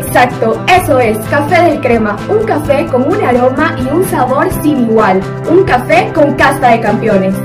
Exacto, 0.09 0.59
eso 0.67 0.99
es, 0.99 1.19
café 1.27 1.69
del 1.69 1.81
crema, 1.81 2.17
un 2.29 2.43
café 2.43 2.87
con 2.87 3.03
un 3.03 3.23
aroma 3.23 3.75
y 3.77 3.93
un 3.93 4.03
sabor 4.05 4.51
sin 4.63 4.89
igual, 4.89 5.21
un 5.47 5.63
café 5.65 6.11
con 6.15 6.33
casta 6.33 6.71
de 6.71 6.81
campeones. 6.81 7.35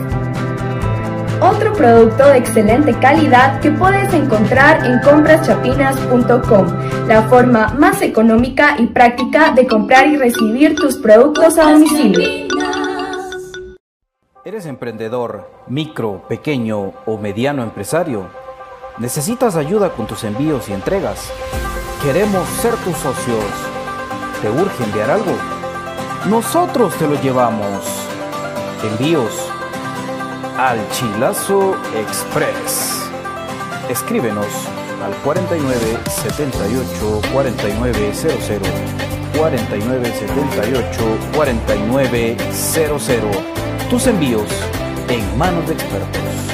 Otro 1.42 1.75
producto 1.75 2.26
de 2.26 2.38
excelente 2.38 2.98
calidad 3.00 3.60
que 3.60 3.70
puedes 3.70 4.14
encontrar 4.14 4.82
en 4.86 4.98
compraschapinas.com, 5.00 7.06
la 7.06 7.25
forma 7.25 7.69
más 7.75 8.00
económica 8.00 8.76
y 8.78 8.86
práctica 8.86 9.50
de 9.50 9.66
comprar 9.66 10.06
y 10.06 10.16
recibir 10.16 10.75
tus 10.75 10.96
productos 10.96 11.58
a 11.58 11.70
domicilio. 11.70 12.48
¿Eres 14.42 14.64
emprendedor, 14.64 15.50
micro, 15.66 16.26
pequeño 16.28 16.94
o 17.04 17.19
mediano 17.19 17.62
empresario? 17.62 18.26
¿Necesitas 18.96 19.56
ayuda 19.56 19.91
con 19.91 20.06
tus 20.06 20.25
envíos 20.25 20.70
y 20.70 20.72
entregas? 20.72 21.31
Queremos 22.04 22.47
ser 22.60 22.76
tus 22.84 22.97
socios. 22.98 23.44
¿Te 24.42 24.50
urge 24.50 24.84
enviar 24.84 25.10
algo? 25.10 25.32
Nosotros 26.28 26.94
te 26.98 27.06
lo 27.06 27.19
llevamos. 27.22 27.82
Envíos 28.82 29.32
al 30.59 30.78
Chilazo 30.91 31.75
Express. 31.97 33.09
Escríbenos 33.88 34.47
al 35.03 35.14
49 35.25 35.98
78 36.06 37.22
4900 37.32 38.69
49 39.38 40.04
78 40.04 41.19
4900. 41.34 43.37
Tus 43.88 44.06
envíos 44.09 44.50
en 45.09 45.38
manos 45.38 45.66
de 45.66 45.72
expertos. 45.72 46.53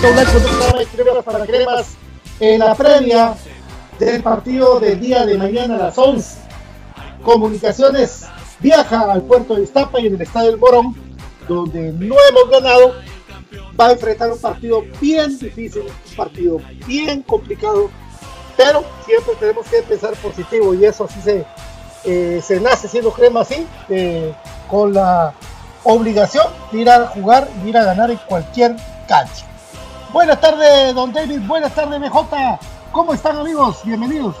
Fito 0.00 0.14
Blanco, 0.14 1.22
para 1.22 1.44
cremas 1.44 1.88
en 2.40 2.60
la 2.60 2.74
previa 2.74 3.34
del 3.98 4.22
partido 4.22 4.80
del 4.80 4.98
día 4.98 5.26
de 5.26 5.36
mañana 5.36 5.74
a 5.74 5.78
las 5.78 5.98
11. 5.98 6.38
Comunicaciones 7.22 8.24
viaja 8.60 9.12
al 9.12 9.20
puerto 9.20 9.56
de 9.56 9.64
Iztapa 9.64 10.00
y 10.00 10.06
en 10.06 10.14
el 10.14 10.22
estadio 10.22 10.52
del 10.52 10.58
Morón, 10.58 10.94
donde 11.46 11.92
no 11.92 12.14
hemos 12.30 12.50
ganado, 12.50 12.94
va 13.78 13.88
a 13.88 13.92
enfrentar 13.92 14.32
un 14.32 14.38
partido 14.38 14.84
bien 15.02 15.38
difícil, 15.38 15.82
un 15.82 16.16
partido 16.16 16.60
bien 16.86 17.20
complicado, 17.20 17.90
pero 18.56 18.82
siempre 19.04 19.34
tenemos 19.38 19.66
que 19.66 19.78
empezar 19.80 20.14
positivo 20.14 20.72
y 20.72 20.86
eso 20.86 21.04
así 21.04 21.20
se, 21.20 21.44
eh, 22.04 22.40
se 22.42 22.58
nace 22.58 22.88
siendo 22.88 23.12
crema 23.12 23.42
así, 23.42 23.66
eh, 23.90 24.32
con 24.66 24.94
la 24.94 25.34
obligación 25.84 26.46
de 26.72 26.80
ir 26.80 26.88
a 26.88 27.08
jugar 27.08 27.50
y 27.62 27.68
ir 27.68 27.76
a 27.76 27.84
ganar 27.84 28.10
en 28.10 28.18
cualquier 28.26 28.76
cancha. 29.06 29.49
Buenas 30.12 30.40
tardes, 30.40 30.92
don 30.92 31.12
David. 31.12 31.40
Buenas 31.46 31.72
tardes, 31.72 32.00
BJ. 32.00 32.58
¿Cómo 32.90 33.14
están, 33.14 33.36
amigos? 33.36 33.80
Bienvenidos. 33.84 34.34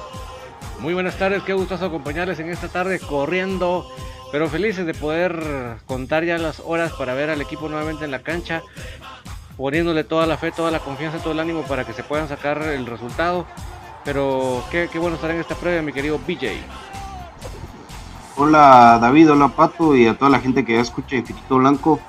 Muy 0.80 0.94
buenas 0.94 1.16
tardes, 1.16 1.44
qué 1.44 1.52
gustoso 1.52 1.84
acompañarles 1.84 2.40
en 2.40 2.50
esta 2.50 2.66
tarde 2.66 2.98
corriendo, 2.98 3.86
pero 4.32 4.48
felices 4.48 4.84
de 4.84 4.94
poder 4.94 5.78
contar 5.86 6.24
ya 6.24 6.38
las 6.38 6.60
horas 6.66 6.92
para 6.94 7.14
ver 7.14 7.30
al 7.30 7.40
equipo 7.40 7.68
nuevamente 7.68 8.04
en 8.04 8.10
la 8.10 8.18
cancha, 8.18 8.62
poniéndole 9.56 10.02
toda 10.02 10.26
la 10.26 10.38
fe, 10.38 10.50
toda 10.50 10.72
la 10.72 10.80
confianza, 10.80 11.18
todo 11.18 11.34
el 11.34 11.40
ánimo 11.40 11.62
para 11.62 11.84
que 11.84 11.92
se 11.92 12.02
puedan 12.02 12.26
sacar 12.26 12.60
el 12.62 12.86
resultado. 12.86 13.46
Pero 14.04 14.64
qué, 14.72 14.88
qué 14.90 14.98
bueno 14.98 15.14
estar 15.16 15.30
en 15.30 15.38
esta 15.38 15.54
previa, 15.54 15.82
mi 15.82 15.92
querido 15.92 16.18
BJ. 16.18 16.48
Hola 18.36 18.98
David, 19.00 19.30
hola 19.30 19.48
Pato 19.48 19.94
y 19.94 20.08
a 20.08 20.18
toda 20.18 20.30
la 20.32 20.40
gente 20.40 20.64
que 20.64 20.74
ya 20.74 20.80
escucha 20.80 21.14
Infinito 21.14 21.58
Blanco. 21.58 22.00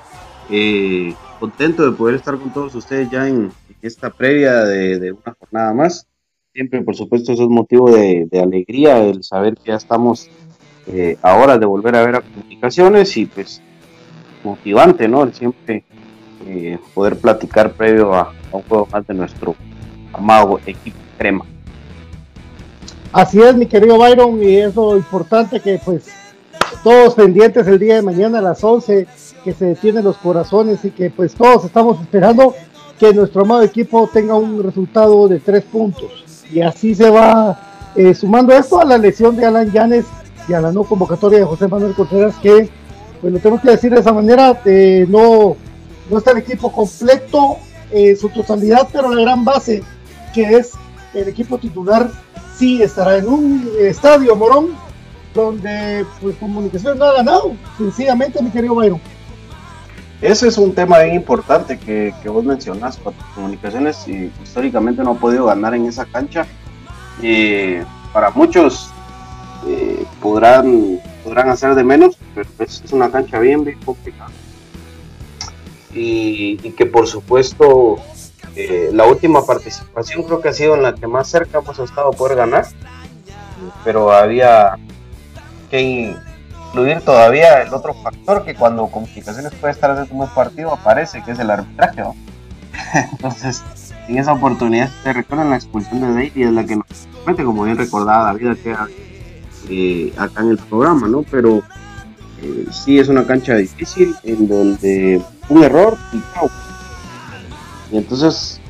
Eh, 0.50 1.14
contento 1.42 1.84
de 1.84 1.96
poder 1.96 2.14
estar 2.14 2.38
con 2.38 2.52
todos 2.52 2.72
ustedes 2.76 3.10
ya 3.10 3.26
en, 3.26 3.50
esta 3.82 4.10
previa 4.10 4.64
de, 4.64 5.10
una 5.10 5.36
jornada 5.36 5.74
más. 5.74 6.06
Siempre, 6.54 6.82
por 6.82 6.94
supuesto, 6.94 7.32
eso 7.32 7.42
es 7.42 7.48
motivo 7.48 7.90
de, 7.90 8.28
alegría 8.40 9.02
el 9.02 9.24
saber 9.24 9.56
que 9.56 9.72
ya 9.72 9.74
estamos 9.74 10.28
eh, 10.86 11.16
ahora 11.20 11.58
de 11.58 11.66
volver 11.66 11.96
a 11.96 12.06
ver 12.06 12.14
a 12.14 12.20
comunicaciones 12.20 13.16
y 13.16 13.26
pues 13.26 13.60
motivante, 14.44 15.08
¿no? 15.08 15.24
El 15.24 15.34
siempre 15.34 15.82
eh, 16.46 16.78
poder 16.94 17.16
platicar 17.16 17.72
previo 17.72 18.14
a, 18.14 18.32
a, 18.52 18.56
un 18.56 18.62
juego 18.62 18.86
más 18.92 19.04
de 19.04 19.14
nuestro 19.14 19.56
amado 20.12 20.60
equipo 20.64 20.98
crema. 21.18 21.44
Así 23.12 23.42
es, 23.42 23.56
mi 23.56 23.66
querido 23.66 23.98
Byron, 23.98 24.40
y 24.40 24.58
es 24.58 24.76
lo 24.76 24.96
importante 24.96 25.58
que 25.58 25.80
pues 25.84 26.06
todos 26.84 27.14
pendientes 27.16 27.66
el 27.66 27.80
día 27.80 27.96
de 27.96 28.02
mañana 28.02 28.38
a 28.38 28.42
las 28.42 28.62
11, 28.62 29.08
que 29.44 29.52
se 29.52 29.66
detienen 29.66 30.04
los 30.04 30.16
corazones 30.16 30.84
y 30.84 30.90
que 30.90 31.10
pues 31.10 31.34
todos 31.34 31.64
estamos 31.64 32.00
esperando 32.00 32.54
que 32.98 33.12
nuestro 33.12 33.42
amado 33.42 33.62
equipo 33.62 34.08
tenga 34.12 34.34
un 34.34 34.62
resultado 34.62 35.28
de 35.28 35.40
tres 35.40 35.64
puntos. 35.64 36.44
Y 36.52 36.60
así 36.60 36.94
se 36.94 37.10
va 37.10 37.90
eh, 37.96 38.14
sumando 38.14 38.52
esto 38.54 38.80
a 38.80 38.84
la 38.84 38.98
lesión 38.98 39.36
de 39.36 39.46
Alan 39.46 39.70
Llanes 39.72 40.04
y 40.48 40.52
a 40.52 40.60
la 40.60 40.72
no 40.72 40.84
convocatoria 40.84 41.40
de 41.40 41.44
José 41.44 41.68
Manuel 41.68 41.94
Contreras, 41.94 42.36
que 42.42 42.68
pues 43.20 43.32
lo 43.32 43.38
tenemos 43.38 43.62
que 43.62 43.70
decir 43.70 43.92
de 43.92 44.00
esa 44.00 44.12
manera, 44.12 44.60
eh, 44.64 45.06
no, 45.08 45.56
no 46.10 46.18
está 46.18 46.32
el 46.32 46.38
equipo 46.38 46.72
completo 46.72 47.56
en 47.90 48.16
su 48.16 48.28
totalidad, 48.28 48.88
pero 48.92 49.14
la 49.14 49.20
gran 49.20 49.44
base 49.44 49.82
que 50.34 50.56
es 50.56 50.72
el 51.14 51.28
equipo 51.28 51.58
titular 51.58 52.10
sí 52.56 52.82
estará 52.82 53.18
en 53.18 53.28
un 53.28 53.68
estadio 53.80 54.34
Morón 54.34 54.70
donde 55.34 56.04
pues 56.20 56.36
comunicación 56.36 56.98
no 56.98 57.04
ha 57.06 57.14
ganado, 57.14 57.52
sencillamente 57.78 58.42
mi 58.42 58.50
querido 58.50 58.74
Byron. 58.74 59.00
Ese 60.22 60.46
es 60.46 60.56
un 60.56 60.72
tema 60.72 61.00
bien 61.00 61.16
importante 61.16 61.80
que, 61.80 62.14
que 62.22 62.28
vos 62.28 62.44
mencionás, 62.44 63.00
comunicaciones 63.34 64.06
y, 64.06 64.30
históricamente 64.40 65.02
no 65.02 65.10
ha 65.10 65.14
podido 65.14 65.46
ganar 65.46 65.74
en 65.74 65.86
esa 65.86 66.04
cancha. 66.04 66.46
y 67.20 67.78
para 68.12 68.30
muchos 68.30 68.92
eh, 69.66 70.04
podrán, 70.20 71.00
podrán 71.24 71.48
hacer 71.48 71.74
de 71.74 71.82
menos, 71.82 72.16
pero 72.36 72.48
es, 72.60 72.84
una 72.92 73.10
cancha 73.10 73.40
bien, 73.40 73.64
bien 73.64 73.80
complicada. 73.80 74.30
Y, 75.92 76.56
que 76.56 76.86
por 76.86 77.08
supuesto 77.08 77.96
eh, 78.54 78.90
la 78.92 79.06
última 79.06 79.44
participación 79.44 80.22
creo 80.22 80.40
que 80.40 80.50
ha 80.50 80.52
sido 80.52 80.76
en 80.76 80.84
la 80.84 80.94
que 80.94 81.08
más 81.08 81.28
cerca 81.28 81.58
hemos 81.58 81.78
estado 81.80 82.10
a 82.10 82.12
poder 82.12 82.36
ganar, 82.36 82.66
pero 83.82 84.12
había 84.12 84.78
que 85.68 86.14
incluir 86.72 87.02
todavía 87.02 87.62
el 87.62 87.74
otro 87.74 87.92
factor 87.92 88.44
que 88.44 88.54
cuando 88.54 88.86
Comunicaciones 88.86 89.52
puede 89.60 89.74
estar 89.74 89.90
haciendo 89.90 90.24
un 90.24 90.30
partido 90.30 90.72
aparece, 90.72 91.22
que 91.22 91.32
es 91.32 91.38
el 91.38 91.50
arbitraje. 91.50 92.02
Entonces, 93.12 93.62
en 94.08 94.18
esa 94.18 94.32
oportunidad, 94.32 94.88
se 95.02 95.12
recuerdan 95.12 95.50
la 95.50 95.56
expulsión 95.56 96.00
de 96.00 96.14
Daily, 96.14 96.42
es 96.44 96.50
la 96.50 96.64
que 96.64 96.76
nos 96.76 96.86
como 97.36 97.64
bien 97.64 97.76
recordaba 97.76 98.24
David 98.24 98.56
queda 98.62 98.88
eh, 99.68 100.12
acá 100.16 100.40
en 100.40 100.48
el 100.48 100.58
programa, 100.58 101.08
¿no? 101.08 101.22
Pero 101.30 101.62
eh, 102.42 102.66
sí 102.70 102.98
es 102.98 103.08
una 103.08 103.24
cancha 103.26 103.54
difícil 103.54 104.16
en 104.24 104.48
donde 104.48 105.20
un 105.50 105.62
error 105.62 105.96
y 106.12 107.94
Y 107.94 107.98
entonces 107.98 108.60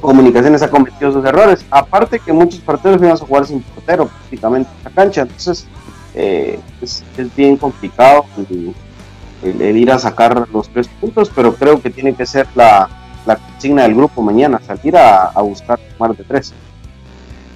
Comunicaciones 0.00 0.62
ha 0.62 0.70
cometido 0.70 1.12
sus 1.12 1.24
errores. 1.24 1.66
Aparte 1.70 2.20
que 2.20 2.32
muchos 2.32 2.60
partidos 2.60 2.98
iban 3.02 3.12
a 3.12 3.16
jugar 3.16 3.46
sin 3.46 3.62
portero 3.62 4.06
prácticamente 4.06 4.70
en 4.78 4.84
la 4.84 4.90
cancha. 4.90 5.22
Entonces 5.22 5.66
eh, 6.14 6.58
es, 6.80 7.04
bien 7.36 7.56
complicado 7.56 8.24
el, 9.42 9.76
ir 9.76 9.90
a 9.90 9.98
sacar 9.98 10.48
los 10.52 10.68
tres 10.68 10.88
puntos, 11.00 11.30
pero 11.34 11.54
creo 11.54 11.80
que 11.80 11.90
tiene 11.90 12.14
que 12.14 12.26
ser 12.26 12.46
la, 12.54 12.88
la 13.26 13.36
consigna 13.36 13.82
del 13.82 13.94
grupo 13.94 14.22
mañana, 14.22 14.60
salir 14.66 14.96
a, 14.96 15.26
a 15.26 15.42
buscar 15.42 15.78
más 15.98 16.16
de 16.16 16.24
tres. 16.24 16.52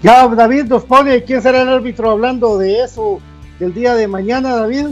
Ya 0.03 0.27
David 0.27 0.65
nos 0.65 0.85
pone 0.85 1.23
quién 1.23 1.43
será 1.43 1.63
el 1.63 1.69
árbitro 1.69 2.11
hablando 2.11 2.59
de 2.59 2.83
eso 2.83 3.21
del 3.59 3.73
día 3.73 3.95
de 3.95 4.09
mañana, 4.09 4.57
David. 4.57 4.89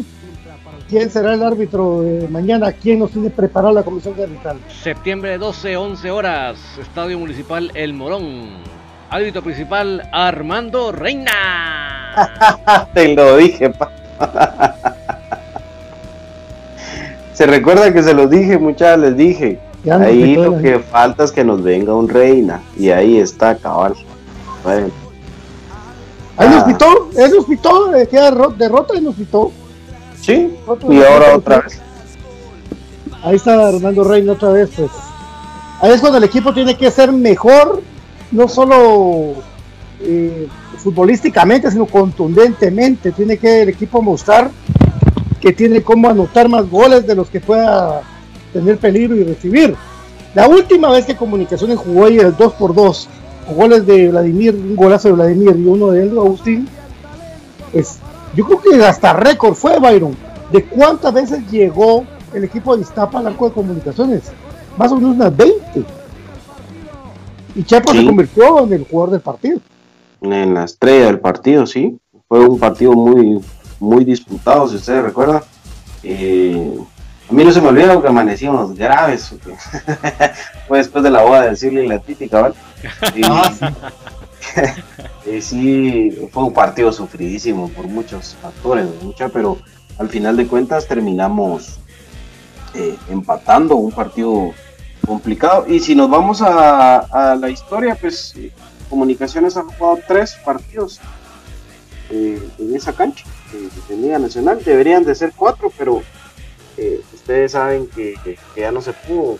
¿Quién 0.88 1.08
será 1.08 1.34
el 1.34 1.42
árbitro 1.42 2.02
de 2.02 2.26
mañana? 2.28 2.72
¿Quién 2.72 2.98
nos 2.98 3.12
tiene 3.12 3.30
preparada 3.30 3.72
la 3.72 3.82
comisión 3.84 4.16
de 4.16 4.24
arbitral? 4.24 4.58
Septiembre 4.82 5.38
12, 5.38 5.76
11 5.76 6.10
horas, 6.10 6.58
Estadio 6.80 7.16
Municipal 7.18 7.70
El 7.74 7.94
Morón. 7.94 8.79
Árbitro 9.10 9.42
principal, 9.42 10.08
Armando 10.12 10.92
Reina. 10.92 12.86
Te 12.94 13.14
lo 13.14 13.36
dije, 13.36 13.70
pa. 13.70 13.90
Se 17.34 17.46
recuerda 17.46 17.92
que 17.92 18.02
se 18.02 18.12
los 18.12 18.28
dije, 18.28 18.58
muchachos, 18.58 19.00
les 19.00 19.16
dije. 19.16 19.58
ahí 19.90 20.36
lo 20.36 20.60
que 20.60 20.78
falta 20.78 21.24
es 21.24 21.32
que 21.32 21.42
nos 21.42 21.62
venga 21.62 21.94
un 21.94 22.06
reina. 22.06 22.60
Y 22.76 22.90
ahí 22.90 23.16
está, 23.16 23.56
cabal. 23.56 23.94
Bueno. 24.62 24.90
Ahí 26.36 26.50
nos 26.50 26.64
pitó, 26.64 27.08
él 27.16 27.30
nos 27.34 27.46
pitó, 27.46 27.94
eh, 27.94 28.06
queda 28.06 28.30
derrota 28.58 28.94
y 28.94 29.00
nos 29.00 29.14
pitó. 29.14 29.52
Sí, 30.20 30.54
y 30.90 31.02
ahora 31.02 31.36
otra 31.36 31.60
vez. 31.60 31.80
Ahí 33.22 33.36
está 33.36 33.68
Armando 33.68 34.04
Reina 34.04 34.32
otra 34.32 34.50
vez, 34.50 34.68
pues. 34.76 34.90
Ahí 35.80 35.92
es 35.92 36.00
cuando 36.00 36.18
el 36.18 36.24
equipo 36.24 36.52
tiene 36.52 36.76
que 36.76 36.90
ser 36.90 37.10
mejor 37.10 37.82
no 38.32 38.48
solo 38.48 39.34
eh, 40.00 40.48
futbolísticamente, 40.78 41.70
sino 41.70 41.86
contundentemente. 41.86 43.12
Tiene 43.12 43.36
que 43.36 43.62
el 43.62 43.68
equipo 43.70 44.02
mostrar 44.02 44.50
que 45.40 45.52
tiene 45.52 45.82
como 45.82 46.08
anotar 46.08 46.48
más 46.48 46.68
goles 46.68 47.06
de 47.06 47.14
los 47.14 47.28
que 47.30 47.40
pueda 47.40 48.02
tener 48.52 48.78
peligro 48.78 49.16
y 49.16 49.24
recibir. 49.24 49.74
La 50.34 50.48
última 50.48 50.90
vez 50.90 51.06
que 51.06 51.16
Comunicaciones 51.16 51.78
jugó 51.78 52.06
ahí 52.06 52.18
el 52.18 52.36
2 52.36 52.52
por 52.54 52.74
2 52.74 53.08
con 53.46 53.56
goles 53.56 53.86
de 53.86 54.08
Vladimir, 54.08 54.54
un 54.54 54.76
golazo 54.76 55.08
de 55.08 55.14
Vladimir 55.14 55.56
y 55.56 55.66
uno 55.66 55.90
de 55.90 56.02
él, 56.04 56.10
Agustín, 56.10 56.68
yo 58.34 58.44
creo 58.46 58.60
que 58.60 58.84
hasta 58.84 59.12
récord 59.12 59.54
fue 59.54 59.78
Byron 59.78 60.16
de 60.52 60.64
cuántas 60.64 61.12
veces 61.12 61.50
llegó 61.50 62.04
el 62.32 62.44
equipo 62.44 62.76
de 62.76 62.82
Iztapa 62.82 63.18
al 63.18 63.28
arco 63.28 63.48
de 63.48 63.54
comunicaciones. 63.54 64.22
Más 64.76 64.92
o 64.92 64.96
menos 64.96 65.16
unas 65.16 65.36
20 65.36 65.84
y 67.60 67.64
Chepo 67.64 67.92
se 67.92 68.06
convirtió 68.06 68.64
en 68.64 68.72
el 68.72 68.86
jugador 68.86 69.10
del 69.10 69.20
partido. 69.20 69.60
En 70.22 70.54
la 70.54 70.64
estrella 70.64 71.06
del 71.06 71.20
partido, 71.20 71.66
sí. 71.66 71.98
Fue 72.26 72.40
un 72.40 72.58
partido 72.58 72.92
muy, 72.92 73.38
muy 73.78 74.02
disputado, 74.02 74.66
si 74.66 74.76
ustedes 74.76 75.04
recuerdan. 75.04 75.42
Eh, 76.02 76.74
a 77.28 77.32
mí 77.34 77.44
no 77.44 77.52
se 77.52 77.60
me 77.60 77.68
olvida 77.68 78.00
que 78.00 78.08
amanecimos 78.08 78.74
graves. 78.74 79.34
fue 80.68 80.78
después 80.78 81.04
de 81.04 81.10
la 81.10 81.22
boda 81.22 81.42
del 81.42 81.56
Silvio 81.58 81.82
y 81.84 81.88
la 81.88 81.98
típica, 81.98 82.40
¿vale? 82.40 82.54
Y, 83.14 83.24
sí. 85.40 85.42
sí, 85.42 86.28
fue 86.32 86.44
un 86.44 86.54
partido 86.54 86.90
sufridísimo 86.92 87.68
por 87.68 87.86
muchos 87.88 88.36
factores, 88.40 88.86
mucha, 89.02 89.28
pero 89.28 89.58
al 89.98 90.08
final 90.08 90.34
de 90.38 90.46
cuentas 90.46 90.88
terminamos 90.88 91.78
eh, 92.72 92.96
empatando 93.10 93.76
un 93.76 93.92
partido 93.92 94.54
complicado. 95.06 95.66
Y 95.68 95.80
si 95.80 95.94
nos 95.94 96.10
vamos 96.10 96.42
a, 96.42 97.36
la 97.38 97.48
historia, 97.48 97.94
pues 97.94 98.34
eh, 98.36 98.52
Comunicaciones 98.88 99.56
ha 99.56 99.62
jugado 99.62 100.00
tres 100.08 100.34
partidos 100.44 101.00
eh, 102.10 102.42
en 102.58 102.74
esa 102.74 102.92
cancha 102.92 103.24
de 103.88 103.96
Liga 103.96 104.18
Nacional. 104.18 104.62
Deberían 104.64 105.04
de 105.04 105.14
ser 105.14 105.32
cuatro, 105.36 105.72
pero 105.78 106.02
eh, 106.76 107.00
ustedes 107.14 107.52
saben 107.52 107.86
que, 107.86 108.16
ya 108.56 108.72
no 108.72 108.82
se 108.82 108.92
pudo 108.92 109.38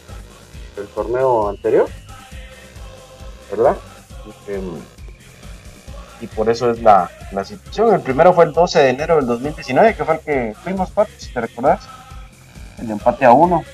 el 0.76 0.86
torneo 0.88 1.48
anterior. 1.48 1.88
¿verdad? 3.50 3.76
Em, 4.46 4.70
y 6.20 6.26
por 6.28 6.48
eso 6.48 6.70
es 6.70 6.80
la, 6.80 7.10
situación. 7.44 7.94
El 7.94 8.00
primero 8.00 8.32
fue 8.32 8.44
el 8.44 8.52
12 8.52 8.78
de 8.78 8.88
enero 8.90 9.16
del 9.16 9.26
2019, 9.26 9.96
que 9.96 10.04
fue 10.04 10.14
el 10.14 10.20
que 10.20 10.54
fuimos 10.62 10.90
parte, 10.90 11.12
si 11.18 11.32
te 11.32 11.40
recordás. 11.40 11.80
El 12.78 12.90
empate 12.90 13.24
a 13.24 13.32
uno, 13.32 13.64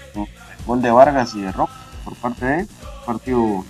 gol 0.67 0.83
de 0.83 0.91
Vargas 0.91 1.35
y 1.35 1.41
de 1.41 1.53
Rock 1.53 1.71
por 2.05 2.15
parte 2.17 2.45
de 2.45 2.67
partido 3.05 3.65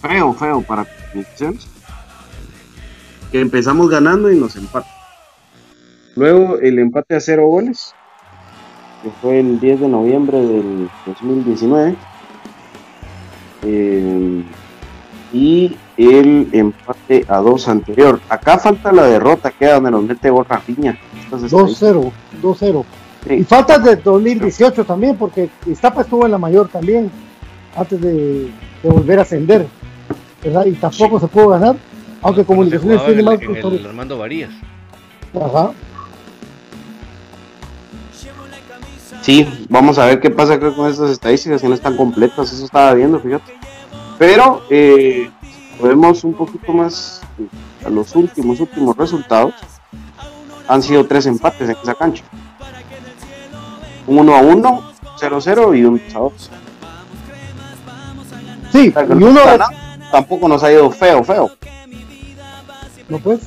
feo, 0.00 0.32
feo 0.32 0.62
para 0.62 0.84
comunicaciones. 0.84 1.66
Que 3.30 3.40
empezamos 3.40 3.90
ganando 3.90 4.30
y 4.30 4.38
nos 4.38 4.56
empatan. 4.56 4.90
Luego 6.14 6.58
el 6.58 6.78
empate 6.78 7.16
a 7.16 7.20
cero 7.20 7.46
goles, 7.46 7.94
que 9.02 9.10
fue 9.20 9.40
el 9.40 9.60
10 9.60 9.80
de 9.80 9.88
noviembre 9.88 10.38
del 10.38 10.88
2019. 11.06 11.96
Eh, 13.62 14.44
y 15.32 15.76
el 15.96 16.48
empate 16.52 17.24
a 17.28 17.38
dos 17.38 17.68
anterior. 17.68 18.20
Acá 18.28 18.58
falta 18.58 18.92
la 18.92 19.04
derrota, 19.04 19.50
queda 19.50 19.74
donde 19.74 19.90
nos 19.90 20.04
mete 20.04 20.30
gol 20.30 20.46
Rafinha. 20.48 20.96
2-0, 21.30 22.12
2-0. 22.40 22.84
Y 23.28 23.44
falta 23.44 23.78
de 23.78 23.96
2018 23.96 24.84
también, 24.84 25.16
porque 25.16 25.50
Iztapa 25.66 26.02
estuvo 26.02 26.24
en 26.26 26.32
la 26.32 26.38
mayor 26.38 26.68
también, 26.68 27.10
antes 27.74 28.00
de, 28.00 28.50
volver 28.82 29.18
a 29.18 29.22
ascender. 29.22 29.66
¿verdad? 30.42 30.66
Y 30.66 30.72
tampoco 30.72 31.18
se 31.18 31.26
pudo 31.26 31.48
ganar, 31.48 31.76
aunque 32.22 32.44
Comunicaciones 32.44 33.04
tiene 33.04 33.22
más. 33.22 33.40
En 33.40 33.56
el 33.56 33.86
Armando 33.86 34.18
Varías. 34.18 34.50
Ajá. 35.34 35.72
Sí, 39.22 39.44
vamos 39.68 39.98
a 39.98 40.06
ver 40.06 40.20
qué 40.20 40.30
pasa 40.30 40.60
con 40.60 40.88
estas 40.88 41.10
estadísticas 41.10 41.60
que 41.60 41.68
no 41.68 41.74
están 41.74 41.96
completas, 41.96 42.52
eso 42.52 42.64
estaba 42.64 42.94
viendo, 42.94 43.18
fíjate. 43.18 43.54
Pero 44.18 44.62
eh, 44.70 45.28
vemos 45.82 46.22
un 46.22 46.34
poquito 46.34 46.72
más 46.72 47.20
a 47.84 47.90
los 47.90 48.14
últimos, 48.14 48.60
últimos 48.60 48.96
resultados. 48.96 49.54
Han 50.68 50.82
sido 50.82 51.04
tres 51.06 51.26
empates 51.26 51.68
en 51.68 51.76
esa 51.82 51.94
cancha. 51.94 52.22
Un 54.06 54.18
1 54.18 54.36
a 54.36 54.40
1, 54.40 54.92
0 55.18 55.36
a 55.36 55.40
0 55.40 55.74
y 55.74 55.84
un 55.84 56.00
2 56.06 56.14
a 56.14 56.18
2. 56.18 56.50
Sí, 58.72 58.92
y 58.94 59.22
uno 59.22 59.40
tampoco 60.12 60.48
nos 60.48 60.62
ha 60.62 60.72
ido 60.72 60.90
feo, 60.90 61.24
feo. 61.24 61.50
No 63.08 63.18
pues. 63.18 63.40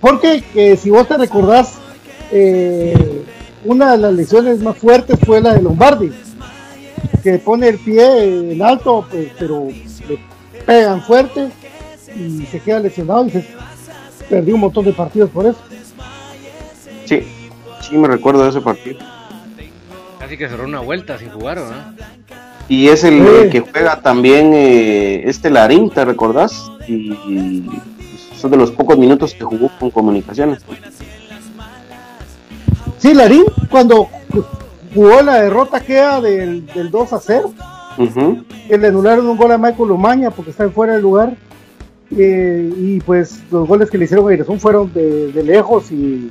Porque 0.00 0.44
eh, 0.54 0.76
si 0.76 0.90
vos 0.90 1.08
te 1.08 1.16
recordás, 1.16 1.78
eh, 2.30 3.24
una 3.64 3.92
de 3.92 3.98
las 3.98 4.12
lesiones 4.12 4.60
más 4.60 4.76
fuertes 4.76 5.18
fue 5.24 5.40
la 5.40 5.54
de 5.54 5.62
Lombardi 5.62 6.12
que 7.22 7.38
pone 7.38 7.68
el 7.68 7.78
pie 7.78 8.52
en 8.52 8.62
alto, 8.62 9.06
pues, 9.10 9.30
pero 9.38 9.68
le 10.08 10.18
pegan 10.66 11.02
fuerte 11.02 11.48
y 12.14 12.44
se 12.46 12.60
queda 12.60 12.80
lesionado 12.80 13.26
y 13.26 13.30
se 13.30 13.46
perdió 14.28 14.54
un 14.54 14.60
montón 14.60 14.84
de 14.84 14.92
partidos 14.92 15.30
por 15.30 15.46
eso. 15.46 15.58
Sí, 17.06 17.26
sí 17.88 17.96
me 17.96 18.08
recuerdo 18.08 18.44
de 18.44 18.50
ese 18.50 18.60
partido. 18.60 18.98
Casi 20.18 20.36
que 20.36 20.48
cerró 20.48 20.64
una 20.64 20.80
vuelta 20.80 21.18
sin 21.18 21.30
jugar, 21.30 21.58
¿no? 21.58 21.94
Y 22.68 22.88
es 22.88 23.04
el 23.04 23.50
que 23.50 23.60
juega 23.60 24.00
también 24.00 24.52
eh, 24.54 25.28
este 25.28 25.50
Larín, 25.50 25.90
¿te 25.90 26.04
recordás? 26.04 26.70
Y, 26.88 27.64
son 28.36 28.50
de 28.50 28.56
los 28.56 28.70
pocos 28.70 28.98
minutos 28.98 29.34
que 29.34 29.44
jugó 29.44 29.70
con 29.78 29.90
comunicaciones. 29.90 30.62
Sí, 32.98 33.14
Larín, 33.14 33.44
cuando 33.70 34.08
jugó 34.94 35.22
la 35.22 35.42
derrota 35.42 35.80
queda 35.80 36.20
del, 36.20 36.66
del 36.66 36.90
2 36.90 37.12
a 37.12 37.20
0. 37.20 37.54
Que 38.68 38.78
le 38.78 38.88
anularon 38.88 39.26
un 39.26 39.36
gol 39.36 39.52
a 39.52 39.58
Michael 39.58 39.88
Lumaña 39.88 40.30
porque 40.30 40.50
está 40.50 40.68
fuera 40.70 40.94
del 40.94 41.02
lugar. 41.02 41.36
Eh, 42.16 42.72
y 42.76 43.00
pues 43.00 43.40
los 43.50 43.66
goles 43.66 43.90
que 43.90 43.98
le 43.98 44.04
hicieron 44.04 44.28
a 44.28 44.34
Irazón 44.34 44.60
fueron 44.60 44.92
de, 44.92 45.42
lejos. 45.44 45.90
Y 45.90 46.30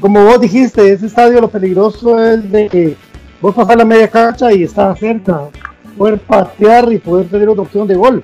como 0.00 0.24
vos 0.24 0.40
dijiste, 0.40 0.92
ese 0.92 1.06
estadio 1.06 1.40
lo 1.40 1.50
peligroso 1.50 2.22
es 2.22 2.50
de 2.50 2.68
que 2.68 2.96
vos 3.40 3.54
pasar 3.54 3.78
la 3.78 3.84
media 3.84 4.08
cancha 4.08 4.52
y 4.52 4.62
estar 4.62 4.96
cerca, 4.98 5.48
poder 5.96 6.18
patear 6.18 6.92
y 6.92 6.98
poder 6.98 7.28
tener 7.28 7.48
una 7.48 7.62
opción 7.62 7.86
de 7.86 7.94
gol. 7.94 8.22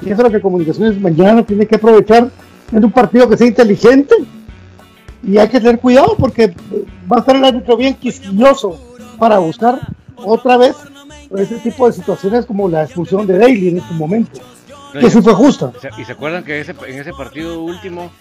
Y 0.00 0.10
eso 0.10 0.22
es 0.22 0.24
lo 0.24 0.30
que 0.30 0.40
Comunicaciones 0.40 1.00
mañana 1.00 1.44
tiene 1.44 1.66
que 1.66 1.76
aprovechar 1.76 2.30
en 2.72 2.84
un 2.84 2.90
partido 2.90 3.28
que 3.28 3.36
sea 3.36 3.46
inteligente. 3.46 4.14
Y 5.22 5.38
hay 5.38 5.48
que 5.48 5.60
tener 5.60 5.78
cuidado 5.78 6.16
porque 6.18 6.52
va 7.10 7.18
a 7.18 7.20
estar 7.20 7.36
el 7.36 7.44
árbitro 7.44 7.76
bien 7.76 7.94
quisquilloso 7.94 8.78
para 9.18 9.38
buscar 9.38 9.78
otra 10.16 10.56
vez 10.56 10.74
ese 11.36 11.56
tipo 11.56 11.86
de 11.86 11.92
situaciones 11.92 12.44
como 12.44 12.68
la 12.68 12.84
expulsión 12.84 13.26
de 13.26 13.38
Daly 13.38 13.68
en 13.68 13.78
este 13.78 13.94
momento. 13.94 14.40
Que 14.92 15.10
sí 15.10 15.22
fue 15.22 15.34
justa. 15.34 15.72
Y 15.98 16.04
se 16.04 16.12
acuerdan 16.12 16.44
que 16.44 16.60
ese, 16.60 16.74
en 16.86 17.00
ese 17.00 17.12
partido 17.12 17.62
último, 17.62 18.12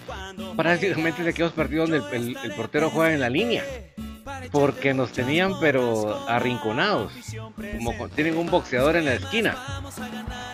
prácticamente 0.55 1.23
de 1.23 1.29
aquellos 1.29 1.51
partidos 1.53 1.89
donde 1.89 2.15
el, 2.15 2.37
el, 2.43 2.51
portero 2.53 2.89
juega 2.89 3.13
en 3.13 3.19
la 3.19 3.29
línea. 3.29 3.63
Porque 4.51 4.93
nos 4.93 5.11
tenían 5.11 5.53
pero 5.59 6.27
arrinconados. 6.27 7.11
Como 7.83 8.09
tienen 8.09 8.37
un 8.37 8.49
boxeador 8.49 8.95
en 8.95 9.05
la 9.05 9.13
esquina. 9.15 9.57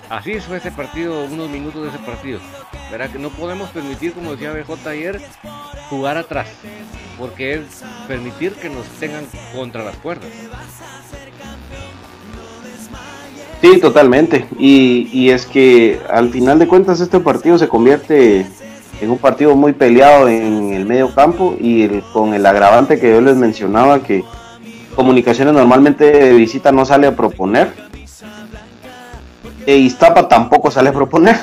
Así 0.09 0.39
fue 0.39 0.57
ese 0.57 0.71
partido, 0.71 1.25
unos 1.25 1.49
minutos 1.49 1.83
de 1.83 1.89
ese 1.89 1.99
partido. 1.99 2.39
Verá 2.91 3.09
que 3.09 3.19
no 3.19 3.29
podemos 3.29 3.69
permitir, 3.69 4.13
como 4.13 4.31
decía 4.31 4.53
BJ 4.53 4.89
ayer, 4.89 5.21
jugar 5.89 6.17
atrás. 6.17 6.47
Porque 7.17 7.55
es 7.55 7.83
permitir 8.07 8.53
que 8.53 8.69
nos 8.69 8.85
tengan 8.99 9.27
contra 9.53 9.83
las 9.83 9.97
cuerdas. 9.97 10.29
Sí, 13.61 13.79
totalmente. 13.79 14.45
Y, 14.59 15.29
es 15.29 15.45
que 15.45 15.99
al 16.09 16.29
final 16.29 16.59
de 16.59 16.67
cuentas 16.67 16.99
este 16.99 17.19
partido 17.19 17.57
se 17.57 17.67
convierte 17.67 18.45
en 19.01 19.09
un 19.09 19.17
partido 19.17 19.55
muy 19.55 19.73
peleado 19.73 20.27
en 20.27 20.73
el 20.73 20.85
medio 20.85 21.13
campo 21.13 21.55
y 21.59 21.87
con 22.13 22.33
el 22.33 22.45
agravante 22.45 22.99
que 22.99 23.11
yo 23.11 23.21
les 23.21 23.35
mencionaba 23.35 23.99
que 24.01 24.23
Comunicaciones 24.97 25.53
normalmente 25.53 26.05
de 26.05 26.33
visita 26.33 26.71
no 26.71 26.83
sale 26.83 27.05
a 27.05 27.15
proponer. 27.15 27.71
E 29.67 29.77
Iztapa 29.77 30.27
tampoco 30.27 30.71
sale 30.71 30.89
a 30.89 30.91
proponer. 30.91 31.35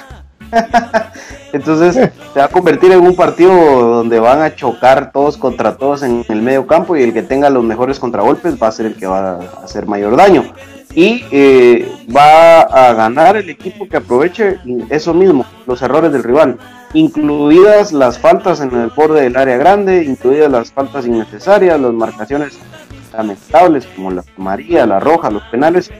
Entonces 1.52 1.94
se 1.94 2.38
va 2.40 2.46
a 2.46 2.48
convertir 2.48 2.90
en 2.90 3.06
un 3.06 3.14
partido 3.14 3.52
donde 3.94 4.18
van 4.18 4.42
a 4.42 4.56
chocar 4.56 5.12
todos 5.12 5.36
contra 5.36 5.76
todos 5.76 6.02
en 6.02 6.24
el 6.28 6.42
medio 6.42 6.66
campo 6.66 6.96
y 6.96 7.04
el 7.04 7.12
que 7.12 7.22
tenga 7.22 7.48
los 7.48 7.62
mejores 7.62 8.00
contragolpes 8.00 8.60
va 8.60 8.66
a 8.66 8.72
ser 8.72 8.86
el 8.86 8.96
que 8.96 9.06
va 9.06 9.34
a 9.34 9.64
hacer 9.64 9.86
mayor 9.86 10.16
daño 10.16 10.52
y 10.94 11.24
eh, 11.30 11.88
va 12.14 12.60
a 12.60 12.94
ganar 12.94 13.36
el 13.36 13.50
equipo 13.50 13.88
que 13.88 13.96
aproveche 13.96 14.58
eso 14.90 15.12
mismo, 15.12 15.44
los 15.66 15.82
errores 15.82 16.12
del 16.12 16.22
rival, 16.22 16.58
incluidas 16.92 17.92
las 17.92 18.18
faltas 18.18 18.60
en 18.60 18.74
el 18.74 18.90
borde 18.90 19.22
del 19.22 19.36
área 19.36 19.56
grande, 19.56 20.04
incluidas 20.04 20.50
las 20.50 20.72
faltas 20.72 21.06
innecesarias, 21.06 21.80
las 21.80 21.92
marcaciones 21.92 22.58
lamentables 23.12 23.86
como 23.86 24.10
la 24.12 24.24
María, 24.36 24.86
la 24.86 25.00
roja, 25.00 25.30
los 25.30 25.42
penales. 25.44 25.90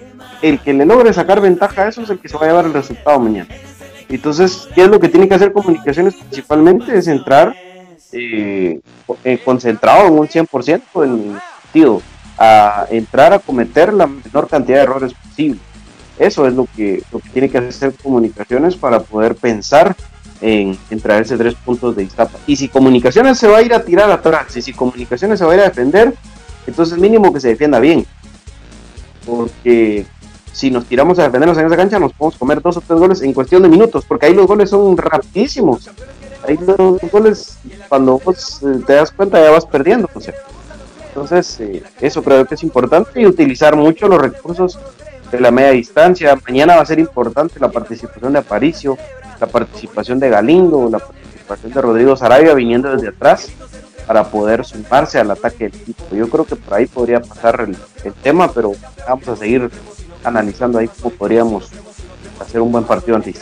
El 0.42 0.60
que 0.60 0.74
le 0.74 0.84
logre 0.84 1.12
sacar 1.12 1.40
ventaja 1.40 1.82
a 1.82 1.88
eso 1.88 2.02
es 2.02 2.10
el 2.10 2.18
que 2.18 2.28
se 2.28 2.36
va 2.36 2.44
a 2.44 2.48
llevar 2.48 2.66
el 2.66 2.74
resultado 2.74 3.18
mañana. 3.18 3.48
Entonces, 4.08 4.68
¿qué 4.74 4.82
es 4.82 4.88
lo 4.88 5.00
que 5.00 5.08
tiene 5.08 5.28
que 5.28 5.34
hacer 5.34 5.52
comunicaciones 5.52 6.14
principalmente? 6.14 6.96
Es 6.96 7.08
entrar 7.08 7.54
eh, 8.12 8.80
eh, 9.24 9.38
concentrado 9.44 10.06
en 10.08 10.18
un 10.18 10.28
100% 10.28 11.04
en 11.04 11.32
el 11.32 11.40
partido 11.62 12.02
a 12.38 12.86
entrar 12.90 13.32
a 13.32 13.38
cometer 13.38 13.92
la 13.92 14.06
menor 14.06 14.48
cantidad 14.48 14.78
de 14.78 14.84
errores 14.84 15.14
posible. 15.14 15.60
Eso 16.18 16.46
es 16.46 16.54
lo 16.54 16.66
que, 16.76 17.02
tiene 17.32 17.48
que 17.48 17.58
hacer 17.58 17.92
comunicaciones 18.02 18.76
para 18.76 19.00
poder 19.00 19.34
pensar 19.34 19.96
en, 20.40 20.78
en, 20.90 21.00
traerse 21.00 21.36
tres 21.36 21.54
puntos 21.54 21.96
de 21.96 22.04
Iztapa. 22.04 22.38
Y 22.46 22.56
si 22.56 22.68
comunicaciones 22.68 23.38
se 23.38 23.48
va 23.48 23.58
a 23.58 23.62
ir 23.62 23.74
a 23.74 23.84
tirar 23.84 24.10
atrás, 24.10 24.56
y 24.56 24.62
si 24.62 24.72
comunicaciones 24.72 25.38
se 25.38 25.44
va 25.44 25.52
a 25.52 25.54
ir 25.54 25.60
a 25.62 25.68
defender, 25.68 26.14
entonces 26.66 26.98
mínimo 26.98 27.32
que 27.32 27.40
se 27.40 27.48
defienda 27.48 27.80
bien. 27.80 28.06
Porque 29.26 30.06
si 30.52 30.70
nos 30.70 30.84
tiramos 30.84 31.18
a 31.18 31.24
defendernos 31.24 31.58
en 31.58 31.66
esa 31.66 31.76
cancha, 31.76 31.98
nos 31.98 32.12
podemos 32.12 32.38
comer 32.38 32.62
dos 32.62 32.76
o 32.76 32.80
tres 32.80 32.98
goles 32.98 33.22
en 33.22 33.32
cuestión 33.32 33.62
de 33.62 33.68
minutos, 33.68 34.04
porque 34.06 34.26
ahí 34.26 34.34
los 34.34 34.46
goles 34.46 34.70
son 34.70 34.96
rapidísimos. 34.96 35.90
Ahí 36.46 36.56
los 36.58 37.00
goles, 37.10 37.58
cuando 37.88 38.20
eh, 38.26 38.80
te 38.86 38.92
das 38.92 39.10
cuenta, 39.10 39.42
ya 39.42 39.50
vas 39.50 39.66
perdiendo. 39.66 40.08
O 40.14 40.20
sea, 40.20 40.34
entonces, 41.14 41.60
eh, 41.60 41.84
eso 42.00 42.24
creo 42.24 42.44
que 42.44 42.56
es 42.56 42.62
importante 42.64 43.20
y 43.20 43.26
utilizar 43.26 43.76
mucho 43.76 44.08
los 44.08 44.20
recursos 44.20 44.76
de 45.30 45.38
la 45.38 45.52
media 45.52 45.70
distancia. 45.70 46.36
Mañana 46.44 46.74
va 46.74 46.82
a 46.82 46.86
ser 46.86 46.98
importante 46.98 47.60
la 47.60 47.70
participación 47.70 48.32
de 48.32 48.40
Aparicio, 48.40 48.98
la 49.40 49.46
participación 49.46 50.18
de 50.18 50.28
Galindo, 50.28 50.90
la 50.90 50.98
participación 50.98 51.72
de 51.72 51.80
Rodrigo 51.80 52.16
Sarabia 52.16 52.52
viniendo 52.54 52.90
desde 52.90 53.10
atrás 53.10 53.48
para 54.08 54.24
poder 54.24 54.64
sumarse 54.64 55.20
al 55.20 55.30
ataque 55.30 55.68
del 55.68 55.82
equipo. 55.82 56.16
Yo 56.16 56.28
creo 56.28 56.44
que 56.46 56.56
por 56.56 56.74
ahí 56.74 56.86
podría 56.86 57.20
pasar 57.20 57.68
el, 58.02 58.12
tema, 58.14 58.50
pero 58.50 58.72
vamos 59.06 59.28
a 59.28 59.36
seguir 59.36 59.70
analizando 60.24 60.80
ahí 60.80 60.88
cómo 61.00 61.14
podríamos 61.14 61.70
hacer 62.40 62.60
un 62.60 62.72
buen 62.72 62.82
partido 62.82 63.14
ante 63.14 63.32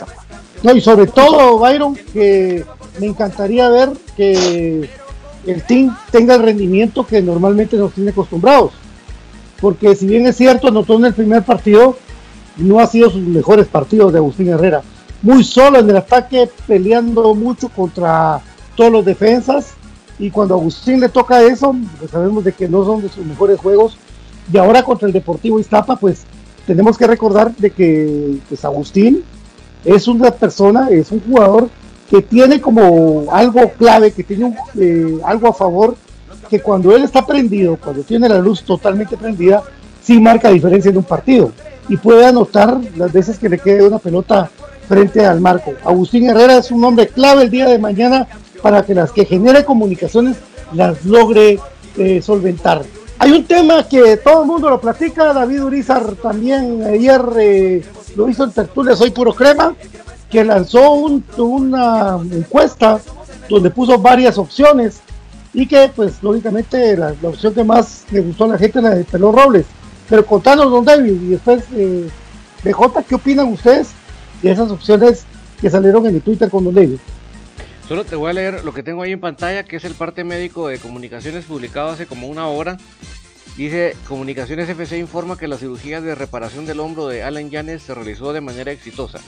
No, 0.61 0.73
y 0.73 0.79
sobre 0.79 1.07
todo, 1.07 1.57
Byron, 1.57 1.95
que 1.95 2.63
me 2.99 3.07
encantaría 3.07 3.67
ver 3.69 3.89
que 4.15 4.87
el 5.45 5.63
team 5.63 5.95
tenga 6.11 6.35
el 6.35 6.43
rendimiento 6.43 7.05
que 7.05 7.21
normalmente 7.21 7.77
nos 7.77 7.93
tiene 7.93 8.11
acostumbrados. 8.11 8.71
Porque 9.59 9.95
si 9.95 10.07
bien 10.07 10.25
es 10.27 10.35
cierto, 10.35 10.67
anotó 10.67 10.95
en 10.95 11.05
el 11.05 11.13
primer 11.13 11.43
partido, 11.43 11.97
no 12.57 12.79
ha 12.79 12.87
sido 12.87 13.09
sus 13.09 13.21
mejores 13.21 13.67
partidos 13.67 14.11
de 14.11 14.19
Agustín 14.19 14.49
Herrera. 14.49 14.81
Muy 15.21 15.43
solo 15.43 15.79
en 15.79 15.89
el 15.89 15.97
ataque, 15.97 16.49
peleando 16.67 17.33
mucho 17.33 17.69
contra 17.69 18.41
todos 18.75 18.91
los 18.91 19.05
defensas. 19.05 19.73
Y 20.19 20.29
cuando 20.29 20.55
a 20.55 20.57
Agustín 20.57 20.99
le 20.99 21.09
toca 21.09 21.41
eso, 21.41 21.75
pues 21.97 22.11
sabemos 22.11 22.43
de 22.43 22.51
que 22.51 22.67
no 22.67 22.83
son 22.85 23.01
de 23.01 23.09
sus 23.09 23.25
mejores 23.25 23.59
juegos. 23.59 23.97
Y 24.51 24.57
ahora 24.57 24.83
contra 24.83 25.07
el 25.07 25.13
Deportivo 25.13 25.59
Iztapa, 25.59 25.95
pues 25.95 26.23
tenemos 26.67 26.97
que 26.97 27.07
recordar 27.07 27.55
de 27.55 27.71
que 27.71 28.37
pues, 28.49 28.65
Agustín 28.65 29.23
es 29.85 30.07
una 30.07 30.31
persona, 30.31 30.89
es 30.89 31.11
un 31.11 31.21
jugador 31.21 31.69
que 32.13 32.21
tiene 32.21 32.61
como 32.61 33.25
algo 33.31 33.71
clave, 33.71 34.11
que 34.11 34.23
tiene 34.23 34.55
eh, 34.79 35.17
algo 35.25 35.47
a 35.47 35.53
favor, 35.53 35.95
que 36.47 36.59
cuando 36.59 36.95
él 36.95 37.01
está 37.01 37.25
prendido, 37.25 37.75
cuando 37.75 38.03
tiene 38.03 38.29
la 38.29 38.37
luz 38.37 38.61
totalmente 38.61 39.17
prendida, 39.17 39.63
sí 39.99 40.19
marca 40.19 40.51
diferencia 40.51 40.91
en 40.91 40.97
un 40.97 41.05
partido 41.05 41.51
y 41.89 41.97
puede 41.97 42.27
anotar 42.27 42.77
las 42.97 43.11
veces 43.11 43.39
que 43.39 43.49
le 43.49 43.57
quede 43.57 43.87
una 43.87 43.97
pelota 43.97 44.47
frente 44.87 45.25
al 45.25 45.41
marco. 45.41 45.73
Agustín 45.83 46.29
Herrera 46.29 46.57
es 46.57 46.69
un 46.69 46.85
hombre 46.85 47.07
clave 47.07 47.45
el 47.45 47.49
día 47.49 47.67
de 47.67 47.79
mañana 47.79 48.27
para 48.61 48.85
que 48.85 48.93
las 48.93 49.11
que 49.11 49.25
genere 49.25 49.65
comunicaciones 49.65 50.37
las 50.71 51.03
logre 51.05 51.57
eh, 51.97 52.21
solventar. 52.21 52.83
Hay 53.17 53.31
un 53.31 53.45
tema 53.45 53.87
que 53.89 54.17
todo 54.17 54.43
el 54.43 54.47
mundo 54.47 54.69
lo 54.69 54.79
platica, 54.79 55.33
David 55.33 55.63
Urizar 55.63 56.13
también 56.21 56.83
ayer 56.83 57.21
eh, 57.39 57.83
lo 58.15 58.29
hizo 58.29 58.43
en 58.43 58.51
tertulia 58.51 58.95
Soy 58.95 59.09
Puro 59.09 59.33
Crema, 59.33 59.73
que 60.33 60.43
lanzó 60.43 60.93
una 60.93 62.19
encuesta 62.31 62.99
donde 63.47 63.69
puso 63.69 63.99
varias 63.99 64.39
opciones 64.39 64.99
y 65.53 65.67
que 65.67 65.91
pues 65.95 66.23
lógicamente 66.23 66.97
la, 66.97 67.13
opción 67.21 67.53
que 67.53 67.63
más 67.63 68.03
le 68.09 68.21
gustó 68.21 68.45
a 68.45 68.47
la 68.47 68.57
gente 68.57 68.79
es 68.79 68.83
la 68.83 68.95
de 68.95 69.03
Pelón 69.03 69.35
Robles. 69.35 69.67
Pero 70.09 70.25
contanos, 70.25 70.71
don 70.71 70.83
David, 70.83 71.21
y 71.21 71.27
después 71.27 71.63
eh, 71.75 72.09
BJ, 72.63 73.03
¿qué 73.07 73.13
opinan 73.13 73.47
ustedes 73.49 73.91
de 74.41 74.51
esas 74.51 74.71
opciones 74.71 75.23
que 75.61 75.69
salieron 75.69 76.07
en 76.07 76.15
el 76.15 76.21
Twitter 76.23 76.49
con 76.49 76.63
don 76.63 76.73
David? 76.73 76.97
Solo 77.87 78.03
te 78.03 78.15
voy 78.15 78.31
a 78.31 78.33
leer 78.33 78.63
lo 78.63 78.73
que 78.73 78.81
tengo 78.81 79.03
ahí 79.03 79.11
en 79.11 79.19
pantalla, 79.19 79.63
que 79.65 79.75
es 79.75 79.83
el 79.83 79.93
parte 79.93 80.23
médico 80.23 80.67
de 80.67 80.79
comunicaciones 80.79 81.45
publicado 81.45 81.91
hace 81.91 82.07
como 82.07 82.27
una 82.27 82.47
hora. 82.47 82.77
Dice, 83.57 83.95
Comunicaciones 84.07 84.67
FC 84.67 84.97
informa 84.97 85.37
que 85.37 85.47
la 85.47 85.57
cirugía 85.57 86.01
de 86.01 86.15
reparación 86.15 86.65
del 86.65 86.79
hombro 86.79 87.07
de 87.07 87.21
Alan 87.21 87.51
Yanes 87.51 87.83
se 87.83 87.93
realizó 87.93 88.33
de 88.33 88.41
manera 88.41 88.71
exitosa. 88.71 89.19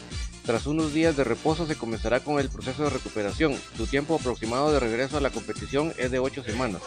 Tras 0.44 0.65
unos 0.65 0.94
días 0.94 1.15
de 1.15 1.24
reposo 1.24 1.67
se 1.67 1.75
comenzará 1.75 2.20
con 2.20 2.39
el 2.39 2.50
proceso 2.50 2.84
de 2.84 2.89
recuperación. 2.89 3.55
Su 3.77 3.86
tiempo 3.86 4.15
aproximado 4.15 4.72
de 4.72 4.79
regreso 4.79 5.17
a 5.17 5.22
la 5.22 5.29
competición 5.29 5.94
es 5.98 6.10
de 6.10 6.17
8 6.17 6.44
semanas. 6.44 6.82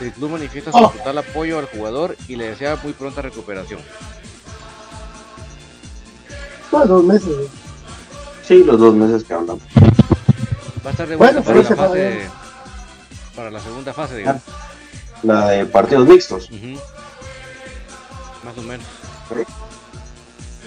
El 0.00 0.12
club 0.12 0.30
manifiesta 0.30 0.70
su 0.70 0.78
oh. 0.78 0.90
total 0.90 1.18
apoyo 1.18 1.58
al 1.58 1.66
jugador 1.66 2.16
y 2.28 2.36
le 2.36 2.50
desea 2.50 2.78
muy 2.82 2.92
pronta 2.92 3.22
recuperación. 3.22 3.80
dos 6.70 7.04
meses. 7.04 7.48
Sí, 8.46 8.62
los 8.62 8.78
dos 8.78 8.94
meses 8.94 9.24
que 9.24 9.34
hablamos. 9.34 9.62
Va 10.84 10.90
a 10.90 10.92
estar 10.92 11.08
de 11.08 11.16
vuelta 11.16 11.42
para, 11.42 11.58
la 11.58 11.64
fase, 11.64 12.20
para 13.34 13.50
la 13.50 13.60
segunda 13.60 13.92
fase, 13.92 14.16
digamos. 14.16 14.42
La 15.22 15.48
de 15.48 15.66
partidos 15.66 16.06
mixtos. 16.06 16.50
Más 18.44 18.56
o 18.56 18.62
menos. 18.62 18.86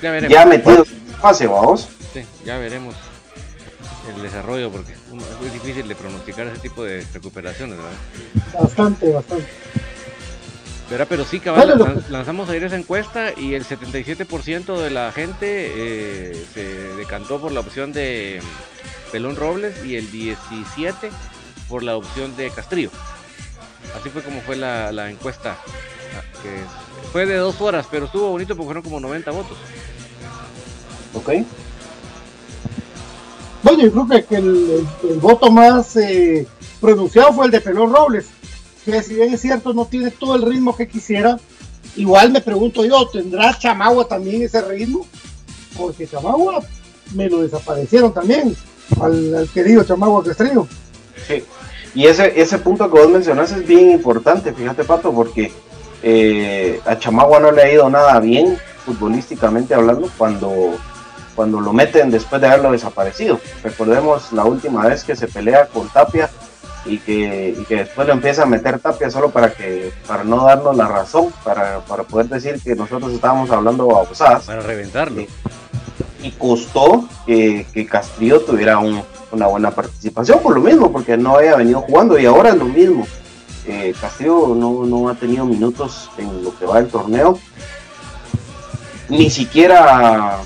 Ya 0.02 0.12
veremos. 0.12 0.34
Ya 0.34 0.46
metidos 0.46 0.90
en 0.92 1.16
fase, 1.16 1.48
vamos 1.48 1.88
ya 2.46 2.58
veremos 2.58 2.96
el 4.14 4.22
desarrollo 4.22 4.72
porque 4.72 4.94
es 4.94 5.00
muy 5.12 5.50
difícil 5.54 5.88
de 5.88 5.96
pronosticar 5.96 6.48
ese 6.48 6.60
tipo 6.60 6.84
de 6.84 7.06
recuperaciones, 7.14 7.78
¿verdad? 7.78 7.92
Bastante, 8.60 9.12
bastante. 9.12 9.48
Pero, 10.90 11.06
pero 11.06 11.24
sí, 11.24 11.40
cabal, 11.40 12.04
lanzamos 12.10 12.50
ayer 12.50 12.66
esa 12.66 12.76
encuesta 12.76 13.32
y 13.38 13.54
el 13.54 13.64
77% 13.64 14.78
de 14.78 14.90
la 14.90 15.12
gente 15.14 15.72
eh, 15.74 16.46
se 16.54 16.64
decantó 16.96 17.40
por 17.40 17.54
la 17.54 17.62
opción 17.62 17.94
de 17.94 18.42
Pelón 19.12 19.38
Robles 19.38 19.86
y 19.86 19.96
el 19.96 20.12
17% 20.12 21.10
por 21.70 21.84
la 21.84 21.96
opción 21.96 22.36
de 22.36 22.50
Castrillo. 22.50 22.90
Así 24.00 24.10
fue 24.10 24.22
como 24.22 24.42
fue 24.42 24.56
la, 24.56 24.92
la 24.92 25.10
encuesta. 25.10 25.58
Que 26.42 26.64
fue 27.12 27.26
de 27.26 27.36
dos 27.36 27.60
horas, 27.62 27.86
pero 27.90 28.06
estuvo 28.06 28.30
bonito 28.30 28.56
porque 28.56 28.68
fueron 28.68 28.84
como 28.84 29.00
90 29.00 29.32
votos. 29.32 29.58
Ok. 31.14 31.30
Bueno, 33.64 33.84
yo 33.84 33.92
creo 33.92 34.26
que, 34.28 34.36
el, 34.36 34.88
voto 35.20 35.52
más 35.52 35.96
eh, 35.96 36.48
pronunciado 36.80 37.34
fue 37.34 37.46
el 37.46 37.52
de 37.52 37.62
Pelón 37.62 37.94
Robles, 37.94 38.28
que 38.84 39.04
si 39.04 39.16
bien 39.16 39.34
es 39.34 39.42
cierto 39.42 39.74
no 39.74 39.86
tiene 39.86 40.10
todo 40.10 40.36
el 40.36 40.42
ritmo 40.42 40.76
que 40.76 40.88
quisiera, 40.88 41.40
igual 41.96 42.32
me 42.32 42.42
pregunto 42.42 42.84
yo, 42.86 43.08
¿tendrá 43.10 43.58
Chamagua 43.58 44.08
también 44.08 44.42
ese 44.42 44.62
ritmo? 44.62 45.06
Porque 45.78 46.08
Chamagua 46.08 46.64
me 47.14 47.30
lo 47.30 47.42
desaparecieron 47.44 48.14
también, 48.14 48.56
al, 49.00 49.48
querido 49.54 49.84
Chamagua 49.84 50.24
Castrillo. 50.24 50.68
Sí, 51.28 51.44
y 51.94 52.08
ese, 52.08 52.40
ese 52.40 52.58
punto 52.60 52.92
que 52.92 53.00
vos 53.00 53.10
mencionas 53.10 53.52
es 53.52 53.68
bien 53.68 53.92
importante, 53.92 54.54
fíjate 54.54 54.84
Pato, 54.84 55.12
porque 55.12 55.52
eh, 56.04 56.80
a 56.86 56.98
Chamagua 56.98 57.40
no 57.40 57.52
le 57.52 57.62
ha 57.62 57.72
ido 57.72 57.90
nada 57.90 58.20
bien 58.20 58.58
futbolísticamente 58.86 59.74
hablando 59.74 60.10
cuando 60.18 60.76
cuando 61.36 61.62
lo 61.62 61.74
meten 61.74 62.12
después 62.12 62.42
de 62.42 62.48
haberlo 62.48 62.72
desaparecido. 62.72 63.40
Recordemos 63.64 64.32
la 64.34 64.44
última 64.44 64.86
vez 64.86 65.04
que 65.04 65.16
se 65.16 65.28
pelea 65.28 65.68
con 65.68 65.88
Tapia 65.90 66.30
y 66.86 66.98
que, 66.98 67.56
y 67.58 67.64
que 67.66 67.78
después 67.78 68.08
le 68.08 68.14
empieza 68.14 68.44
a 68.44 68.46
meter 68.46 68.80
Tapia 68.80 69.10
solo 69.10 69.30
para 69.30 69.52
que 69.54 69.92
para 70.08 70.24
no 70.24 70.44
darnos 70.44 70.76
la 70.76 70.88
razón, 70.88 71.34
para, 71.44 71.80
para 71.82 72.04
poder 72.04 72.28
decir 72.28 72.60
que 72.62 72.76
nosotros 72.76 73.14
estábamos 73.14 73.50
hablando 73.50 73.88
babosadas. 73.88 74.46
Para 74.46 74.62
reventarlo. 74.62 75.24
Y, 76.24 76.32
costó 76.32 77.08
que, 77.26 77.66
que 77.74 77.90
tuviera 78.46 78.80
una 78.80 79.48
buena 79.48 79.72
participación 79.72 80.40
por 80.40 80.56
lo 80.56 80.62
mismo, 80.62 80.92
porque 80.92 81.18
no 81.18 81.38
había 81.38 81.56
venido 81.56 81.82
jugando 81.82 82.18
y 82.20 82.26
ahora 82.26 82.50
es 82.50 82.56
lo 82.56 82.66
mismo. 82.66 83.08
Eh, 83.68 83.94
Castillo 84.00 84.56
no, 84.56 84.86
no 84.86 85.10
ha 85.10 85.16
tenido 85.16 85.46
minutos 85.46 86.10
en 86.18 86.44
lo 86.44 86.58
que 86.58 86.66
va 86.66 86.80
el 86.80 86.88
torneo. 86.88 87.38
Ni 89.10 89.30
siquiera 89.30 90.40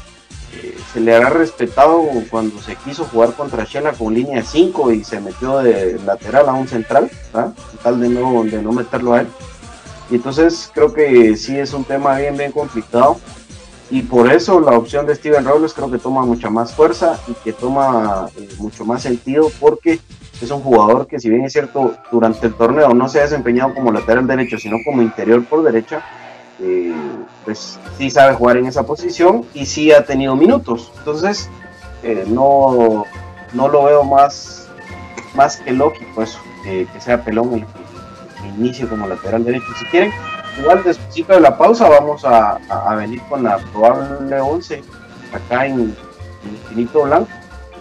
se 0.95 1.01
le 1.01 1.13
hará 1.13 1.29
respetado 1.29 2.03
cuando 2.29 2.61
se 2.61 2.77
quiso 2.77 3.03
jugar 3.03 3.33
contra 3.33 3.65
Shela 3.65 3.91
con 3.91 4.13
línea 4.13 4.41
5 4.41 4.93
y 4.93 5.03
se 5.03 5.19
metió 5.19 5.59
de 5.59 5.99
lateral 6.05 6.47
a 6.47 6.53
un 6.53 6.69
central, 6.69 7.11
tal 7.83 7.99
de 7.99 8.07
no, 8.07 8.45
de 8.45 8.61
no 8.61 8.71
meterlo 8.71 9.13
a 9.13 9.19
él. 9.19 9.27
Y 10.09 10.15
entonces 10.15 10.71
creo 10.73 10.93
que 10.93 11.35
sí 11.35 11.57
es 11.57 11.73
un 11.73 11.83
tema 11.83 12.17
bien, 12.17 12.37
bien 12.37 12.53
complicado. 12.53 13.19
Y 13.91 14.01
por 14.01 14.31
eso 14.31 14.59
la 14.59 14.71
opción 14.71 15.05
de 15.05 15.15
Steven 15.15 15.45
Robles 15.45 15.73
creo 15.73 15.91
que 15.91 15.99
toma 15.99 16.25
mucha 16.25 16.49
más 16.49 16.73
fuerza 16.73 17.19
y 17.27 17.33
que 17.33 17.53
toma 17.53 18.29
eh, 18.35 18.49
mucho 18.57 18.83
más 18.83 19.03
sentido 19.03 19.51
porque 19.59 19.99
es 20.41 20.51
un 20.51 20.61
jugador 20.61 21.07
que 21.07 21.19
si 21.19 21.29
bien 21.29 21.45
es 21.45 21.53
cierto 21.53 21.95
durante 22.11 22.47
el 22.47 22.55
torneo 22.55 22.93
no 22.93 23.07
se 23.07 23.19
ha 23.19 23.23
desempeñado 23.23 23.73
como 23.75 23.91
lateral 23.91 24.25
derecho, 24.25 24.57
sino 24.57 24.77
como 24.83 25.03
interior 25.03 25.45
por 25.45 25.61
derecha, 25.63 26.03
eh, 26.59 26.93
pues 27.43 27.79
sí 27.97 28.09
sabe 28.09 28.33
jugar 28.33 28.57
en 28.57 28.65
esa 28.65 28.83
posición 28.83 29.45
y 29.53 29.67
sí 29.67 29.91
ha 29.91 30.03
tenido 30.03 30.35
minutos. 30.35 30.91
Entonces, 30.97 31.49
eh, 32.01 32.25
no, 32.27 33.05
no 33.53 33.67
lo 33.67 33.83
veo 33.83 34.03
más, 34.03 34.67
más 35.35 35.57
que 35.57 35.71
lógico 35.71 36.23
eso, 36.23 36.39
que 36.63 36.87
sea 36.99 37.23
Pelón 37.23 37.53
el, 37.53 37.65
inicio 38.57 38.89
como 38.89 39.07
lateral 39.07 39.43
derecho. 39.43 39.65
Si 39.77 39.85
quieren, 39.85 40.11
igual 40.57 40.83
después 40.83 41.27
de 41.27 41.39
la 41.39 41.57
pausa 41.57 41.89
vamos 41.89 42.23
a, 42.25 42.59
venir 42.95 43.21
con 43.29 43.43
la 43.43 43.57
probable 43.57 44.39
11 44.39 44.83
acá 45.33 45.65
en, 45.65 45.95
Infinito 46.45 47.03
Blanco 47.03 47.29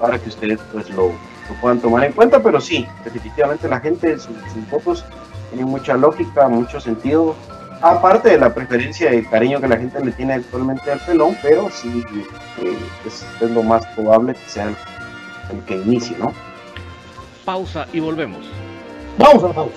para 0.01 0.19
que 0.19 0.31
ustedes 0.31 0.59
pues 0.73 0.89
lo, 0.91 1.13
puedan 1.61 1.79
tomar 1.81 2.05
en 2.05 2.13
cuenta, 2.13 2.43
pero 2.43 2.61
sí, 2.61 2.87
definitivamente 3.05 3.69
la 3.69 3.79
gente, 3.79 4.19
sus, 4.19 4.35
sus 4.53 4.71
votos 4.71 5.05
tienen 5.51 5.69
mucha 5.69 5.95
lógica, 5.99 6.49
mucho 6.49 6.81
sentido 6.81 7.37
aparte 7.85 8.31
de 8.31 8.39
la 8.39 8.55
preferencia 8.55 9.13
y 9.13 9.19
el 9.19 9.29
cariño 9.29 9.61
que 9.61 9.69
la 9.69 9.77
gente 9.77 10.03
le 10.03 10.13
tiene 10.13 10.35
actualmente 10.35 10.91
al 10.91 11.01
pelón, 11.01 11.37
pero 11.43 11.69
sí 11.71 12.03
eh, 12.63 12.79
es, 13.07 13.25
lo 13.51 13.63
más 13.63 13.87
probable 13.89 14.35
que 14.35 14.49
sea 14.49 14.65
el, 14.69 14.77
el 15.53 15.63
que 15.65 15.77
inicie, 15.77 16.17
¿no? 16.19 16.33
Pausa 17.45 17.87
y 17.93 18.01
volvemos. 18.01 18.47
Vamos 19.19 19.45
a 19.45 19.49
la 19.49 19.55
pausa. 19.55 19.77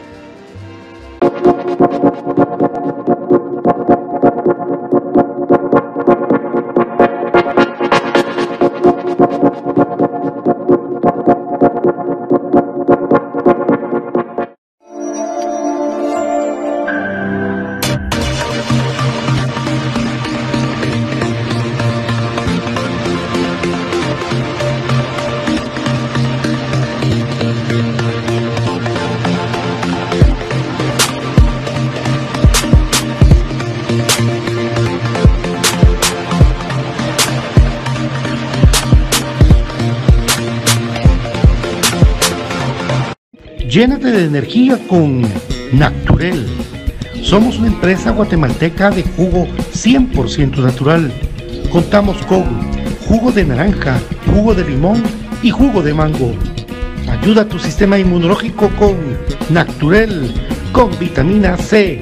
Llénate 43.78 44.10
de 44.12 44.26
energía 44.26 44.80
con 44.88 45.22
Naturel. 45.72 46.48
Somos 47.22 47.60
una 47.60 47.68
empresa 47.68 48.10
guatemalteca 48.10 48.90
de 48.90 49.04
jugo 49.04 49.48
100% 49.72 50.64
natural. 50.64 51.14
Contamos 51.72 52.18
con 52.26 52.44
jugo 53.08 53.32
de 53.32 53.46
naranja, 53.46 54.00
jugo 54.34 54.56
de 54.56 54.68
limón 54.68 55.04
y 55.44 55.52
jugo 55.52 55.84
de 55.84 55.94
mango. 55.94 56.34
Ayuda 57.08 57.44
a 57.44 57.48
tu 57.48 57.60
sistema 57.60 58.00
inmunológico 58.00 58.70
con 58.80 58.96
Naturel, 59.52 60.34
con 60.72 60.90
vitamina 60.98 61.56
C. 61.56 62.00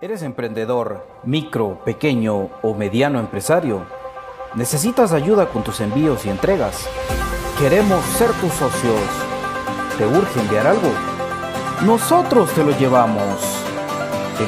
¿Eres 0.00 0.22
emprendedor, 0.22 1.06
micro, 1.22 1.78
pequeño 1.84 2.48
o 2.62 2.74
mediano 2.74 3.20
empresario? 3.20 3.86
¿Necesitas 4.56 5.12
ayuda 5.12 5.46
con 5.46 5.62
tus 5.62 5.80
envíos 5.80 6.26
y 6.26 6.30
entregas? 6.30 6.88
Queremos 7.62 8.04
ser 8.18 8.28
tus 8.40 8.52
socios. 8.54 8.98
¿Te 9.96 10.04
urge 10.04 10.40
enviar 10.40 10.66
algo? 10.66 10.90
Nosotros 11.82 12.50
te 12.54 12.64
lo 12.64 12.76
llevamos. 12.76 13.38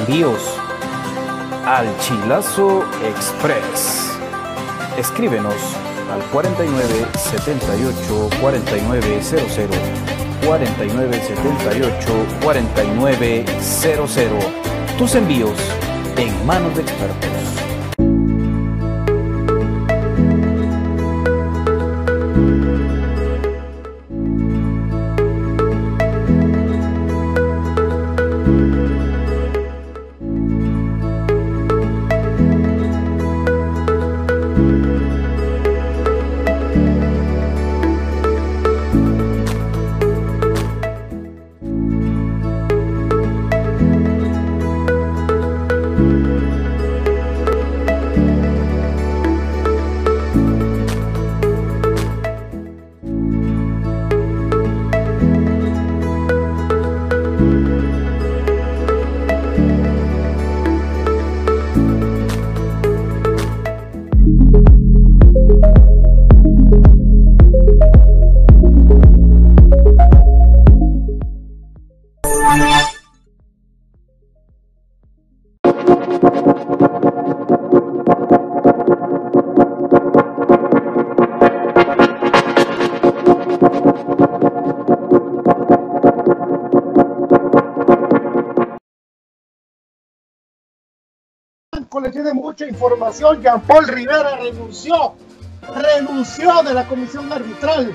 Envíos 0.01 0.59
al 1.65 1.87
Chilazo 2.01 2.83
Express. 3.05 4.11
Escríbenos 4.99 5.55
al 6.13 6.25
49 6.33 7.07
78 7.17 8.31
4900 8.41 9.77
49 10.45 11.23
78 11.23 12.13
4900. 12.43 14.45
Tus 14.99 15.15
envíos 15.15 15.57
en 16.17 16.45
manos 16.45 16.75
de 16.75 16.83
expertos. 16.83 17.64
Información. 92.69 93.43
Jean 93.43 93.61
Paul 93.63 93.87
Rivera 93.89 94.37
renunció, 94.37 95.15
renunció 95.75 96.63
de 96.63 96.75
la 96.75 96.87
comisión 96.87 97.33
arbitral 97.33 97.95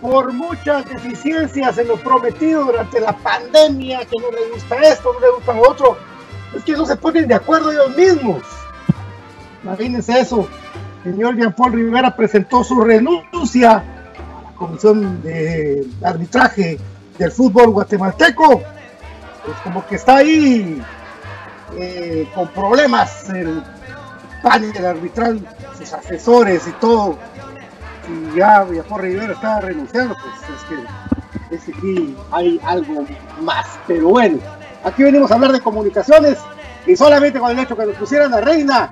por 0.00 0.32
muchas 0.32 0.84
deficiencias 0.88 1.78
en 1.78 1.88
lo 1.88 1.96
prometido 1.96 2.64
durante 2.64 3.00
la 3.00 3.16
pandemia, 3.16 4.00
que 4.00 4.18
no 4.20 4.30
le 4.30 4.50
gusta 4.52 4.76
esto, 4.80 5.12
no 5.14 5.20
le 5.20 5.30
gusta 5.36 5.54
lo 5.54 5.70
otro. 5.70 5.96
Es 6.54 6.62
que 6.62 6.72
no 6.72 6.84
se 6.84 6.96
ponen 6.96 7.26
de 7.26 7.34
acuerdo 7.34 7.72
ellos 7.72 7.96
mismos. 7.96 8.42
Imagínense 9.62 10.20
eso. 10.20 10.46
El 11.04 11.12
señor 11.12 11.36
Jean 11.36 11.54
Paul 11.54 11.72
Rivera 11.72 12.14
presentó 12.14 12.62
su 12.62 12.80
renuncia 12.80 13.72
a 13.72 13.82
la 14.44 14.54
comisión 14.56 15.22
de 15.22 15.86
arbitraje 16.02 16.78
del 17.18 17.32
fútbol 17.32 17.70
guatemalteco. 17.70 18.62
Pues 19.44 19.58
como 19.62 19.86
que 19.86 19.96
está 19.96 20.16
ahí 20.16 20.82
eh, 21.76 22.28
con 22.34 22.48
problemas 22.48 23.28
el 23.30 23.62
panel 24.42 24.86
arbitral, 24.86 25.40
sus 25.76 25.92
asesores 25.92 26.66
y 26.68 26.72
todo, 26.72 27.18
y 28.08 28.36
ya 28.38 28.66
por 28.88 29.00
Rivera 29.00 29.32
está 29.32 29.60
renunciando, 29.60 30.14
pues 30.14 31.58
es 31.60 31.64
que, 31.64 31.72
aquí 31.72 32.16
hay 32.30 32.60
algo 32.64 33.06
más. 33.40 33.66
Pero 33.86 34.08
bueno, 34.08 34.38
aquí 34.84 35.02
venimos 35.02 35.30
a 35.30 35.34
hablar 35.34 35.52
de 35.52 35.60
comunicaciones 35.60 36.38
y 36.86 36.96
solamente 36.96 37.38
con 37.38 37.50
el 37.50 37.58
hecho 37.58 37.76
que 37.76 37.86
nos 37.86 37.96
pusieran 37.96 38.34
a 38.34 38.40
reina, 38.40 38.90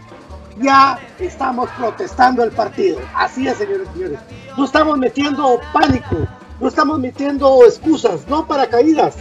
ya 0.61 0.99
estamos 1.19 1.69
protestando 1.79 2.43
el 2.43 2.51
partido. 2.51 2.99
Así 3.15 3.47
es, 3.47 3.59
señores 3.59 3.89
y 3.91 3.99
señores. 3.99 4.19
No 4.57 4.65
estamos 4.65 4.99
metiendo 4.99 5.61
pánico, 5.73 6.17
no 6.61 6.69
estamos 6.69 6.99
metiendo 6.99 7.65
excusas, 7.67 8.27
no 8.29 8.47
paracaídas. 8.47 9.15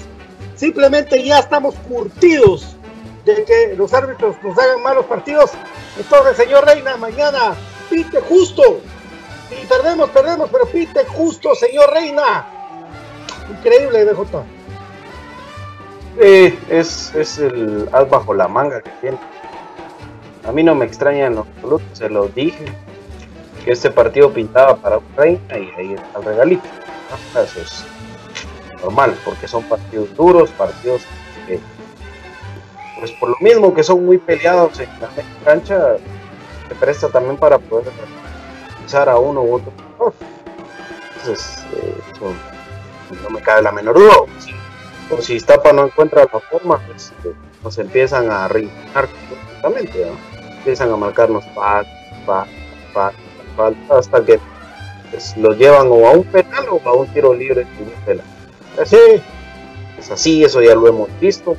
Simplemente 0.56 1.24
ya 1.24 1.40
estamos 1.40 1.76
curtidos 1.90 2.76
de 3.26 3.44
que 3.44 3.76
los 3.76 3.94
árbitros 3.94 4.36
nos 4.44 4.58
hagan 4.58 4.82
malos 4.82 5.06
partidos. 5.06 5.52
Entonces, 5.98 6.38
señor 6.38 6.66
Reina, 6.66 6.98
mañana 6.98 7.56
pite 7.90 8.22
justo. 8.22 8.82
Y 9.52 9.66
perdemos, 9.66 10.10
perdemos, 10.10 10.50
pero 10.52 10.66
pite 10.66 11.06
justo, 11.06 11.54
señor 11.56 11.92
Reina. 11.92 12.46
Increíble, 13.50 14.06
BJ. 14.06 14.44
Es, 16.70 17.14
es 17.16 17.38
el 17.38 17.88
as 17.92 18.10
bajo 18.10 18.34
la 18.34 18.48
manga 18.48 18.82
que 18.82 18.92
tiene. 19.02 19.18
A 20.48 20.52
mí 20.52 20.64
no 20.64 20.74
me 20.74 20.86
extraña 20.86 21.28
en 21.28 21.38
absoluto, 21.38 21.86
se 21.94 22.10
lo 22.10 22.28
dije. 22.28 22.66
Que 23.64 23.72
este 23.72 23.92
partido 23.92 24.32
pintaba 24.34 24.76
para 24.76 25.00
reina 25.16 25.58
y 25.58 25.72
ahí 25.78 25.94
está 25.94 26.20
el 26.20 26.26
regalito. 26.26 26.68
Eso 27.36 27.62
es 27.62 27.86
normal, 28.82 29.16
porque 29.24 29.48
son 29.48 29.64
partidos 29.64 30.16
duros, 30.16 30.50
partidos 30.52 31.04
que 31.46 31.60
pues 33.02 33.12
por 33.14 33.30
lo 33.30 33.38
mismo 33.40 33.74
que 33.74 33.82
son 33.82 34.06
muy 34.06 34.20
peleados 34.20 34.80
en 34.80 34.88
la 35.02 35.10
cancha, 35.44 35.98
se 36.70 36.76
presta 36.76 37.10
también 37.10 37.36
para 37.36 37.58
poder 37.58 37.92
usar 38.86 39.10
a 39.10 39.18
uno 39.18 39.42
u 39.42 39.56
otro. 39.56 39.74
Entonces, 41.18 41.66
eh, 41.74 41.96
no 43.24 43.30
me 43.32 43.42
cabe 43.42 43.64
la 43.64 43.72
menor 43.72 43.96
duda. 43.96 44.18
O 45.10 45.20
si, 45.20 45.40
Stapa 45.40 45.74
no 45.74 45.86
encuentra 45.86 46.30
la 46.32 46.40
forma, 46.40 46.78
pues 46.86 47.12
eh, 47.26 47.34
nos 47.64 47.76
empiezan 47.80 48.30
a 48.30 48.48
reinar 48.48 49.10
completamente, 49.10 50.08
empiezan 50.58 50.92
a 50.92 50.96
marcarnos 50.96 51.44
falta, 51.56 52.46
falta, 52.94 53.14
falta, 53.58 53.98
hasta 53.98 54.24
que 54.24 54.40
pues, 55.10 55.36
lo 55.38 55.54
llevan 55.54 55.88
o 55.90 56.08
a 56.08 56.12
un 56.12 56.24
penal 56.24 56.68
o 56.70 56.80
a 56.88 56.94
un 56.94 57.08
tiro 57.08 57.34
libre 57.34 57.66
Así, 58.80 58.98
es 59.98 60.12
así, 60.12 60.44
eso 60.44 60.62
ya 60.62 60.76
lo 60.76 60.88
hemos 60.88 61.10
visto. 61.20 61.58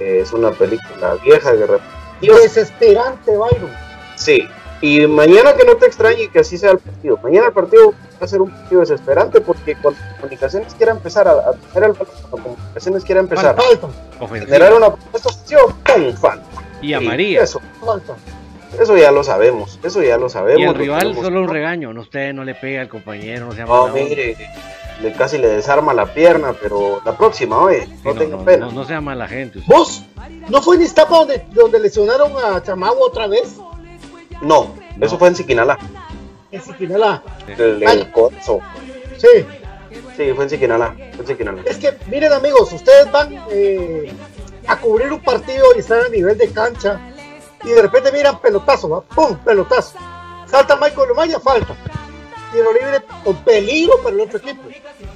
Es 0.00 0.32
una 0.32 0.50
película 0.50 1.14
vieja 1.24 1.52
que 1.52 2.32
Desesperante, 2.42 3.36
Byron. 3.36 3.70
Sí, 4.16 4.48
y 4.80 5.06
mañana 5.06 5.54
que 5.54 5.64
no 5.64 5.76
te 5.76 5.86
extrañe 5.86 6.28
que 6.28 6.40
así 6.40 6.56
sea 6.56 6.72
el 6.72 6.78
partido. 6.78 7.18
Mañana 7.22 7.46
el 7.48 7.52
partido 7.52 7.92
va 8.20 8.24
a 8.24 8.28
ser 8.28 8.40
un 8.40 8.50
partido 8.50 8.80
desesperante 8.80 9.40
porque 9.40 9.74
cuando 9.76 10.00
comunicaciones 10.16 10.74
quiera 10.74 10.92
empezar 10.92 11.26
a, 11.26 11.52
tener 11.72 11.90
el 11.90 11.96
cuando 11.96 12.14
comunicaciones 12.30 13.04
quiera 13.04 13.20
empezar 13.20 13.56
a 13.58 14.32
generar 14.44 14.72
una 14.74 14.94
propuesta 14.94 15.30
¡pum! 15.84 16.14
Falta. 16.14 16.44
Y 16.80 16.92
a 16.92 17.00
María. 17.00 17.42
Eso. 17.42 17.60
Eso 18.78 18.96
ya 18.96 19.10
lo 19.10 19.24
sabemos, 19.24 19.80
eso 19.82 20.02
ya 20.02 20.18
lo 20.18 20.28
sabemos. 20.28 20.60
Y 20.60 20.64
el 20.64 20.74
rival 20.74 21.14
solo 21.14 21.40
un 21.40 21.48
regaño, 21.48 21.92
no 21.92 22.02
usted 22.02 22.32
no 22.34 22.44
le 22.44 22.54
pega 22.54 22.82
al 22.82 22.88
compañero, 22.88 23.46
no 23.46 23.52
se 23.52 23.64
No, 23.64 23.88
mire, 23.88 24.36
le, 25.02 25.12
casi 25.12 25.38
le 25.38 25.48
desarma 25.48 25.94
la 25.94 26.12
pierna, 26.12 26.54
pero 26.60 27.00
la 27.04 27.16
próxima, 27.16 27.58
oye, 27.58 27.88
no, 28.04 28.14
tenga 28.14 28.38
pena. 28.44 28.68
No, 28.70 28.84
sea 28.84 29.00
mala 29.00 29.28
gente. 29.28 29.60
¿Vos? 29.66 30.04
¿No 30.48 30.60
fue 30.62 30.76
en 30.76 30.82
Iztapa 30.82 31.16
donde, 31.18 31.44
donde 31.52 31.80
lesionaron 31.80 32.32
a 32.42 32.62
Chamagua 32.62 33.06
otra 33.06 33.26
vez? 33.26 33.56
No, 34.42 34.74
eso 35.00 35.18
fue 35.18 35.28
en 35.28 35.36
Siquinalá. 35.36 35.78
En 36.50 36.62
Siquinalá. 36.62 37.22
El, 37.46 37.82
el 37.82 38.12
Sí. 39.16 39.46
Sí, 40.16 40.32
fue 40.34 40.44
en 40.44 40.50
Siquinalá. 40.50 40.94
Es 41.64 41.76
que, 41.78 41.96
miren 42.08 42.32
amigos, 42.32 42.72
ustedes 42.72 43.10
van 43.10 43.34
eh, 43.50 44.12
a 44.66 44.76
cubrir 44.76 45.12
un 45.12 45.20
partido 45.20 45.66
y 45.76 45.80
están 45.80 46.00
a 46.04 46.08
nivel 46.08 46.36
de 46.36 46.50
cancha 46.50 47.00
y 47.64 47.70
de 47.70 47.82
repente 47.82 48.12
miran 48.12 48.40
pelotazo, 48.40 48.88
¿va? 48.88 49.00
¡pum! 49.02 49.36
Pelotazo. 49.44 49.96
Salta 50.46 50.76
Michael 50.76 51.08
Lomaya, 51.08 51.38
falta. 51.40 51.74
Tiro 52.52 52.72
libre 52.72 53.04
con 53.24 53.36
peligro 53.44 53.98
para 54.02 54.14
el 54.14 54.20
otro 54.20 54.38
equipo. 54.38 54.62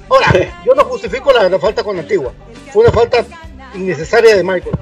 Ahora, 0.09 0.61
yo 0.65 0.73
no 0.75 0.83
justifico 0.85 1.31
la, 1.31 1.49
la 1.49 1.59
falta 1.59 1.83
con 1.83 1.95
la 1.95 2.01
antigua. 2.03 2.33
Fue 2.71 2.83
una 2.83 2.91
falta 2.91 3.25
innecesaria 3.73 4.35
de 4.35 4.43
Michael. 4.43 4.77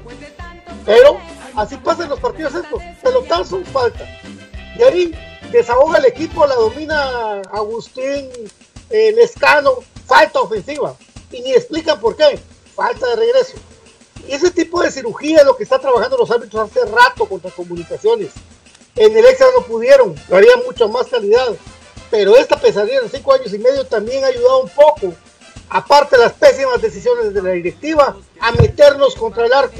Pero 0.85 1.19
así 1.55 1.77
pasan 1.77 2.09
los 2.09 2.19
partidos 2.19 2.55
estos. 2.55 2.81
Pelotazo, 3.01 3.63
falta. 3.71 4.05
Y 4.77 4.83
ahí 4.83 5.15
desahoga 5.51 5.99
el 5.99 6.05
equipo, 6.05 6.45
la 6.45 6.55
domina 6.55 7.41
Agustín 7.51 8.29
eh, 8.89 9.13
Lescano, 9.13 9.75
falta 10.05 10.41
ofensiva. 10.41 10.95
Y 11.31 11.41
ni 11.41 11.53
explican 11.53 11.99
por 11.99 12.15
qué, 12.15 12.39
falta 12.75 13.07
de 13.09 13.15
regreso. 13.15 13.57
Y 14.27 14.33
ese 14.33 14.51
tipo 14.51 14.81
de 14.81 14.91
cirugía 14.91 15.39
es 15.39 15.45
lo 15.45 15.55
que 15.55 15.63
están 15.63 15.81
trabajando 15.81 16.17
los 16.17 16.29
árbitros 16.31 16.69
hace 16.69 16.85
rato 16.85 17.25
contra 17.25 17.51
comunicaciones. 17.51 18.31
En 18.95 19.15
el 19.15 19.25
extra 19.25 19.47
no 19.55 19.65
pudieron, 19.65 20.15
lo 20.27 20.35
harían 20.35 20.59
mucha 20.65 20.87
más 20.87 21.07
calidad. 21.07 21.55
Pero 22.11 22.35
esta 22.35 22.59
pesadilla 22.59 23.01
de 23.01 23.09
cinco 23.09 23.33
años 23.33 23.53
y 23.53 23.57
medio 23.57 23.85
también 23.85 24.23
ha 24.23 24.27
ayudado 24.27 24.63
un 24.63 24.69
poco, 24.69 25.13
aparte 25.69 26.17
de 26.17 26.23
las 26.23 26.33
pésimas 26.33 26.81
decisiones 26.81 27.33
de 27.33 27.41
la 27.41 27.51
directiva, 27.51 28.17
a 28.39 28.51
meternos 28.51 29.15
contra 29.15 29.45
el 29.45 29.53
arco. 29.53 29.77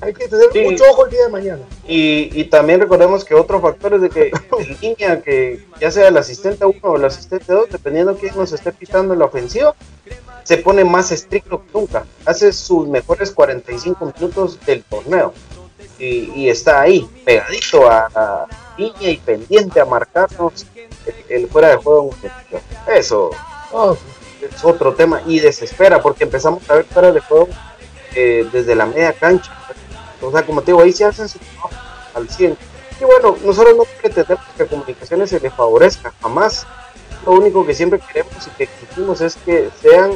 Hay 0.00 0.12
que 0.12 0.28
tener 0.28 0.48
mucho 0.62 0.84
ojo 0.90 1.06
el 1.06 1.10
día 1.10 1.22
de 1.22 1.30
mañana. 1.30 1.62
Y, 1.86 2.44
también 2.44 2.80
recordemos 2.80 3.24
que 3.24 3.34
otro 3.34 3.60
factor 3.60 3.94
es 3.94 4.02
de 4.02 4.10
que 4.10 4.30
en 4.58 4.76
línea, 4.80 5.22
que 5.22 5.64
ya 5.80 5.90
sea 5.90 6.08
el 6.08 6.16
asistente 6.16 6.66
1 6.66 6.78
o 6.82 6.96
el 6.96 7.04
asistente 7.04 7.52
2, 7.52 7.70
dependiendo 7.70 8.12
de 8.12 8.20
quién 8.20 8.36
nos 8.36 8.52
esté 8.52 8.72
pitando 8.72 9.14
en 9.14 9.20
la 9.20 9.26
ofensiva, 9.26 9.74
se 10.42 10.58
pone 10.58 10.84
más 10.84 11.12
estricto 11.12 11.62
que 11.62 11.70
nunca. 11.72 12.04
Hace 12.24 12.52
sus 12.52 12.86
mejores 12.88 13.30
45 13.30 14.12
minutos 14.14 14.58
del 14.66 14.82
torneo. 14.82 15.32
Y, 15.98 16.48
está 16.48 16.82
ahí, 16.82 17.08
pegadito 17.24 17.90
a, 17.90 18.46
línea 18.76 19.10
y 19.10 19.16
pendiente 19.16 19.80
a 19.80 19.86
marcarnos 19.86 20.66
el, 21.28 21.48
fuera 21.48 21.68
de 21.68 21.76
juego. 21.76 22.10
Eso 22.86 23.30
oh. 23.72 23.96
es 24.40 24.64
otro 24.64 24.94
tema 24.94 25.22
y 25.26 25.40
desespera 25.40 26.00
porque 26.00 26.24
empezamos 26.24 26.68
a 26.70 26.74
ver 26.74 26.84
fuera 26.84 27.12
de 27.12 27.20
juego 27.20 27.48
eh, 28.14 28.48
desde 28.52 28.74
la 28.74 28.86
media 28.86 29.12
cancha 29.12 29.52
o 30.20 30.30
sea, 30.30 30.44
como 30.44 30.62
te 30.62 30.72
digo, 30.72 30.82
ahí 30.82 30.92
se 30.92 31.04
hacen 31.04 31.28
su 31.28 31.38
trabajo 31.38 31.70
al 32.14 32.28
100. 32.28 32.56
Y 33.00 33.04
bueno, 33.04 33.36
nosotros 33.44 33.76
no 33.76 33.84
pretendemos 34.00 34.44
que 34.56 34.66
comunicaciones 34.66 35.30
se 35.30 35.40
les 35.40 35.52
favorezca, 35.52 36.12
jamás. 36.22 36.66
Lo 37.24 37.32
único 37.32 37.66
que 37.66 37.74
siempre 37.74 38.00
queremos 38.00 38.46
y 38.46 38.50
que 38.50 38.64
exigimos 38.64 39.20
es 39.20 39.36
que 39.36 39.70
sean 39.80 40.12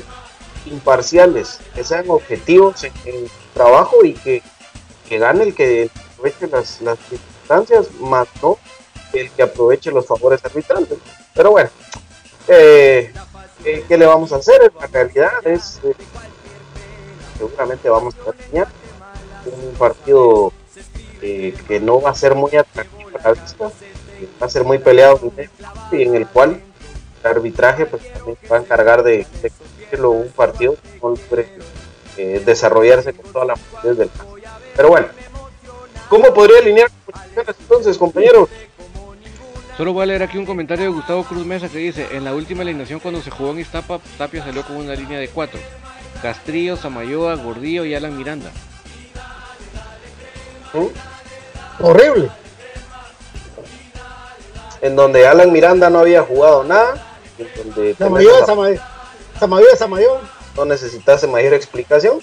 imparciales, 0.66 1.58
que 1.74 1.84
sean 1.84 2.08
objetivos 2.08 2.84
en, 2.84 2.92
el 3.04 3.30
trabajo 3.54 4.04
y 4.04 4.14
que, 4.14 4.42
que, 5.08 5.18
gane 5.18 5.44
el 5.44 5.54
que 5.54 5.90
aproveche 6.12 6.46
las, 6.46 6.80
las 6.80 6.98
circunstancias, 7.08 7.90
más 8.00 8.28
no 8.42 8.58
el 9.12 9.30
que 9.30 9.42
aproveche 9.42 9.90
los 9.90 10.06
favores 10.06 10.44
arbitrantes. 10.44 10.98
Pero 11.34 11.50
bueno, 11.50 11.70
eh, 12.48 13.12
¿qué, 13.62 13.98
le 13.98 14.06
vamos 14.06 14.32
a 14.32 14.36
hacer? 14.36 14.72
La 14.80 14.86
realidad 14.86 15.44
es, 15.44 15.80
eh, 15.84 15.94
seguramente 17.38 17.88
vamos 17.88 18.14
a 18.14 18.32
terminar 18.32 18.68
un 19.46 19.74
partido 19.74 20.52
eh, 21.22 21.54
que 21.66 21.80
no 21.80 22.00
va 22.00 22.10
a 22.10 22.14
ser 22.14 22.34
muy 22.34 22.54
atractivo 22.54 23.10
a 23.18 23.28
la 23.28 23.32
vista, 23.32 23.64
va 23.64 24.46
a 24.46 24.50
ser 24.50 24.64
muy 24.64 24.78
peleado 24.78 25.32
y 25.92 26.02
en 26.02 26.14
el 26.14 26.26
cual 26.26 26.60
el 27.22 27.30
arbitraje 27.30 27.86
pues 27.86 28.12
también 28.12 28.38
va 28.50 28.56
a 28.56 28.60
encargar 28.60 29.02
de, 29.02 29.26
de 29.42 30.06
un 30.06 30.28
partido 30.28 30.74
que 30.74 30.98
no 31.02 31.14
eh, 32.16 32.42
desarrollarse 32.44 33.12
con 33.12 33.32
toda 33.32 33.44
la 33.44 33.56
fluidez 33.56 33.98
del 33.98 34.10
caso. 34.10 34.36
Pero 34.76 34.88
bueno, 34.88 35.06
¿cómo 36.08 36.32
podría 36.34 36.58
alinear 36.58 36.90
entonces, 37.58 37.96
compañeros? 37.96 38.48
Solo 39.80 39.94
voy 39.94 40.02
a 40.02 40.06
leer 40.06 40.22
aquí 40.22 40.36
un 40.36 40.44
comentario 40.44 40.84
de 40.84 40.90
Gustavo 40.90 41.24
Cruz 41.24 41.46
Mesa 41.46 41.70
que 41.70 41.78
dice, 41.78 42.06
en 42.12 42.22
la 42.22 42.34
última 42.34 42.60
alineación 42.60 43.00
cuando 43.00 43.22
se 43.22 43.30
jugó 43.30 43.52
en 43.52 43.60
Iztapa, 43.60 43.98
Tapia 44.18 44.44
salió 44.44 44.62
con 44.62 44.76
una 44.76 44.94
línea 44.94 45.18
de 45.18 45.28
cuatro. 45.28 45.58
Castrillo, 46.20 46.76
Samayoa, 46.76 47.36
Gordillo 47.36 47.86
y 47.86 47.94
Alan 47.94 48.14
Miranda. 48.14 48.50
Horrible. 51.80 52.28
En 54.82 54.96
donde 54.96 55.26
Alan 55.26 55.50
Miranda 55.50 55.88
no 55.88 56.00
había 56.00 56.24
jugado 56.24 56.62
nada. 56.62 57.02
Donde 57.64 57.94
No 60.56 60.66
necesitase 60.66 61.26
mayor 61.26 61.54
explicación. 61.54 62.20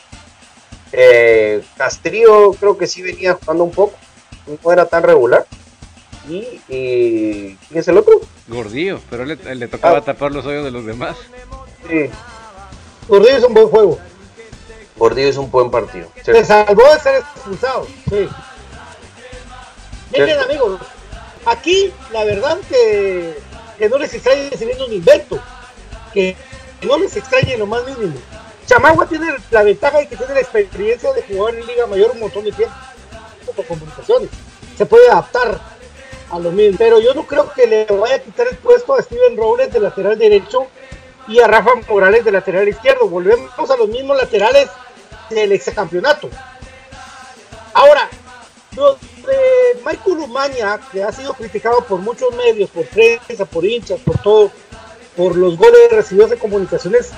Eh, 0.91 1.63
Castrillo 1.75 2.51
creo 2.51 2.77
que 2.77 2.85
sí 2.85 3.01
venía 3.01 3.33
jugando 3.33 3.63
un 3.63 3.71
poco. 3.71 3.97
No 4.63 4.71
era 4.71 4.85
tan 4.85 5.01
regular. 5.01 5.47
Y, 6.29 6.59
¿quién 6.67 7.79
es 7.79 7.87
el 7.87 7.97
otro? 7.97 8.19
Gordillo, 8.47 8.99
pero 9.09 9.25
le, 9.25 9.35
le 9.35 9.67
tocaba 9.67 9.99
ah. 9.99 10.01
tapar 10.01 10.31
los 10.31 10.45
hoyos 10.45 10.65
de 10.65 10.71
los 10.71 10.85
demás. 10.85 11.15
Sí. 11.87 12.09
Gordillo 13.07 13.37
es 13.37 13.43
un 13.43 13.53
buen 13.53 13.67
juego. 13.67 13.99
Gordillo 14.97 15.29
es 15.29 15.37
un 15.37 15.49
buen 15.51 15.71
partido. 15.71 16.11
Se 16.23 16.43
salvó 16.43 16.83
de 16.93 16.99
ser 16.99 17.15
expulsado. 17.17 17.87
Sí. 18.09 18.27
Miren, 20.11 20.39
amigos, 20.39 20.81
aquí 21.45 21.93
la 22.11 22.23
verdad 22.23 22.57
que, 22.67 23.37
que 23.77 23.89
no 23.89 23.97
les 23.97 24.13
extrañe 24.13 24.49
recibiendo 24.49 24.85
un 24.85 24.93
invento. 24.93 25.39
Que 26.13 26.35
no 26.81 26.97
les 26.97 27.15
extrañe 27.15 27.57
lo 27.57 27.67
más 27.67 27.85
mínimo. 27.85 28.15
Chamagua 28.65 29.07
tiene 29.07 29.27
la 29.51 29.63
ventaja 29.63 29.99
de 29.99 30.07
que 30.09 30.17
tiene 30.17 30.33
la 30.33 30.41
experiencia 30.41 31.13
de 31.13 31.23
jugar 31.23 31.55
en 31.55 31.65
Liga 31.65 31.87
Mayor 31.87 32.11
un 32.11 32.19
montón 32.19 32.43
de 32.43 32.51
tiempo 32.51 32.75
por 33.55 33.65
comunicaciones. 33.65 34.29
Se 34.77 34.85
puede 34.85 35.09
adaptar 35.09 35.76
a 36.29 36.39
lo 36.39 36.51
mismo. 36.51 36.77
Pero 36.77 36.99
yo 36.99 37.13
no 37.13 37.25
creo 37.25 37.51
que 37.53 37.67
le 37.67 37.85
vaya 37.85 38.15
a 38.15 38.19
quitar 38.19 38.47
el 38.47 38.57
puesto 38.57 38.95
a 38.95 39.01
Steven 39.01 39.37
Robles 39.37 39.71
de 39.71 39.79
lateral 39.79 40.17
derecho 40.17 40.67
y 41.27 41.39
a 41.39 41.47
Rafa 41.47 41.71
Morales 41.89 42.23
de 42.25 42.31
lateral 42.31 42.67
izquierdo. 42.67 43.07
Volvemos 43.07 43.69
a 43.69 43.77
los 43.77 43.89
mismos 43.89 44.17
laterales 44.17 44.69
del 45.29 45.51
exacampeonato. 45.51 46.29
Ahora, 47.73 48.09
lo 48.75 48.93
de 48.93 49.79
Michael 49.85 50.17
Umaña, 50.19 50.79
que 50.91 51.03
ha 51.03 51.11
sido 51.11 51.33
criticado 51.33 51.81
por 51.81 51.99
muchos 51.99 52.33
medios, 52.35 52.69
por 52.69 52.85
prensa, 52.87 53.45
por 53.45 53.65
hinchas, 53.65 53.99
por 53.99 54.17
todo, 54.21 54.51
por 55.15 55.35
los 55.35 55.57
goles 55.57 55.91
recibidos 55.91 56.29
de 56.29 56.37
comunicaciones, 56.37 57.11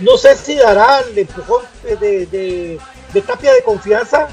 no 0.00 0.18
sé 0.18 0.36
si 0.36 0.56
dará 0.56 1.00
el 1.00 1.16
empujón 1.16 1.62
de, 1.82 2.78
tapia 3.26 3.52
de 3.54 3.62
confianza 3.62 4.28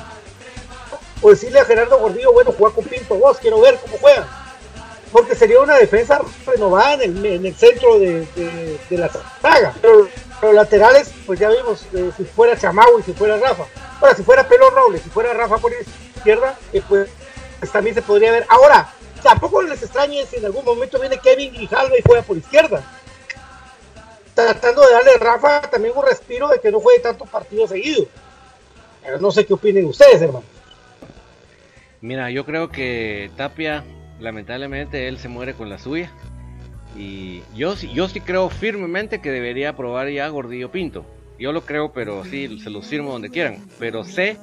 o 1.22 1.30
decirle 1.30 1.60
a 1.60 1.66
Gerardo 1.66 2.00
Gordillo, 2.00 2.34
bueno, 2.34 2.54
juega 2.58 2.76
con 2.76 2.86
Pinto, 2.86 3.16
vos 3.16 3.38
quiero 3.38 3.62
ver 3.62 3.78
cómo 3.82 3.98
juega. 4.00 4.28
Porque 5.12 5.36
sería 5.36 5.60
una 5.60 5.76
defensa 5.76 6.22
renovada 6.46 7.04
en 7.04 7.26
el, 7.26 7.56
centro 7.56 8.00
de, 8.00 8.26
la 8.90 9.10
saga. 9.42 9.74
Pero 9.82 10.08
los 10.42 10.54
laterales, 10.54 11.12
pues 11.26 11.40
ya 11.40 11.50
vimos, 11.50 11.86
eh, 11.94 12.12
si 12.16 12.24
fuera 12.24 12.58
Chamau 12.58 12.98
y 13.00 13.04
si 13.04 13.14
fuera 13.14 13.38
Rafa. 13.38 13.66
Ahora, 14.00 14.16
si 14.16 14.24
fuera 14.24 14.48
Pelo 14.48 14.70
Robles, 14.70 15.02
si 15.02 15.10
fuera 15.10 15.34
Rafa 15.34 15.58
por 15.58 15.72
izquierda, 16.16 16.58
eh, 16.72 16.82
pues, 16.88 17.10
pues, 17.60 17.72
también 17.72 17.94
se 17.94 18.02
podría 18.02 18.32
ver. 18.32 18.46
Ahora, 18.48 18.92
tampoco 19.22 19.62
les 19.62 19.84
extrañe 19.84 20.26
si 20.26 20.38
en 20.38 20.46
algún 20.46 20.64
momento 20.64 20.98
viene 21.00 21.20
Kevin 21.20 21.54
Grijalva 21.54 21.98
y 21.98 22.04
juega 22.06 22.24
por 22.24 22.38
izquierda. 22.38 22.82
Tratando 24.34 24.82
de 24.88 24.94
darle 24.94 25.12
a 25.12 25.18
Rafa 25.18 25.62
también 25.70 25.94
un 25.96 26.06
respiro 26.06 26.48
de 26.48 26.62
que 26.62 26.72
no 26.72 26.80
juegue 26.80 27.02
tantos 27.02 27.30
partidos 27.30 27.70
seguidos. 27.70 28.08
Pero 29.04 29.20
no 29.20 29.30
sé 29.30 29.46
qué 29.46 29.54
opinen 29.54 29.86
ustedes, 29.86 30.22
hermano. 30.22 30.46
Mira, 32.02 32.32
yo 32.32 32.46
creo 32.46 32.70
que 32.70 33.30
Tapia, 33.38 33.84
lamentablemente, 34.20 35.08
él 35.08 35.18
se 35.20 35.30
muere 35.30 35.54
con 35.54 35.70
la 35.70 35.78
suya. 35.78 36.12
Y 36.98 37.42
yo, 37.56 37.76
yo 37.76 38.10
sí 38.10 38.20
creo 38.20 38.50
firmemente 38.50 39.22
que 39.22 39.32
debería 39.32 39.76
probar 39.76 40.10
ya 40.10 40.28
Gordillo 40.28 40.72
Pinto. 40.72 41.06
Yo 41.40 41.54
lo 41.54 41.62
creo, 41.62 41.94
pero 41.94 42.24
sí, 42.26 42.60
se 42.60 42.70
los 42.70 42.88
firmo 42.88 43.12
donde 43.12 43.30
quieran. 43.30 43.58
Pero 43.80 44.04
sé 44.04 44.38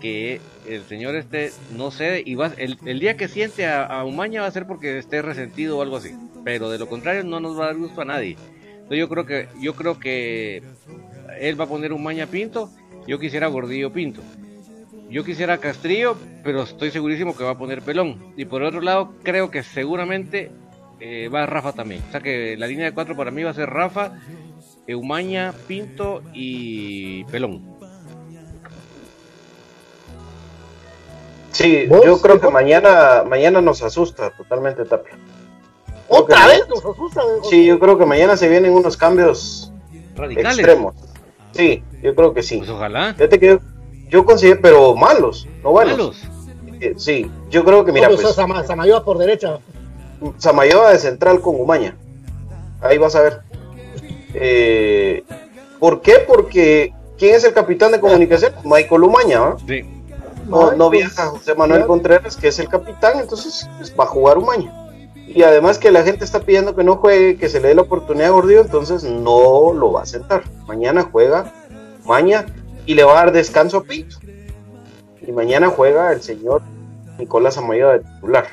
que 0.00 0.40
el 0.66 0.82
señor 0.84 1.14
este 1.16 1.52
no 1.76 1.90
cede 1.90 2.22
y 2.24 2.34
va, 2.34 2.52
el, 2.56 2.98
día 3.00 3.16
que 3.16 3.28
siente 3.28 3.66
a, 3.66 4.02
Umaña 4.04 4.40
va 4.42 4.46
a 4.46 4.50
ser 4.50 4.66
porque 4.66 4.98
esté 4.98 5.20
resentido 5.22 5.78
o 5.78 5.82
algo 5.82 5.96
así. 5.96 6.14
Pero 6.44 6.70
de 6.70 6.78
lo 6.78 6.88
contrario 6.88 7.24
no 7.24 7.40
nos 7.40 7.58
va 7.58 7.64
a 7.64 7.66
dar 7.68 7.76
gusto 7.76 8.02
a 8.02 8.04
nadie. 8.06 8.36
Entonces 8.72 8.98
yo 8.98 9.08
creo 9.08 9.26
que, 9.26 9.48
yo 9.60 9.74
creo 9.74 9.98
que 9.98 10.62
él 11.38 11.60
va 11.60 11.64
a 11.64 11.68
poner 11.68 11.92
Umaña 11.92 12.26
Pinto. 12.26 12.70
Yo 13.06 13.18
quisiera 13.18 13.46
Gordillo 13.48 13.92
Pinto. 13.92 14.22
Yo 15.10 15.24
quisiera 15.24 15.58
Castrillo, 15.58 16.16
pero 16.44 16.62
estoy 16.62 16.92
segurísimo 16.92 17.36
que 17.36 17.42
va 17.42 17.50
a 17.50 17.58
poner 17.58 17.82
Pelón. 17.82 18.32
Y 18.36 18.44
por 18.44 18.62
otro 18.62 18.80
lado, 18.80 19.12
creo 19.24 19.50
que 19.50 19.64
seguramente 19.64 20.52
eh, 21.00 21.28
va 21.28 21.46
Rafa 21.46 21.72
también. 21.72 22.02
O 22.08 22.12
sea 22.12 22.20
que 22.20 22.56
la 22.56 22.68
línea 22.68 22.86
de 22.86 22.92
cuatro 22.92 23.16
para 23.16 23.32
mí 23.32 23.42
va 23.42 23.50
a 23.50 23.54
ser 23.54 23.68
Rafa, 23.68 24.12
Eumaña, 24.86 25.52
Pinto 25.66 26.22
y 26.32 27.24
Pelón. 27.24 27.80
Sí, 31.50 31.88
yo 31.88 32.22
creo 32.22 32.40
que 32.40 32.48
mañana, 32.48 33.24
mañana 33.28 33.60
nos 33.60 33.82
asusta 33.82 34.30
totalmente 34.30 34.84
Tapia. 34.84 35.18
¿Otra 36.06 36.46
vez 36.46 36.68
nos 36.68 36.84
asusta? 36.84 37.20
Sí, 37.48 37.66
yo 37.66 37.80
creo 37.80 37.98
que 37.98 38.06
mañana 38.06 38.36
se 38.36 38.48
vienen 38.48 38.72
unos 38.72 38.96
cambios 38.96 39.72
radicales. 40.14 40.58
Extremos. 40.58 40.94
Sí, 41.52 41.82
yo 42.00 42.14
creo 42.14 42.32
que 42.32 42.42
sí. 42.42 42.58
Pues 42.58 42.70
ojalá. 42.70 43.14
Fíjate 43.14 43.40
que 43.40 43.46
yo, 43.46 43.58
considero, 44.24 44.60
pero 44.60 44.94
malos, 44.94 45.46
no 45.62 45.70
buenos. 45.70 45.96
Malos. 45.96 46.16
Eh, 46.80 46.94
sí, 46.96 47.30
yo 47.50 47.64
creo 47.64 47.84
que 47.84 47.92
mira. 47.92 48.08
pues, 48.08 48.34
Samayoa 48.34 49.04
por 49.04 49.18
derecha. 49.18 49.58
Samayoa 50.38 50.92
de 50.92 50.98
central 50.98 51.40
con 51.40 51.60
Umaña. 51.60 51.96
Ahí 52.80 52.98
vas 52.98 53.14
a 53.14 53.22
ver. 53.22 53.40
Eh, 54.34 55.24
¿Por 55.78 56.00
qué? 56.00 56.24
Porque 56.26 56.92
¿quién 57.18 57.34
es 57.34 57.44
el 57.44 57.52
capitán 57.52 57.92
de 57.92 58.00
comunicación? 58.00 58.52
Michael 58.64 59.04
Umaña. 59.04 59.56
Sí. 59.66 59.84
No, 60.46 60.90
viaja 60.90 61.26
José 61.26 61.54
Manuel 61.54 61.86
Contreras, 61.86 62.36
que 62.36 62.48
es 62.48 62.58
el 62.58 62.68
capitán, 62.68 63.20
entonces 63.20 63.68
pues, 63.76 63.94
va 63.98 64.04
a 64.04 64.08
jugar 64.08 64.38
Umaña. 64.38 64.74
Y 65.14 65.44
además 65.44 65.78
que 65.78 65.92
la 65.92 66.02
gente 66.02 66.24
está 66.24 66.40
pidiendo 66.40 66.74
que 66.74 66.82
no 66.82 66.96
juegue, 66.96 67.36
que 67.36 67.48
se 67.48 67.60
le 67.60 67.68
dé 67.68 67.74
la 67.76 67.82
oportunidad 67.82 68.28
a 68.28 68.32
Gordillo, 68.32 68.62
entonces 68.62 69.04
no 69.04 69.72
lo 69.72 69.92
va 69.92 70.02
a 70.02 70.06
sentar. 70.06 70.42
Mañana 70.66 71.08
juega 71.12 71.52
Umaña 72.04 72.46
y 72.90 72.94
le 72.94 73.04
va 73.04 73.12
a 73.12 73.24
dar 73.26 73.32
descanso 73.32 73.76
a 73.76 73.84
Pinto. 73.84 74.16
Y 75.24 75.30
mañana 75.30 75.68
juega 75.68 76.12
el 76.12 76.22
señor 76.22 76.60
Nicolás 77.20 77.56
Amaya 77.56 77.90
de 77.90 78.00
titular. 78.00 78.48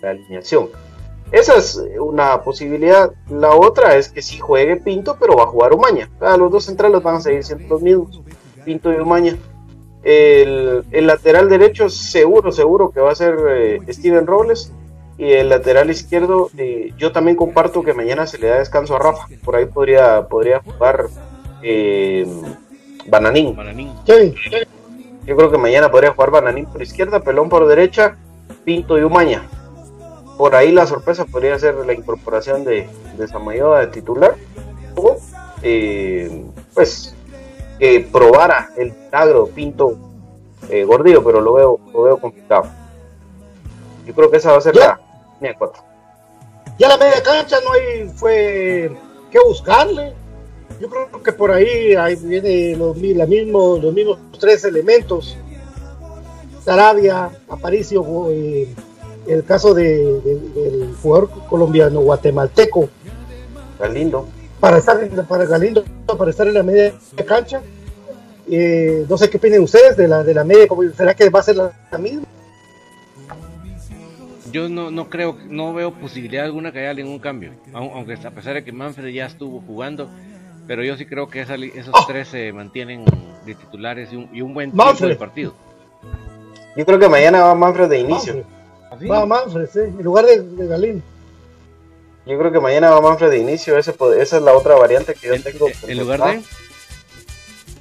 La 0.00 0.10
alineación. 0.10 0.70
Esa 1.30 1.58
es 1.58 1.78
una 2.00 2.40
posibilidad. 2.40 3.12
La 3.28 3.50
otra 3.54 3.96
es 3.96 4.08
que 4.08 4.22
si 4.22 4.38
juegue 4.38 4.76
Pinto, 4.76 5.18
pero 5.20 5.36
va 5.36 5.42
a 5.42 5.48
jugar 5.48 5.74
Umaña. 5.74 6.08
los 6.38 6.50
dos 6.50 6.64
centrales 6.64 7.02
van 7.02 7.16
a 7.16 7.20
seguir 7.20 7.44
siendo 7.44 7.68
los 7.68 7.82
mismos. 7.82 8.22
Pinto 8.64 8.90
y 8.94 8.96
Umaña. 8.96 9.36
El, 10.02 10.82
lateral 10.90 11.50
derecho 11.50 11.90
seguro, 11.90 12.52
seguro 12.52 12.90
que 12.90 13.00
va 13.00 13.12
a 13.12 13.14
ser 13.14 13.36
eh, 13.50 13.92
Steven 13.92 14.26
Robles. 14.26 14.72
Y 15.18 15.32
el 15.32 15.50
lateral 15.50 15.90
izquierdo, 15.90 16.48
eh, 16.56 16.94
yo 16.96 17.12
también 17.12 17.36
comparto 17.36 17.82
que 17.82 17.92
mañana 17.92 18.26
se 18.26 18.38
le 18.38 18.46
da 18.46 18.58
descanso 18.58 18.96
a 18.96 19.00
Rafa. 19.00 19.26
Por 19.44 19.54
ahí 19.54 19.66
podría, 19.66 20.28
podría 20.28 20.60
jugar 20.60 21.08
eh, 21.62 22.26
Bananín. 23.06 23.56
Yo 25.26 25.36
creo 25.36 25.50
que 25.50 25.58
mañana 25.58 25.90
podría 25.90 26.12
jugar 26.12 26.30
Bananín 26.30 26.66
por 26.66 26.82
izquierda, 26.82 27.20
Pelón 27.20 27.48
por 27.48 27.66
derecha, 27.66 28.16
Pinto 28.64 28.98
y 28.98 29.02
Umaña. 29.02 29.48
Por 30.36 30.54
ahí 30.54 30.72
la 30.72 30.86
sorpresa 30.86 31.24
podría 31.24 31.58
ser 31.58 31.74
la 31.74 31.92
incorporación 31.92 32.64
de, 32.64 32.88
de 33.16 33.28
Samayoa 33.28 33.80
de 33.80 33.86
titular. 33.88 34.34
O, 34.96 35.18
pues 36.74 37.14
que 37.78 38.08
probara 38.12 38.70
el 38.76 38.92
milagro 38.92 39.46
Pinto 39.46 39.96
eh, 40.68 40.84
Gordillo, 40.84 41.24
pero 41.24 41.40
lo 41.40 41.54
veo, 41.54 41.80
lo 41.92 42.02
veo 42.02 42.18
complicado. 42.18 42.66
Yo 44.06 44.14
creo 44.14 44.30
que 44.30 44.36
esa 44.36 44.52
va 44.52 44.58
a 44.58 44.60
ser 44.60 44.76
la 44.76 45.00
línea 45.40 45.56
4. 45.56 45.82
Ya 46.78 46.88
la 46.88 46.96
media 46.96 47.22
cancha 47.22 47.58
no 47.64 47.72
hay 47.72 48.08
fue 48.08 48.96
que 49.30 49.38
buscarle. 49.40 50.14
Yo 50.80 50.88
creo 50.88 51.22
que 51.22 51.32
por 51.32 51.50
ahí, 51.50 51.94
ahí 51.94 52.16
viene 52.16 52.74
los, 52.76 52.96
la 52.96 53.26
mismo, 53.26 53.78
los 53.78 53.92
mismos 53.92 54.18
tres 54.38 54.64
elementos. 54.64 55.36
Sarabia, 56.64 57.30
Aparicio, 57.48 58.30
eh, 58.30 58.68
el 59.26 59.44
caso 59.44 59.74
de, 59.74 60.20
del 60.20 60.94
jugador 61.02 61.30
colombiano 61.48 62.00
guatemalteco. 62.00 62.88
Galindo 63.78 64.26
para 64.60 64.78
estar 64.78 65.08
para 65.26 65.46
Galindo, 65.46 65.84
para 66.06 66.30
estar 66.30 66.46
en 66.46 66.54
la 66.54 66.62
media 66.62 66.92
cancha. 67.26 67.62
Eh, 68.48 69.06
no 69.08 69.16
sé 69.16 69.30
qué 69.30 69.38
opinan 69.38 69.60
ustedes 69.60 69.96
de 69.96 70.06
la, 70.06 70.22
de 70.22 70.34
la 70.34 70.44
media, 70.44 70.66
¿será 70.96 71.14
que 71.14 71.30
va 71.30 71.40
a 71.40 71.42
ser 71.42 71.56
la, 71.56 71.72
misma? 71.98 72.24
Yo 74.52 74.68
no, 74.68 74.90
no 74.90 75.08
creo, 75.08 75.38
no 75.48 75.72
veo 75.72 75.92
posibilidad 75.92 76.44
alguna 76.44 76.72
que 76.72 76.80
haya 76.80 76.94
ningún 76.94 77.20
cambio, 77.20 77.52
aunque 77.72 78.14
a 78.14 78.30
pesar 78.32 78.54
de 78.54 78.64
que 78.64 78.72
Manfred 78.72 79.14
ya 79.14 79.26
estuvo 79.26 79.60
jugando, 79.60 80.10
pero 80.70 80.84
yo 80.84 80.96
sí 80.96 81.04
creo 81.04 81.28
que 81.28 81.40
esos 81.40 81.92
oh. 81.92 82.06
tres 82.06 82.28
se 82.28 82.52
mantienen 82.52 83.04
de 83.44 83.56
titulares 83.56 84.12
y 84.12 84.16
un, 84.16 84.30
y 84.32 84.40
un 84.40 84.54
buen 84.54 84.70
tiempo 84.70 85.04
de 85.04 85.16
partido. 85.16 85.52
Yo 86.76 86.86
creo 86.86 86.96
que 86.96 87.08
mañana 87.08 87.40
va 87.40 87.56
Manfred 87.56 87.88
de 87.88 87.98
inicio. 87.98 88.44
Va 89.10 89.26
Manfred, 89.26 89.68
sí, 89.68 89.80
en 89.80 90.00
lugar 90.00 90.26
de, 90.26 90.40
de 90.40 90.66
Galindo. 90.68 91.02
Yo 92.24 92.38
creo 92.38 92.52
que 92.52 92.60
mañana 92.60 92.90
va 92.90 93.00
Manfred 93.00 93.30
de 93.30 93.38
inicio, 93.38 93.76
esa 93.76 93.90
es 93.90 94.32
la 94.34 94.54
otra 94.54 94.76
variante 94.76 95.14
que 95.14 95.26
yo 95.26 95.42
tengo. 95.42 95.66
¿En 95.88 95.98
lugar 95.98 96.22
de? 96.22 96.42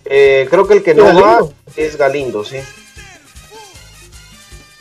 Eh, 0.06 0.48
creo 0.50 0.68
que 0.68 0.74
el 0.74 0.82
que 0.82 0.96
no 0.96 1.04
va 1.04 1.42
es 1.76 1.96
Galindo, 1.96 2.44
sí. 2.44 2.58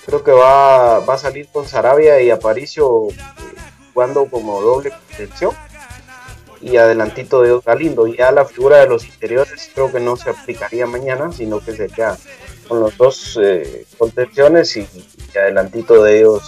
Creo 0.06 0.24
que 0.24 0.32
va, 0.32 1.00
va 1.00 1.12
a 1.12 1.18
salir 1.18 1.46
con 1.52 1.68
Sarabia 1.68 2.22
y 2.22 2.30
Aparicio 2.30 3.10
eh, 3.10 3.16
jugando 3.92 4.24
como 4.30 4.62
doble 4.62 4.92
contención. 4.92 5.67
Y 6.60 6.76
adelantito 6.76 7.42
de 7.42 7.60
Galindo. 7.64 8.06
Ya 8.06 8.30
la 8.32 8.44
figura 8.44 8.78
de 8.78 8.88
los 8.88 9.04
interiores 9.04 9.70
creo 9.74 9.92
que 9.92 10.00
no 10.00 10.16
se 10.16 10.30
aplicaría 10.30 10.86
mañana, 10.86 11.30
sino 11.32 11.60
que 11.60 11.74
sería 11.74 12.16
con 12.66 12.80
los 12.80 12.96
dos 12.96 13.38
eh, 13.42 13.86
contenciones 13.96 14.76
y, 14.76 14.86
adelantito 15.36 16.02
de 16.02 16.20
ellos 16.20 16.42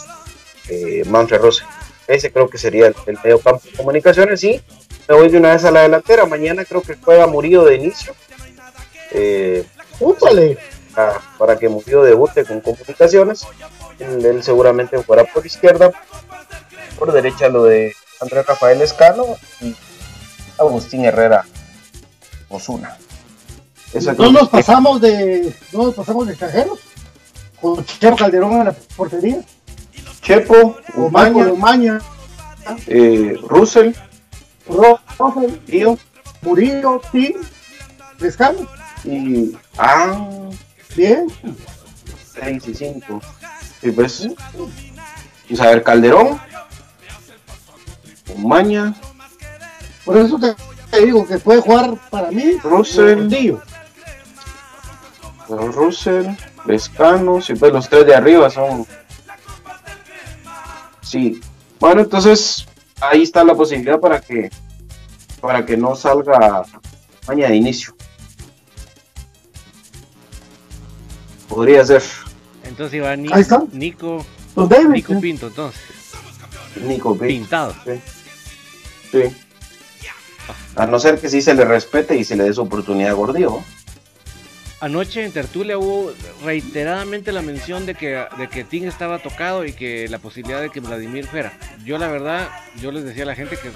Manfred 1.07 1.41
Rose. 1.41 1.63
Ese 2.07 2.33
creo 2.33 2.49
que 2.49 2.59
sería 2.59 2.89
el, 2.89 3.19
medio 3.23 3.39
campo 3.39 3.63
de 3.65 3.77
comunicaciones. 3.77 4.43
Y 4.43 4.61
me 5.09 5.15
voy 5.15 5.29
de 5.29 5.39
una 5.39 5.53
vez 5.53 5.65
a 5.65 5.71
la 5.71 5.83
delantera. 5.83 6.27
Mañana 6.27 6.65
creo 6.65 6.83
que 6.83 6.97
juega 6.97 7.27
Murillo 7.29 7.65
de 7.65 7.77
inicio. 7.77 8.15
Eh, 9.13 9.65
para, 11.39 11.59
que 11.59 11.69
Murillo 11.69 12.03
debute 12.03 12.45
con 12.45 12.61
comunicaciones. 12.61 13.47
Él, 13.99 14.43
seguramente 14.43 14.97
jugará 14.97 15.25
por 15.25 15.47
izquierda. 15.47 15.93
Por 16.99 17.13
derecha 17.13 17.49
lo 17.49 17.65
de 17.65 17.95
Andrés 18.21 18.45
Rafael 18.45 18.83
Escano 18.83 19.25
y 19.61 19.75
Agustín 20.61 21.05
Herrera 21.05 21.45
Osuna. 22.49 22.97
no 24.19 24.33
nos 24.33 24.49
pasamos 24.49 25.01
de 25.01 25.55
no 25.73 25.85
nos 25.85 25.95
pasamos 25.95 26.27
de 26.27 26.33
extranjeros 26.33 26.79
con 27.61 27.85
Chepo 27.85 28.17
Calderón 28.17 28.53
en 28.53 28.65
la 28.67 28.73
portería 28.97 29.41
Chepo, 30.21 30.77
Umaña, 30.95 31.99
eh, 32.87 33.37
Russell, 33.49 33.93
Russell, 34.69 35.97
Murillo, 36.43 37.01
Tim, 37.11 37.33
Pescado. 38.19 38.67
Y. 39.05 39.57
Ah. 39.79 40.29
Bien. 40.95 41.27
6 42.41 42.69
y 42.69 42.75
5. 42.75 43.21
Y 43.83 43.91
pues. 43.91 44.29
Isabel 45.49 45.83
Calderón. 45.83 46.41
Umaña. 48.35 48.95
Por 50.05 50.17
eso 50.17 50.39
te, 50.39 51.05
digo 51.05 51.27
que 51.27 51.39
puede 51.39 51.61
jugar 51.61 51.95
para 52.11 52.31
mí. 52.31 52.57
Russell. 52.63 53.29
Russell, 55.49 56.27
Pescano. 56.67 57.41
Si 57.41 57.55
pues 57.55 57.73
los 57.73 57.89
tres 57.89 58.07
de 58.07 58.15
arriba 58.15 58.51
son 58.51 58.87
Sí. 61.03 61.41
Bueno, 61.81 62.03
entonces 62.03 62.67
ahí 63.01 63.23
está 63.23 63.43
la 63.43 63.55
posibilidad 63.55 63.99
para 63.99 64.21
que 64.21 64.51
para 65.41 65.65
que 65.65 65.77
no 65.77 65.97
salga 65.97 66.63
mañana 67.27 67.51
de 67.51 67.57
inicio. 67.57 67.95
Podría 71.49 71.85
ser. 71.85 72.03
Entonces 72.63 72.95
iba 72.95 73.17
Nico, 73.17 73.35
Nico 73.73 75.21
Pinto, 75.21 75.49
entonces. 75.49 75.81
Nico 76.77 77.13
Pinto. 77.13 77.27
Pintado. 77.27 77.75
Sí. 79.11 79.37
A 80.77 80.87
no 80.87 80.99
ser 80.99 81.19
que 81.19 81.29
sí 81.29 81.43
se 81.43 81.55
le 81.55 81.65
respete 81.65 82.17
y 82.17 82.25
se 82.25 82.37
le 82.37 82.45
dé 82.45 82.53
su 82.53 82.63
oportunidad 82.63 83.15
a. 83.15 83.65
Anoche 84.81 85.25
en 85.25 85.33
Tertulia 85.33 85.77
hubo 85.77 86.13
reiteradamente 86.43 87.33
la 87.33 87.43
mención 87.43 87.85
de 87.85 87.95
que, 87.95 88.25
de 88.39 88.49
que 88.49 88.65
Ting 88.65 88.85
estaba 88.85 89.19
tocado 89.19 89.67
y 89.67 89.75
que 89.75 90.09
la 90.09 90.19
posibilidad 90.19 90.63
de 90.63 90.71
que 90.71 90.81
Vladimir 90.81 91.27
fuera. 91.27 91.53
Yo 91.85 91.99
la 91.99 92.09
verdad, 92.09 92.49
yo 92.81 92.91
les 92.91 93.05
decía 93.05 93.25
a 93.25 93.27
la 93.27 93.35
gente 93.35 93.59
que, 93.59 93.71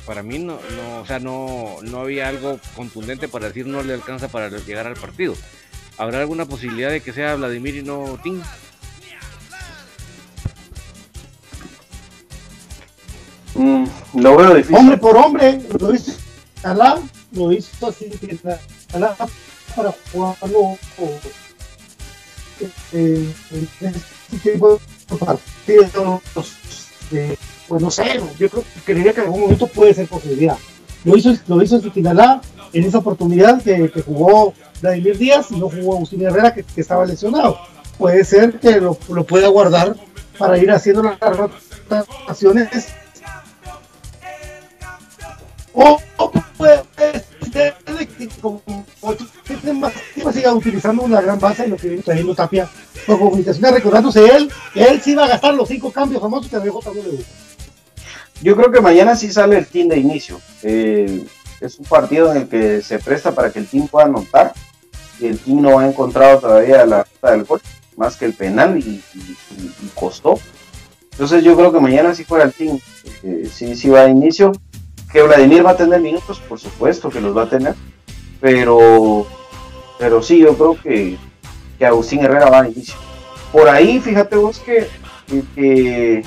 para 0.00 0.22
mí 0.22 0.38
no, 0.38 0.58
no, 0.76 1.00
o 1.02 1.06
sea, 1.06 1.18
no, 1.18 1.76
no 1.82 2.00
había 2.00 2.28
algo 2.28 2.58
contundente 2.74 3.28
para 3.28 3.48
decir 3.48 3.66
no 3.66 3.82
le 3.82 3.92
alcanza 3.92 4.28
para 4.28 4.48
llegar 4.48 4.86
al 4.86 4.94
partido. 4.94 5.34
¿Habrá 5.98 6.20
alguna 6.20 6.46
posibilidad 6.46 6.90
de 6.90 7.02
que 7.02 7.12
sea 7.12 7.34
Vladimir 7.34 7.76
y 7.76 7.82
no 7.82 8.18
Ting? 8.22 8.40
Mm, 13.60 13.84
veo 14.14 14.54
difícil. 14.54 14.76
Hombre 14.76 14.96
por 14.96 15.16
hombre, 15.18 15.60
lo 15.78 15.94
hizo 15.94 16.12
Alá, 16.62 16.98
lo 17.32 17.52
hizo 17.52 17.86
así 17.86 18.10
Alá 18.94 19.14
para 19.76 19.94
jugarlo 20.12 20.78
eh, 22.92 23.34
este 23.50 24.50
tipo 24.52 24.80
de 25.10 25.16
partidos. 25.16 25.90
Eh, 27.12 27.36
pues 27.68 27.82
no 27.82 27.90
sé, 27.90 28.20
yo 28.38 28.48
creo 28.48 28.62
que 28.62 28.80
creería 28.84 29.12
que 29.12 29.20
en 29.20 29.26
algún 29.26 29.42
momento 29.42 29.66
puede 29.66 29.92
ser 29.92 30.08
posibilidad. 30.08 30.56
Lo 31.04 31.16
hizo, 31.16 31.34
lo 31.46 31.62
hizo 31.62 31.80
Sinaloa 31.80 32.40
en 32.72 32.84
esa 32.84 32.98
oportunidad 32.98 33.62
que, 33.62 33.90
que, 33.90 34.02
jugó 34.02 34.54
Vladimir 34.80 35.18
Díaz 35.18 35.50
y 35.50 35.56
no 35.56 35.68
jugó 35.68 35.96
Agustín 35.96 36.22
Herrera 36.22 36.54
que, 36.54 36.62
que 36.62 36.80
estaba 36.80 37.04
lesionado. 37.04 37.58
Puede 37.98 38.24
ser 38.24 38.58
que 38.58 38.80
lo, 38.80 38.96
lo, 39.10 39.24
pueda 39.24 39.48
guardar 39.48 39.96
para 40.38 40.56
ir 40.56 40.70
haciendo 40.70 41.02
las 41.02 41.18
rotaciones. 41.20 42.99
O, 45.74 46.00
o 46.16 46.30
puede 46.56 46.82
ser 46.96 47.24
que 47.52 47.74
como 48.40 50.32
siga 50.32 50.52
utilizando 50.52 51.02
una 51.02 51.20
gran 51.20 51.38
base 51.38 51.64
en 51.64 51.70
lo 51.70 51.76
que 51.76 51.88
viene 51.88 52.02
trayendo 52.02 52.34
Tapia 52.34 52.68
por 53.06 53.18
comunicaciones, 53.18 53.72
recordándose 53.72 54.24
él, 54.24 54.50
él 54.74 55.00
sí 55.02 55.14
va 55.14 55.24
a 55.24 55.28
gastar 55.28 55.54
los 55.54 55.68
cinco 55.68 55.90
cambios 55.90 56.20
famosos 56.20 56.50
que 56.50 56.56
a 56.56 56.60
JW. 56.60 57.20
Yo 58.42 58.56
creo 58.56 58.70
que 58.70 58.80
mañana 58.80 59.16
sí 59.16 59.30
sale 59.30 59.58
el 59.58 59.66
team 59.66 59.88
de 59.88 59.98
inicio. 59.98 60.40
Eh, 60.62 61.26
es 61.60 61.78
un 61.78 61.84
partido 61.84 62.30
en 62.30 62.42
el 62.42 62.48
que 62.48 62.80
se 62.80 62.98
presta 62.98 63.32
para 63.32 63.50
que 63.50 63.58
el 63.58 63.66
team 63.66 63.86
pueda 63.88 64.06
anotar 64.06 64.54
y 65.18 65.26
el 65.26 65.38
team 65.38 65.60
no 65.60 65.78
ha 65.78 65.86
encontrado 65.86 66.40
todavía 66.40 66.86
la 66.86 67.04
ruta 67.04 67.30
del 67.32 67.44
gol, 67.44 67.60
más 67.96 68.16
que 68.16 68.24
el 68.24 68.34
penal 68.34 68.78
y, 68.78 69.02
y, 69.14 69.36
y, 69.82 69.90
costó. 69.94 70.40
Entonces 71.12 71.44
yo 71.44 71.54
creo 71.54 71.70
que 71.70 71.80
mañana 71.80 72.14
sí 72.14 72.24
fuera 72.24 72.44
el 72.44 72.54
team, 72.54 72.78
eh, 73.22 73.50
sí, 73.52 73.76
sí 73.76 73.90
va 73.90 74.02
a 74.02 74.08
inicio. 74.08 74.52
Que 75.12 75.22
Vladimir 75.22 75.64
va 75.64 75.70
a 75.70 75.76
tener 75.76 76.00
minutos, 76.00 76.40
por 76.40 76.58
supuesto 76.58 77.10
que 77.10 77.20
los 77.20 77.36
va 77.36 77.42
a 77.42 77.48
tener, 77.48 77.74
pero, 78.40 79.26
pero 79.98 80.22
sí, 80.22 80.38
yo 80.38 80.56
creo 80.56 80.80
que, 80.80 81.18
que 81.78 81.86
Agustín 81.86 82.20
Herrera 82.20 82.48
va 82.48 82.60
a 82.62 82.68
inicio. 82.68 82.94
Por 83.52 83.68
ahí, 83.68 83.98
fíjate 83.98 84.36
vos 84.36 84.60
que, 84.60 84.88
que 85.54 86.22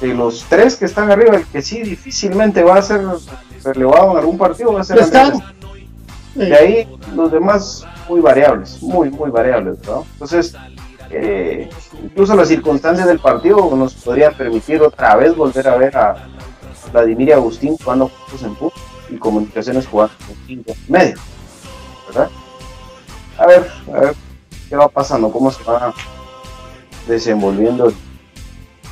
de 0.00 0.14
los 0.14 0.44
tres 0.48 0.76
que 0.76 0.84
están 0.84 1.10
arriba, 1.10 1.36
el 1.36 1.46
que 1.46 1.62
sí 1.62 1.82
difícilmente 1.82 2.62
va 2.62 2.76
a 2.76 2.82
ser 2.82 3.00
relevado 3.64 4.12
en 4.12 4.18
algún 4.18 4.38
partido 4.38 4.72
va 4.72 4.80
a 4.80 4.84
ser 4.84 5.02
Andrés. 5.02 5.40
De 6.34 6.54
ahí 6.54 6.88
los 7.14 7.30
demás 7.30 7.84
muy 8.08 8.20
variables, 8.20 8.82
muy, 8.82 9.10
muy 9.10 9.30
variables, 9.30 9.78
¿no? 9.86 10.04
Entonces, 10.14 10.54
eh, 11.10 11.70
incluso 12.02 12.34
las 12.34 12.48
circunstancias 12.48 13.06
del 13.06 13.20
partido 13.20 13.70
nos 13.76 13.94
podrían 13.94 14.34
permitir 14.34 14.82
otra 14.82 15.14
vez 15.16 15.34
volver 15.36 15.68
a 15.68 15.76
ver 15.76 15.96
a 15.96 16.28
Vladimir 16.92 17.28
y 17.28 17.32
Agustín 17.32 17.76
jugando 17.76 18.08
juntos 18.08 18.42
en 18.42 18.54
PUC 18.54 18.72
y 19.10 19.16
comunicaciones 19.16 19.86
jugando 19.86 20.14
en 20.28 20.64
5 20.64 20.72
medio, 20.88 21.16
¿verdad? 22.08 22.30
A 23.38 23.46
ver, 23.46 23.70
a 23.92 24.00
ver 24.00 24.14
qué 24.68 24.76
va 24.76 24.88
pasando, 24.88 25.30
cómo 25.30 25.50
se 25.50 25.62
va 25.64 25.92
desenvolviendo 27.06 27.92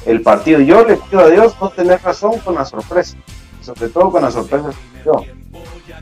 el 0.06 0.22
partido. 0.22 0.60
Yo 0.60 0.84
le 0.84 0.96
pido 0.96 1.20
a 1.20 1.28
Dios 1.28 1.54
no 1.60 1.70
tener 1.70 2.00
razón 2.02 2.38
con 2.40 2.54
la 2.54 2.64
sorpresa, 2.64 3.16
sobre 3.60 3.88
todo 3.88 4.10
con 4.10 4.22
la 4.22 4.30
sorpresa 4.30 4.70
yo, 5.04 5.24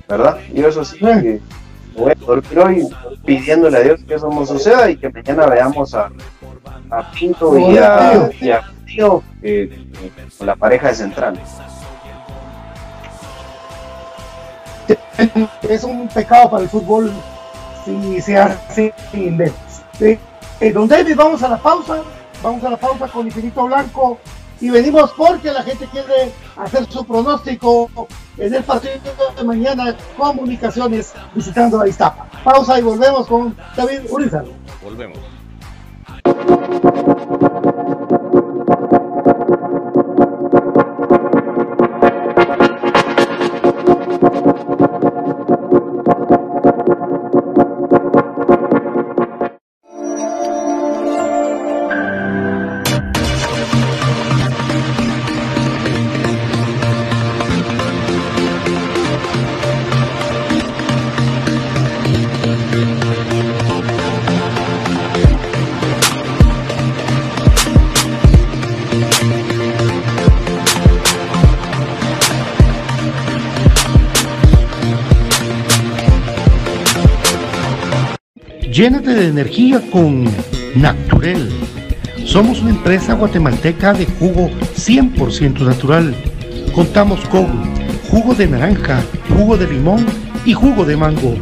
¿verdad? 0.09 0.38
Yo 0.53 0.68
eso 0.68 0.84
sí 0.84 0.99
que 0.99 1.41
voy 1.97 2.12
a 2.12 2.14
dormir 2.14 2.59
hoy 2.59 2.88
pidiéndole 3.24 3.78
a 3.78 3.80
Dios 3.80 4.01
que 4.07 4.14
eso 4.14 4.28
no 4.28 4.47
suceda 4.47 4.91
y 4.91 4.97
que 4.97 5.11
mañana 5.11 5.47
veamos 5.47 5.95
a, 5.95 6.11
a 6.91 7.11
Pinto 7.12 7.59
y 7.59 7.78
a, 7.78 8.30
y 8.41 8.51
a 8.51 8.62
Tío 8.86 9.22
eh, 9.43 9.86
con 10.36 10.47
la 10.49 10.57
pareja 10.57 10.88
de 10.88 10.95
centrales. 10.95 11.49
Es 15.68 15.84
un 15.84 16.09
pecado 16.09 16.51
para 16.51 16.62
el 16.62 16.68
fútbol 16.68 17.12
si 17.84 18.20
se 18.20 18.36
hace 18.36 18.95
sin. 19.12 19.41
Eh, 20.01 20.72
don 20.72 20.88
David, 20.88 21.16
vamos 21.16 21.43
a 21.43 21.49
la 21.49 21.59
pausa. 21.59 22.03
Vamos 22.43 22.64
a 22.64 22.70
la 22.70 22.76
pausa 22.76 23.07
con 23.09 23.26
Infinito 23.26 23.66
Blanco 23.66 24.18
y 24.61 24.70
venimos 24.70 25.12
porque 25.16 25.53
la 25.53 25.62
gente 25.62 25.86
quiere 25.86 26.32
hacer 26.57 26.86
su 26.91 27.05
pronóstico 27.05 27.91
en 28.36 28.55
el 28.55 28.62
partido 28.62 28.95
de 29.36 29.45
mañana 29.45 29.97
Comunicaciones 30.16 31.12
visitando 31.34 31.80
a 31.80 31.88
Iztapa. 31.88 32.26
Pausa 32.45 32.78
y 32.78 32.82
volvemos 32.82 33.26
con 33.26 33.57
David 33.76 34.01
Urizar. 34.11 34.45
Volvemos. 34.82 35.18
Llénate 78.81 79.12
de 79.12 79.28
energía 79.28 79.83
con 79.91 80.24
Naturel. 80.74 81.51
Somos 82.24 82.62
una 82.62 82.70
empresa 82.70 83.12
guatemalteca 83.12 83.93
de 83.93 84.07
jugo 84.07 84.49
100% 84.74 85.66
natural. 85.66 86.14
Contamos 86.74 87.20
con 87.28 87.47
jugo 88.09 88.35
de 88.35 88.47
naranja, 88.47 89.03
jugo 89.37 89.59
de 89.59 89.66
limón 89.66 90.07
y 90.47 90.55
jugo 90.55 90.87
de 90.87 90.97
mango. 90.97 91.35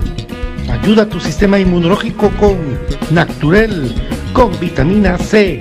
Ayuda 0.68 1.05
a 1.05 1.09
tu 1.09 1.20
sistema 1.20 1.61
inmunológico 1.61 2.28
con 2.41 2.57
Naturel, 3.12 3.95
con 4.32 4.51
vitamina 4.59 5.16
C. 5.16 5.61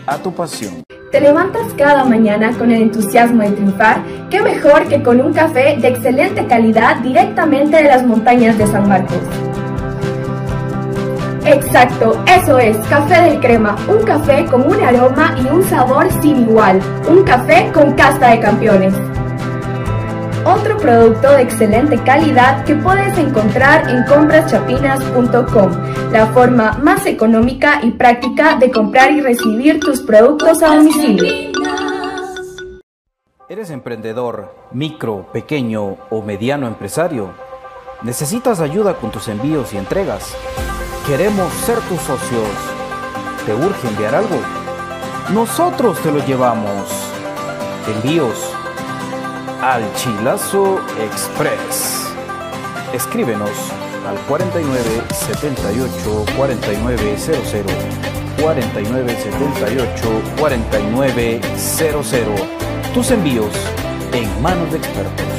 a 0.06 0.18
tu 0.18 0.32
pasión. 0.32 0.84
¿Te 1.10 1.20
levantas 1.20 1.72
cada 1.76 2.04
mañana 2.04 2.56
con 2.56 2.70
el 2.70 2.82
entusiasmo 2.82 3.42
de 3.42 3.50
triunfar? 3.50 4.04
¿Qué 4.30 4.40
mejor 4.40 4.86
que 4.86 5.02
con 5.02 5.20
un 5.20 5.32
café 5.32 5.76
de 5.76 5.88
excelente 5.88 6.46
calidad 6.46 6.98
directamente 6.98 7.78
de 7.78 7.88
las 7.88 8.06
montañas 8.06 8.56
de 8.56 8.68
San 8.68 8.88
Marcos? 8.88 9.18
Exacto, 11.52 12.22
eso 12.28 12.60
es, 12.60 12.76
café 12.86 13.22
del 13.22 13.40
crema, 13.40 13.74
un 13.88 14.04
café 14.04 14.46
con 14.46 14.62
un 14.62 14.80
aroma 14.84 15.34
y 15.36 15.48
un 15.48 15.64
sabor 15.64 16.08
sin 16.22 16.42
igual, 16.42 16.80
un 17.08 17.24
café 17.24 17.72
con 17.72 17.92
casta 17.94 18.30
de 18.30 18.38
campeones. 18.38 18.94
Otro 20.44 20.76
producto 20.76 21.32
de 21.32 21.42
excelente 21.42 21.98
calidad 22.04 22.64
que 22.64 22.76
puedes 22.76 23.18
encontrar 23.18 23.90
en 23.90 24.04
compraschapinas.com, 24.04 26.12
la 26.12 26.26
forma 26.26 26.78
más 26.84 27.04
económica 27.06 27.80
y 27.82 27.90
práctica 27.90 28.54
de 28.54 28.70
comprar 28.70 29.10
y 29.10 29.20
recibir 29.20 29.80
tus 29.80 30.02
productos 30.02 30.62
a 30.62 30.76
domicilio. 30.76 31.50
¿Eres 33.48 33.70
emprendedor, 33.70 34.54
micro, 34.70 35.26
pequeño 35.32 35.96
o 36.10 36.22
mediano 36.22 36.68
empresario? 36.68 37.32
¿Necesitas 38.02 38.60
ayuda 38.60 38.94
con 38.94 39.10
tus 39.10 39.26
envíos 39.26 39.74
y 39.74 39.78
entregas? 39.78 40.36
Queremos 41.10 41.52
ser 41.66 41.76
tus 41.88 42.00
socios. 42.02 42.46
¿Te 43.44 43.52
urge 43.52 43.88
enviar 43.88 44.14
algo? 44.14 44.40
Nosotros 45.30 45.98
te 46.02 46.12
lo 46.12 46.24
llevamos. 46.24 46.88
Envíos 47.96 48.54
al 49.60 49.82
Chilazo 49.96 50.78
Express. 51.00 52.14
Escríbenos 52.92 53.50
al 54.08 54.18
49 54.28 54.82
78 55.10 56.24
49 56.36 57.18
00 57.18 57.64
49 58.40 59.16
78 59.20 60.22
49 60.38 61.40
00. 61.56 62.34
Tus 62.94 63.10
envíos 63.10 63.52
en 64.12 64.40
manos 64.40 64.70
de 64.70 64.78
expertos. 64.78 65.29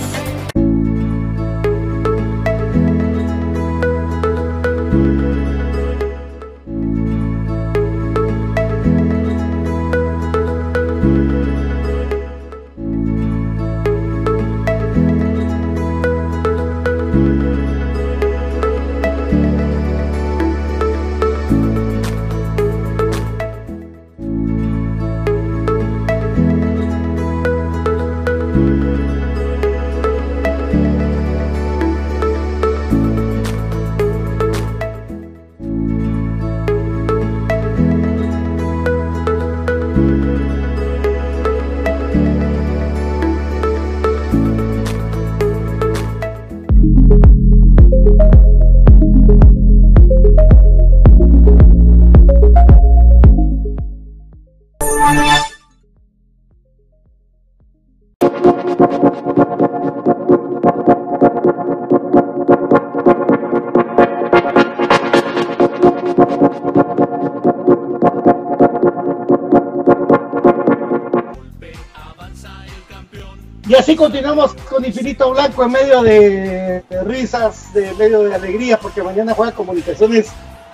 Continuamos 74.02 74.56
con 74.68 74.84
Infinito 74.84 75.30
Blanco 75.30 75.64
en 75.64 75.72
medio 75.74 76.02
de, 76.02 76.84
risas, 77.06 77.72
de 77.72 77.94
medio 77.94 78.24
de 78.24 78.34
alegría, 78.34 78.80
porque 78.80 79.04
mañana 79.04 79.36
juega 79.36 79.52
comunicaciones 79.52 80.32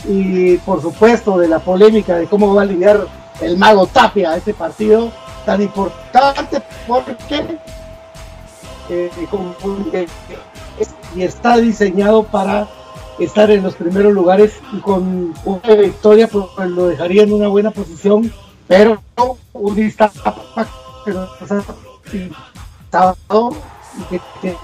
y 0.08 0.56
por 0.60 0.82
supuesto 0.82 1.38
de 1.38 1.50
la 1.50 1.60
polémica 1.60 2.16
de 2.16 2.28
cómo 2.28 2.56
va 2.56 2.62
a 2.62 2.64
alinear 2.64 3.06
el 3.42 3.58
mago 3.58 3.86
Tapia 3.86 4.32
a 4.32 4.38
este 4.38 4.54
partido 4.54 5.12
tan 5.46 5.62
importante 5.62 6.62
porque 6.88 7.44
eh, 8.90 9.12
y 11.14 11.22
está 11.22 11.58
diseñado 11.58 12.24
para 12.24 12.66
estar 13.20 13.52
en 13.52 13.62
los 13.62 13.76
primeros 13.76 14.14
lugares 14.14 14.54
y 14.72 14.80
con 14.80 15.34
una 15.44 15.76
victoria 15.76 16.30
pues, 16.30 16.46
lo 16.70 16.88
dejaría 16.88 17.24
en 17.24 17.34
una 17.34 17.50
buena 17.50 17.72
posición, 17.72 18.32
pero 18.70 19.04
un 19.52 19.76
y 23.98 24.04
que 24.04 24.22
tiene 24.42 24.58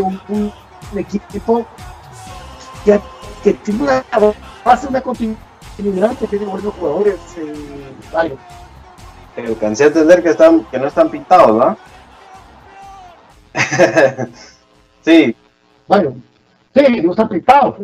un, 0.00 0.52
equipo 0.96 1.66
que, 2.84 3.00
que, 3.42 3.54
tiene 3.54 3.82
una 3.82 4.04
base, 4.64 4.88
una 4.88 5.00
continuidad, 5.00 6.16
que 6.18 6.26
tiene 6.26 6.46
buenos 6.46 6.74
jugadores. 6.74 7.16
Eh, 7.36 7.92
vale. 8.12 8.36
Pero 9.34 9.54
cansé 9.58 9.84
de 9.84 9.88
entender 9.88 10.22
que, 10.22 10.30
están, 10.30 10.64
que 10.64 10.78
no 10.78 10.86
están 10.86 11.10
pintados, 11.10 11.56
¿no? 11.56 11.76
sí. 15.04 15.34
Bueno, 15.86 16.14
sí, 16.74 17.02
no 17.02 17.10
están 17.10 17.28
pintados. 17.28 17.76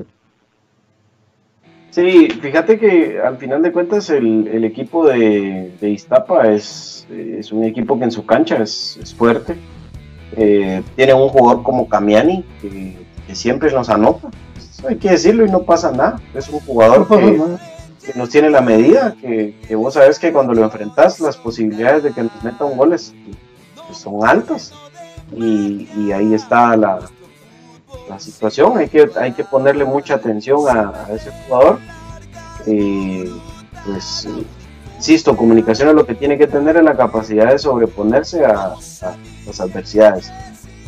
Sí, 1.96 2.28
fíjate 2.28 2.78
que 2.78 3.18
al 3.20 3.38
final 3.38 3.62
de 3.62 3.72
cuentas 3.72 4.10
el, 4.10 4.48
el 4.48 4.64
equipo 4.64 5.06
de, 5.06 5.72
de 5.80 5.90
Iztapa 5.90 6.52
es 6.52 6.96
es 7.10 7.52
un 7.52 7.64
equipo 7.64 7.98
que 7.98 8.04
en 8.04 8.10
su 8.10 8.24
cancha 8.24 8.56
es, 8.62 9.14
fuerte. 9.16 9.56
Eh, 10.36 10.82
tiene 10.96 11.14
un 11.14 11.28
jugador 11.28 11.62
como 11.62 11.88
Camiani 11.88 12.44
que, 12.60 12.96
siempre 13.34 13.72
nos 13.72 13.88
anota. 13.88 14.28
hay 14.88 14.96
que 14.96 15.10
decirlo 15.10 15.44
y 15.44 15.50
no 15.50 15.62
pasa 15.62 15.90
nada. 15.90 16.20
Es 16.34 16.48
un 16.48 16.60
jugador 16.60 17.08
que, 17.08 17.40
nos 18.14 18.30
tiene 18.30 18.50
la 18.50 18.60
medida, 18.60 19.16
que, 19.20 19.54
vos 19.74 19.94
sabes 19.94 20.18
que 20.18 20.32
cuando 20.32 20.54
lo 20.54 20.64
enfrentas 20.64 21.20
las 21.20 21.36
posibilidades 21.36 22.02
de 22.02 22.12
que 22.12 22.22
nos 22.22 22.44
meta 22.44 22.64
un 22.64 22.76
gol 22.76 22.90
pues, 22.90 23.12
son 23.92 24.26
altas. 24.26 24.72
Y, 25.36 26.12
ahí 26.12 26.34
está 26.34 26.76
la, 26.76 27.00
la, 28.08 28.18
situación. 28.18 28.76
Hay 28.78 28.88
que, 28.88 29.08
hay 29.20 29.32
que 29.32 29.44
ponerle 29.44 29.84
mucha 29.84 30.14
atención 30.14 30.68
a, 30.68 31.06
ese 31.12 31.30
jugador. 31.46 31.78
Eh, 32.66 33.30
pues 33.84 34.28
insisto, 34.96 35.36
comunicación 35.36 35.88
es 35.88 35.94
lo 35.94 36.06
que 36.06 36.14
tiene 36.14 36.38
que 36.38 36.46
tener 36.46 36.76
es 36.76 36.82
la 36.82 36.96
capacidad 36.96 37.52
de 37.52 37.58
sobreponerse 37.58 38.44
a, 38.44 38.74
las 39.46 39.60
adversidades. 39.60 40.32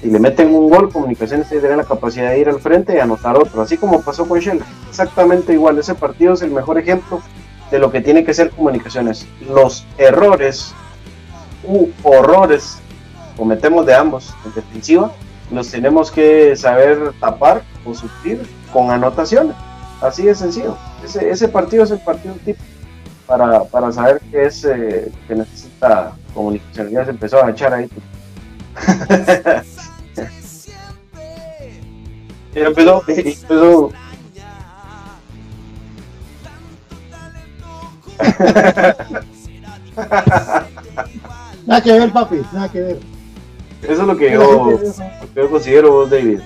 Si 0.00 0.10
le 0.10 0.18
meten 0.18 0.54
un 0.54 0.70
gol, 0.70 0.92
comunicaciones 0.92 1.48
tiene 1.48 1.76
la 1.76 1.84
capacidad 1.84 2.30
de 2.30 2.38
ir 2.38 2.48
al 2.48 2.60
frente 2.60 2.94
y 2.94 2.98
anotar 2.98 3.36
otro, 3.36 3.62
así 3.62 3.76
como 3.76 4.00
pasó 4.02 4.26
con 4.28 4.38
Shell. 4.38 4.62
Exactamente 4.88 5.52
igual, 5.52 5.78
ese 5.78 5.94
partido 5.94 6.34
es 6.34 6.42
el 6.42 6.50
mejor 6.50 6.78
ejemplo 6.78 7.20
de 7.70 7.78
lo 7.78 7.90
que 7.90 8.00
tiene 8.00 8.24
que 8.24 8.32
ser 8.32 8.50
comunicaciones. 8.50 9.26
Los 9.48 9.84
errores 9.98 10.72
u 11.64 11.88
horrores 12.02 12.78
cometemos 13.36 13.86
de 13.86 13.94
ambos 13.94 14.34
en 14.44 14.54
defensiva, 14.54 15.12
los 15.50 15.70
tenemos 15.70 16.10
que 16.10 16.54
saber 16.56 17.12
tapar 17.20 17.62
o 17.84 17.94
sufrir 17.94 18.42
con 18.72 18.90
anotaciones. 18.90 19.54
Así 20.00 20.24
de 20.24 20.34
sencillo. 20.34 20.76
Ese, 21.04 21.30
ese 21.30 21.48
partido 21.48 21.84
es 21.84 21.90
el 21.90 22.00
partido 22.00 22.34
tipo 22.44 22.62
para, 23.26 23.64
para 23.64 23.92
saber 23.92 24.20
qué 24.30 24.46
es 24.46 24.64
eh, 24.64 25.12
que 25.26 25.34
necesita 25.34 26.12
comunicación. 26.34 26.90
Ya 26.90 27.04
se 27.04 27.10
empezó 27.10 27.44
a 27.44 27.50
echar 27.50 27.74
ahí. 27.74 27.88
y 32.54 32.58
empezó, 32.58 33.02
empezó. 33.06 33.92
nada 41.66 41.82
que 41.82 41.92
ver, 41.92 42.12
papi, 42.12 42.42
nada 42.52 42.68
que 42.70 42.80
ver. 42.80 42.98
Eso 43.82 43.92
es 43.92 44.08
lo 44.08 44.16
que 44.16 44.32
yo, 44.32 44.80
yo 45.34 45.50
considero 45.50 45.92
vos, 45.92 46.10
David. 46.10 46.40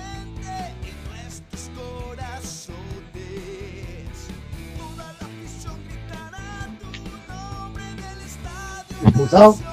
expulsado. 9.05 9.72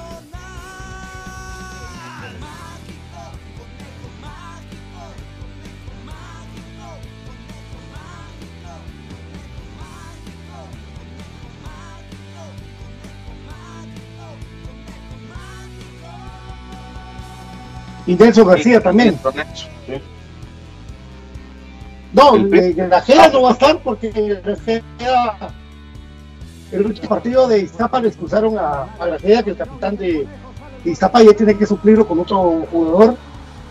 Y 18.10 18.16
García 18.16 18.80
también. 18.80 19.16
No, 22.12 22.36
la 22.36 23.00
GEA 23.02 23.28
no 23.28 23.42
va 23.42 23.50
a 23.50 23.52
estar 23.52 23.78
porque 23.84 24.42
el 26.72 26.86
último 26.86 27.08
partido 27.08 27.46
de 27.46 27.60
Iztapa 27.60 28.00
le 28.00 28.08
expulsaron 28.08 28.58
a, 28.58 28.88
a 28.98 29.06
Grajeda, 29.06 29.44
que 29.44 29.50
el 29.50 29.56
capitán 29.56 29.96
de, 29.96 30.26
Iztapa 30.84 31.22
ya 31.22 31.32
tiene 31.34 31.56
que 31.56 31.66
suplirlo 31.66 32.06
con 32.08 32.18
otro 32.18 32.66
jugador. 32.72 33.14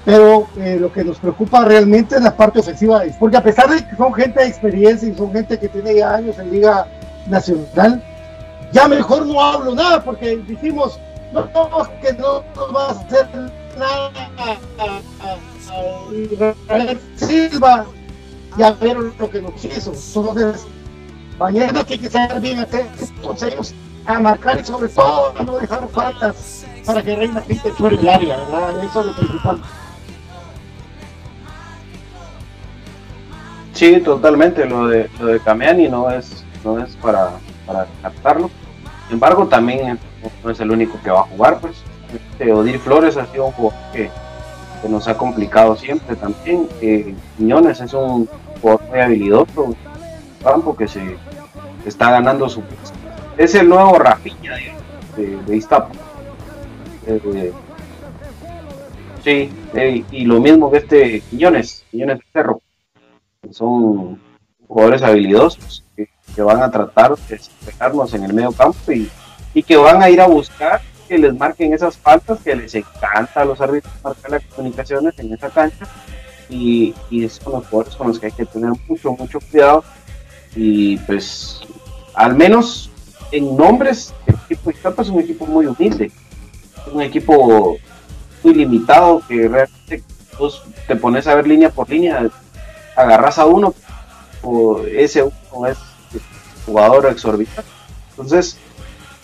Pero 0.05 0.47
eh, 0.57 0.77
lo 0.79 0.91
que 0.93 1.03
nos 1.03 1.17
preocupa 1.17 1.65
realmente 1.65 2.15
es 2.15 2.21
la 2.21 2.35
parte 2.35 2.59
ofensiva, 2.59 3.03
porque 3.19 3.35
a 3.35 3.43
pesar 3.43 3.69
de 3.69 3.85
que 3.85 3.95
son 3.97 4.13
gente 4.13 4.39
de 4.39 4.47
experiencia 4.47 5.09
y 5.09 5.15
son 5.15 5.33
gente 5.33 5.59
que 5.59 5.67
tiene 5.67 5.95
ya 5.95 6.15
años 6.15 6.39
en 6.39 6.49
Liga 6.49 6.87
Nacional, 7.27 8.01
ya 8.71 8.87
mejor 8.87 9.25
no 9.25 9.41
hablo 9.41 9.75
nada, 9.75 10.01
porque 10.01 10.37
dijimos, 10.47 10.97
no, 11.33 11.43
que 12.01 12.13
no 12.13 12.43
nos 12.55 12.75
va 12.75 12.87
a 12.87 12.91
hacer 12.91 13.27
a, 13.81 14.11
Silva, 17.15 17.85
ya 18.57 18.71
vieron 18.71 19.13
lo 19.19 19.29
que 19.29 19.41
nos 19.41 19.63
hizo. 19.63 19.93
Entonces, 19.93 20.65
mañana 21.37 21.83
tiene 21.83 22.03
que 22.03 22.09
ser 22.09 22.39
bien 22.39 22.59
atentos 22.59 23.43
ellos 23.43 23.73
a 24.05 24.19
marcar 24.19 24.59
y 24.59 24.65
sobre 24.65 24.89
todo 24.89 25.33
a 25.37 25.43
no 25.43 25.57
dejar 25.57 25.87
faltas 25.89 26.65
para 26.85 27.03
que 27.03 27.15
Reina 27.15 27.41
pinte 27.41 27.71
fuera 27.71 27.95
el 27.95 28.09
área, 28.09 28.37
¿verdad? 28.37 28.83
Eso 28.83 28.99
es 29.01 29.05
lo 29.05 29.15
principal. 29.15 29.61
Sí, 33.73 34.01
totalmente. 34.01 34.65
Lo 34.65 34.87
de, 34.87 35.09
lo 35.19 35.27
de 35.27 35.39
Camiani 35.39 35.87
no 35.87 36.09
es, 36.09 36.43
no 36.65 36.83
es 36.83 36.95
para, 36.97 37.31
para 37.65 37.87
captarlo. 38.01 38.49
Sin 39.07 39.13
embargo, 39.13 39.47
también 39.47 39.97
no 40.43 40.49
es 40.49 40.59
el 40.59 40.71
único 40.71 40.99
que 41.01 41.09
va 41.11 41.21
a 41.21 41.23
jugar, 41.23 41.59
pues. 41.59 41.77
Este 42.13 42.51
Odir 42.51 42.79
Flores 42.79 43.17
ha 43.17 43.25
sido 43.27 43.45
un 43.45 43.51
jugador 43.53 43.79
que, 43.93 44.09
nos 44.87 45.07
ha 45.07 45.17
complicado 45.17 45.75
siempre 45.75 46.15
también. 46.15 46.67
Eh, 46.81 47.13
Quiñones 47.37 47.81
es 47.81 47.93
un 47.93 48.29
jugador 48.61 48.81
muy 48.89 48.99
habilidoso, 48.99 49.75
campo 50.41 50.75
que 50.75 50.87
se 50.87 51.17
está 51.85 52.11
ganando 52.11 52.47
su 52.49 52.63
es 53.37 53.55
el 53.55 53.69
nuevo 53.69 53.97
Rafinha 53.97 54.55
de, 55.15 55.37
de, 55.37 55.55
Iztapa 55.55 55.89
eh, 57.07 57.53
sí 59.23 59.49
eh, 59.73 60.03
y 60.11 60.25
lo 60.25 60.39
mismo 60.39 60.69
que 60.69 60.77
este 60.79 61.21
Quiñones 61.21 61.85
Quiñones 61.89 62.19
Cerro 62.33 62.61
son 63.51 64.19
jugadores 64.67 65.01
habilidosos 65.01 65.83
que, 65.95 66.09
van 66.41 66.61
a 66.63 66.71
tratar 66.71 67.17
de 67.17 67.35
despejarnos 67.35 68.13
en 68.13 68.23
el 68.23 68.33
medio 68.33 68.53
campo 68.53 68.79
y 69.53 69.63
que 69.63 69.75
van 69.75 70.01
a 70.01 70.09
ir 70.09 70.21
a 70.21 70.27
buscar 70.27 70.79
que 71.09 71.17
les 71.17 71.37
marquen 71.37 71.73
esas 71.73 71.97
faltas 71.97 72.39
que 72.39 72.55
les 72.55 72.73
encanta 72.75 73.41
a 73.41 73.45
los 73.45 73.59
árbitros 73.59 73.91
marcar 74.03 74.31
las 74.31 74.43
comunicaciones 74.45 75.17
en 75.17 75.33
esa 75.33 75.49
cancha. 75.49 75.87
Y, 76.49 76.95
y 77.09 77.27
son 77.27 77.53
los 77.53 77.67
jugadores 77.67 77.95
con 77.95 78.07
los 78.07 78.19
que 78.19 78.27
hay 78.27 78.31
que 78.31 78.45
tener 78.45 78.71
mucho, 78.87 79.11
mucho 79.13 79.39
cuidado. 79.51 79.83
Y 80.55 80.97
pues 80.99 81.61
al 82.13 82.35
menos 82.35 82.89
en 83.31 83.55
nombres 83.57 84.13
el 84.25 84.35
equipo 84.35 84.71
de 84.71 85.01
es 85.01 85.09
un 85.09 85.19
equipo 85.19 85.45
muy 85.45 85.65
humilde, 85.65 86.11
un 86.91 87.01
equipo 87.01 87.77
muy 88.43 88.53
limitado 88.53 89.21
que 89.27 89.47
realmente 89.47 90.03
vos 90.37 90.63
te 90.87 90.95
pones 90.95 91.27
a 91.27 91.35
ver 91.35 91.47
línea 91.47 91.69
por 91.69 91.89
línea, 91.89 92.29
agarras 92.95 93.37
a 93.37 93.45
uno 93.45 93.73
o 94.41 94.81
ese 94.85 95.23
uno 95.23 95.67
es 95.67 95.77
jugador 96.65 97.07
exorbitante. 97.07 97.69
Entonces, 98.11 98.57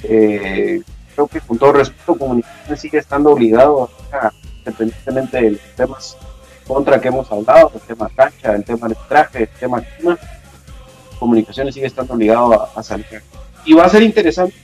eh, 0.03 0.81
creo 1.16 1.28
que 1.28 1.39
con 1.41 1.57
todo 1.57 1.74
respeto, 1.74 2.18
Comunicaciones 2.18 2.80
sigue 2.80 2.97
estando 2.99 3.32
obligado, 3.32 3.89
a, 4.11 4.32
independientemente 4.59 5.41
de 5.41 5.51
los 5.51 5.61
temas 5.76 6.18
contra 6.68 6.99
que 6.99 7.07
hemos 7.07 7.32
hablado, 7.32 7.72
el 7.74 7.82
tema 7.82 8.09
cancha, 8.16 8.53
el 8.53 8.63
tema 8.63 8.88
del 8.88 8.97
traje, 9.07 9.43
el 9.43 9.49
tema 9.49 9.82
clima, 9.82 10.18
Comunicaciones 11.20 11.74
sigue 11.74 11.88
estando 11.88 12.13
obligado 12.13 12.70
a, 12.76 12.84
salir. 12.84 13.05
Y 13.63 13.74
va 13.74 13.86
a 13.86 13.89
ser 13.89 14.03
interesante 14.03 14.55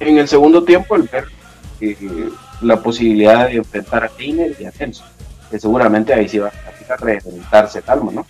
en 0.00 0.18
el 0.18 0.26
segundo 0.26 0.64
tiempo 0.64 0.96
el 0.96 1.02
ver 1.02 1.26
eh, 1.80 2.30
la 2.62 2.80
posibilidad 2.82 3.48
de 3.48 3.56
enfrentar 3.56 4.04
a 4.04 4.08
Kleiner 4.08 4.56
y 4.58 4.64
a 4.64 4.72
Tenso, 4.72 5.04
que 5.50 5.60
seguramente 5.60 6.14
ahí 6.14 6.28
sí 6.28 6.38
va 6.38 6.48
a 6.48 6.96
reventarse 6.96 7.80
el 7.80 7.84
alma, 7.86 8.12
¿no? 8.12 8.26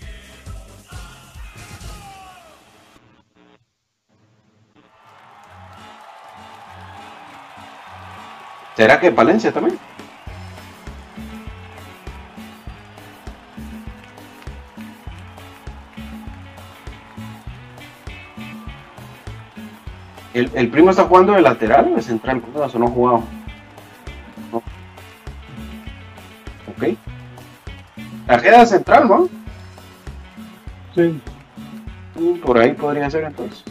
¿Será 8.76 8.98
que 8.98 9.12
Palencia 9.12 9.52
también? 9.52 9.78
¿El, 20.32 20.50
¿El, 20.54 20.68
primo 20.68 20.90
está 20.90 21.04
jugando 21.04 21.34
de 21.34 21.42
lateral 21.42 21.92
o 21.92 21.96
de 21.96 22.02
central? 22.02 22.40
¿Cómo 22.40 22.58
no 22.58 22.86
ha 22.86 22.90
jugado? 22.90 23.22
No. 24.50 24.56
Ok. 26.66 26.98
Tarjeta 28.26 28.66
central, 28.66 29.08
¿no? 29.08 29.28
Sí. 30.96 31.20
Mm, 32.16 32.40
por 32.40 32.58
ahí 32.58 32.72
podría 32.72 33.08
ser 33.08 33.22
entonces. 33.24 33.62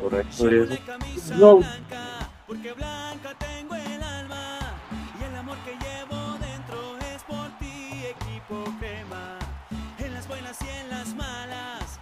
Por 0.00 0.14
ahí 0.14 0.24
podría 0.38 0.66
ser. 0.66 0.80
No. 1.36 1.60
Porque 2.48 2.72
blanca 2.72 3.34
tengo 3.34 3.74
el 3.74 4.02
alma 4.02 4.58
y 5.20 5.22
el 5.22 5.36
amor 5.36 5.58
que 5.66 5.72
llevo 5.72 6.38
dentro 6.40 6.96
es 7.14 7.22
por 7.24 7.46
ti, 7.58 8.06
equipo 8.06 8.64
crema. 8.80 9.38
En 9.98 10.14
las 10.14 10.26
buenas 10.26 10.56
y 10.62 10.68
en 10.80 10.88
las 10.88 11.14
malas. 11.14 12.00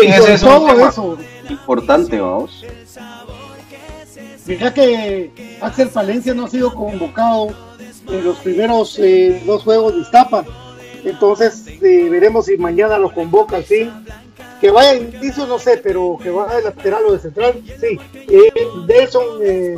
Sí, 0.00 0.06
ese 0.08 0.34
es 0.34 0.42
un 0.42 0.48
todo 0.48 0.66
tema 0.66 0.88
eso. 0.88 1.18
importante, 1.48 2.20
vamos. 2.20 2.64
Que 3.68 4.38
Fija 4.44 4.72
que 4.72 5.58
Axel 5.60 5.88
Palencia 5.88 6.32
no 6.34 6.44
ha 6.44 6.48
sido 6.48 6.72
convocado 6.72 7.48
en 8.08 8.24
los 8.24 8.36
primeros 8.38 8.98
eh, 8.98 9.42
dos 9.44 9.62
juegos 9.64 9.94
de 9.94 10.00
Iztapa. 10.00 10.44
Entonces 11.04 11.64
eh, 11.66 12.08
veremos 12.10 12.46
si 12.46 12.56
mañana 12.56 12.98
lo 12.98 13.12
convoca, 13.12 13.62
sí. 13.62 13.90
Que 14.60 14.70
vaya 14.70 14.92
de 14.94 15.18
inicio, 15.18 15.46
no 15.46 15.58
sé, 15.58 15.80
pero 15.82 16.18
que 16.22 16.30
vaya 16.30 16.56
de 16.56 16.62
lateral 16.62 17.04
o 17.06 17.12
de 17.12 17.18
central, 17.18 17.62
sí. 17.80 17.98
Eh, 18.28 18.52
Delson, 18.86 19.24
eh, 19.42 19.76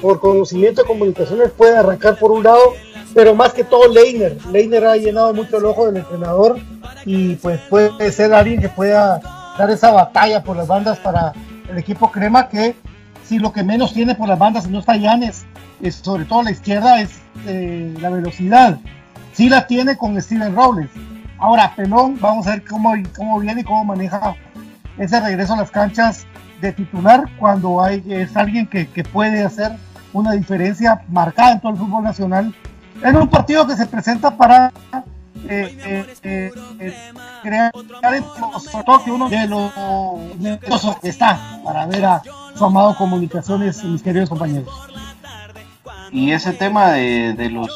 por 0.00 0.20
conocimiento 0.20 0.82
de 0.82 0.88
comunicaciones, 0.88 1.50
puede 1.50 1.76
arrancar 1.76 2.18
por 2.18 2.30
un 2.30 2.42
lado, 2.42 2.74
pero 3.14 3.34
más 3.34 3.52
que 3.52 3.64
todo 3.64 3.88
Leiner. 3.88 4.36
Leiner 4.50 4.84
ha 4.84 4.96
llenado 4.96 5.32
mucho 5.32 5.58
el 5.58 5.64
ojo 5.64 5.86
del 5.86 5.96
entrenador 5.98 6.58
y 7.04 7.34
pues 7.36 7.60
puede 7.70 8.12
ser 8.12 8.32
alguien 8.32 8.60
que 8.60 8.68
pueda 8.68 9.20
dar 9.58 9.70
esa 9.70 9.90
batalla 9.90 10.42
por 10.42 10.56
las 10.56 10.66
bandas 10.66 10.98
para 10.98 11.32
el 11.68 11.78
equipo 11.78 12.10
Crema, 12.10 12.48
que 12.48 12.76
si 13.24 13.38
lo 13.38 13.52
que 13.52 13.62
menos 13.62 13.92
tiene 13.92 14.14
por 14.14 14.28
las 14.28 14.38
bandas, 14.38 14.68
no 14.68 14.80
está 14.80 14.96
Llanes, 14.96 15.44
es, 15.80 15.96
sobre 15.96 16.24
todo 16.24 16.42
la 16.42 16.50
izquierda, 16.50 17.00
es 17.00 17.20
eh, 17.46 17.94
la 18.00 18.10
velocidad. 18.10 18.78
Sí 19.32 19.48
la 19.48 19.66
tiene 19.66 19.96
con 19.96 20.20
Steven 20.20 20.54
Robles. 20.54 20.90
Ahora, 21.38 21.74
Pelón, 21.74 22.18
vamos 22.20 22.46
a 22.46 22.50
ver 22.50 22.64
cómo, 22.64 22.92
cómo 23.16 23.40
viene 23.40 23.62
y 23.62 23.64
cómo 23.64 23.84
maneja 23.84 24.34
ese 24.98 25.20
regreso 25.20 25.54
a 25.54 25.56
las 25.56 25.70
canchas 25.70 26.26
de 26.60 26.72
titular 26.72 27.24
cuando 27.38 27.82
hay, 27.82 28.04
es 28.08 28.36
alguien 28.36 28.66
que, 28.66 28.86
que 28.88 29.02
puede 29.02 29.42
hacer 29.42 29.72
una 30.12 30.32
diferencia 30.32 31.02
marcada 31.08 31.52
en 31.52 31.60
todo 31.60 31.72
el 31.72 31.78
fútbol 31.78 32.04
nacional 32.04 32.54
en 33.02 33.16
un 33.16 33.28
partido 33.28 33.66
que 33.66 33.76
se 33.76 33.86
presenta 33.86 34.36
para 34.36 34.72
eh, 35.48 35.76
eh, 35.84 36.14
eh, 36.22 36.52
eh, 36.80 37.12
crear 37.42 37.72
sobre 38.60 38.84
todo 38.84 39.04
que 39.04 39.10
uno 39.10 39.28
de 39.28 39.48
los 39.48 39.72
nerviosos 40.38 40.96
que 41.00 41.08
está 41.08 41.60
para 41.64 41.86
ver 41.86 42.04
a 42.04 42.22
su 42.56 42.64
amado 42.64 42.96
comunicaciones 42.96 43.82
mis 43.84 44.02
queridos 44.02 44.28
compañeros 44.28 44.72
Y 46.10 46.32
ese 46.32 46.52
tema 46.52 46.90
de, 46.92 47.32
de 47.34 47.50
los, 47.50 47.68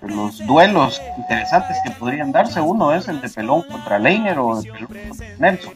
de 0.00 0.08
los 0.08 0.38
duelos 0.46 1.00
interesantes 1.18 1.76
que 1.84 1.90
podrían 1.90 2.32
darse, 2.32 2.60
uno 2.60 2.92
es 2.92 3.08
el 3.08 3.20
de 3.20 3.28
Pelón 3.28 3.62
contra 3.62 3.98
Leiner 3.98 4.38
o 4.38 4.58
el 4.60 4.66
Pelón 4.66 4.88
contra 5.08 5.26
Nelson, 5.38 5.74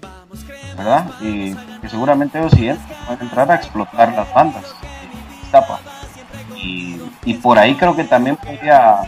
¿verdad? 0.76 1.06
Y 1.20 1.54
que 1.80 1.88
seguramente 1.88 2.38
ellos 2.38 2.52
siguientes 2.52 2.86
van 3.08 3.18
a 3.18 3.22
entrar 3.22 3.50
a 3.50 3.56
explotar 3.56 4.12
las 4.14 4.32
bandas 4.32 4.62
de 4.62 5.46
Iztapa. 5.46 5.80
Y, 6.54 7.00
y 7.24 7.34
por 7.34 7.58
ahí 7.58 7.74
creo 7.76 7.96
que 7.96 8.04
también 8.04 8.36
podría 8.36 9.00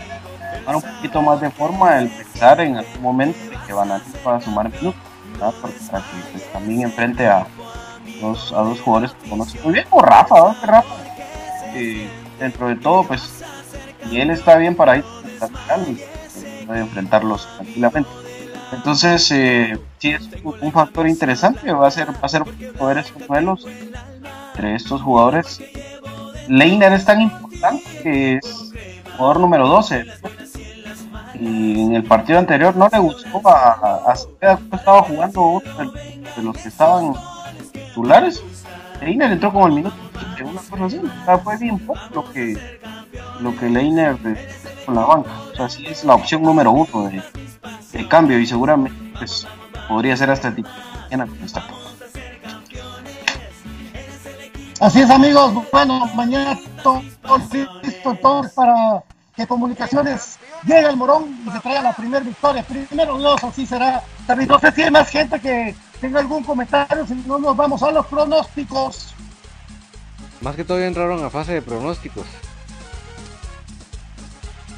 un 0.67 0.83
poquito 0.83 1.23
más 1.23 1.41
de 1.41 1.51
forma 1.51 1.99
el 1.99 2.09
pensar 2.09 2.61
en 2.61 2.77
algún 2.77 3.03
momento 3.03 3.39
que 3.67 3.73
van 3.73 3.91
a, 3.93 4.01
sumar 4.41 4.71
minutos, 4.71 5.01
¿verdad? 5.33 5.55
Porque 5.61 5.79
para 5.91 6.05
que 6.05 6.17
pues, 6.33 6.53
también 6.53 6.83
enfrente 6.83 7.27
a 7.27 7.47
dos, 8.21 8.53
a 8.53 8.63
dos 8.63 8.81
jugadores 8.81 9.15
que 9.15 9.31
conocen 9.31 9.63
muy 9.63 9.73
bien, 9.75 9.87
como 9.89 10.03
Rafa. 10.03 10.57
Que 10.61 10.67
Rafa, 10.67 10.95
dentro 12.39 12.69
de 12.69 12.77
todo, 12.77 13.05
pues, 13.05 13.43
y 14.11 14.21
él 14.21 14.31
está 14.31 14.57
bien 14.57 14.75
para 14.75 14.97
ir 14.97 15.05
y 15.87 16.67
puede 16.67 16.81
enfrentarlos 16.81 17.49
tranquilamente. 17.57 18.11
Entonces, 18.73 19.31
eh, 19.33 19.79
sí 19.99 20.11
es 20.11 20.29
un 20.45 20.73
factor 20.73 21.07
interesante, 21.07 21.73
va 21.73 21.89
a 21.89 21.91
ser, 21.91 22.09
va 22.11 22.21
a 22.23 22.29
ser 22.29 22.45
poder 22.79 22.99
esos 22.99 23.27
duelos 23.27 23.67
entre 24.53 24.75
estos 24.75 25.03
jugadores. 25.03 25.61
Leiner 26.49 26.93
es 26.93 27.05
tan 27.05 27.21
importante 27.21 27.85
que 28.03 28.37
es 28.37 28.73
jugador 29.17 29.41
número 29.41 29.69
12. 29.69 30.07
Y 31.43 31.81
en 31.81 31.97
el 31.97 32.05
partido 32.05 32.39
anterior 32.39 32.77
no 32.77 32.89
le 32.89 32.99
gustó 33.01 33.41
a, 33.49 34.13
a, 34.13 34.13
estaba 34.13 35.03
jugando 35.03 35.43
otro 35.55 35.91
de, 35.91 36.43
los 36.43 36.57
que 36.57 36.69
estaban 36.69 37.15
titulares. 37.73 38.45
Leiner 39.01 39.33
entró 39.33 39.53
como 39.53 39.67
el 39.67 39.73
minuto 39.73 39.97
una 40.45 40.61
cosa 40.61 40.85
así. 40.85 41.01
fue 41.43 41.59
bien 41.59 41.81
poco 41.81 42.01
lo 42.15 42.33
que, 42.33 42.79
lo 43.41 43.57
que 43.57 43.69
Leiner 43.69 44.17
con 44.87 44.95
la 44.95 45.05
banca. 45.05 45.31
O 45.53 45.57
sea, 45.57 45.69
sí 45.69 45.85
es 45.85 46.05
la 46.05 46.15
opción 46.15 46.43
número 46.43 46.71
uno 46.71 47.09
de, 47.09 47.21
de 47.93 48.09
cambio 48.09 48.39
y 48.39 48.47
seguramente 48.47 48.97
pues, 49.19 49.45
podría 49.89 50.17
ser 50.17 50.31
hasta 50.31 50.49
el 50.49 50.65
mañana 51.11 51.27
Así 54.79 55.01
es 55.01 55.11
amigos, 55.11 55.55
bueno, 55.73 56.07
mañana 56.15 56.57
todos 56.85 57.05
listo, 57.83 58.15
todos 58.21 58.53
para 58.53 59.03
que 59.43 59.49
Comunicaciones 59.49 60.39
llegue 60.65 60.87
al 60.87 60.97
Morón 60.97 61.37
y 61.47 61.51
se 61.51 61.61
traiga 61.61 61.83
la 61.83 61.93
primera 61.93 62.25
victoria. 62.25 62.63
Primero 62.63 63.19
Dios, 63.19 63.43
así 63.43 63.67
será. 63.67 64.03
También 64.27 64.49
no 64.49 64.59
sé 64.61 64.71
si 64.73 64.83
hay 64.83 64.91
más 64.91 65.11
gente 65.11 65.41
que 65.41 65.75
tenga 66.01 66.21
algún 66.21 66.45
comentario, 66.45 67.07
si 67.07 67.15
no 67.27 67.39
nos 67.39 67.57
vamos 67.57 67.83
a 67.83 67.91
los 67.91 68.07
pronósticos. 68.07 69.15
Más 70.41 70.57
que 70.57 70.65
todo 70.65 70.81
entraron 70.81 71.25
a 71.25 71.31
fase 71.31 71.55
de 71.55 71.63
pronósticos. 71.63 72.27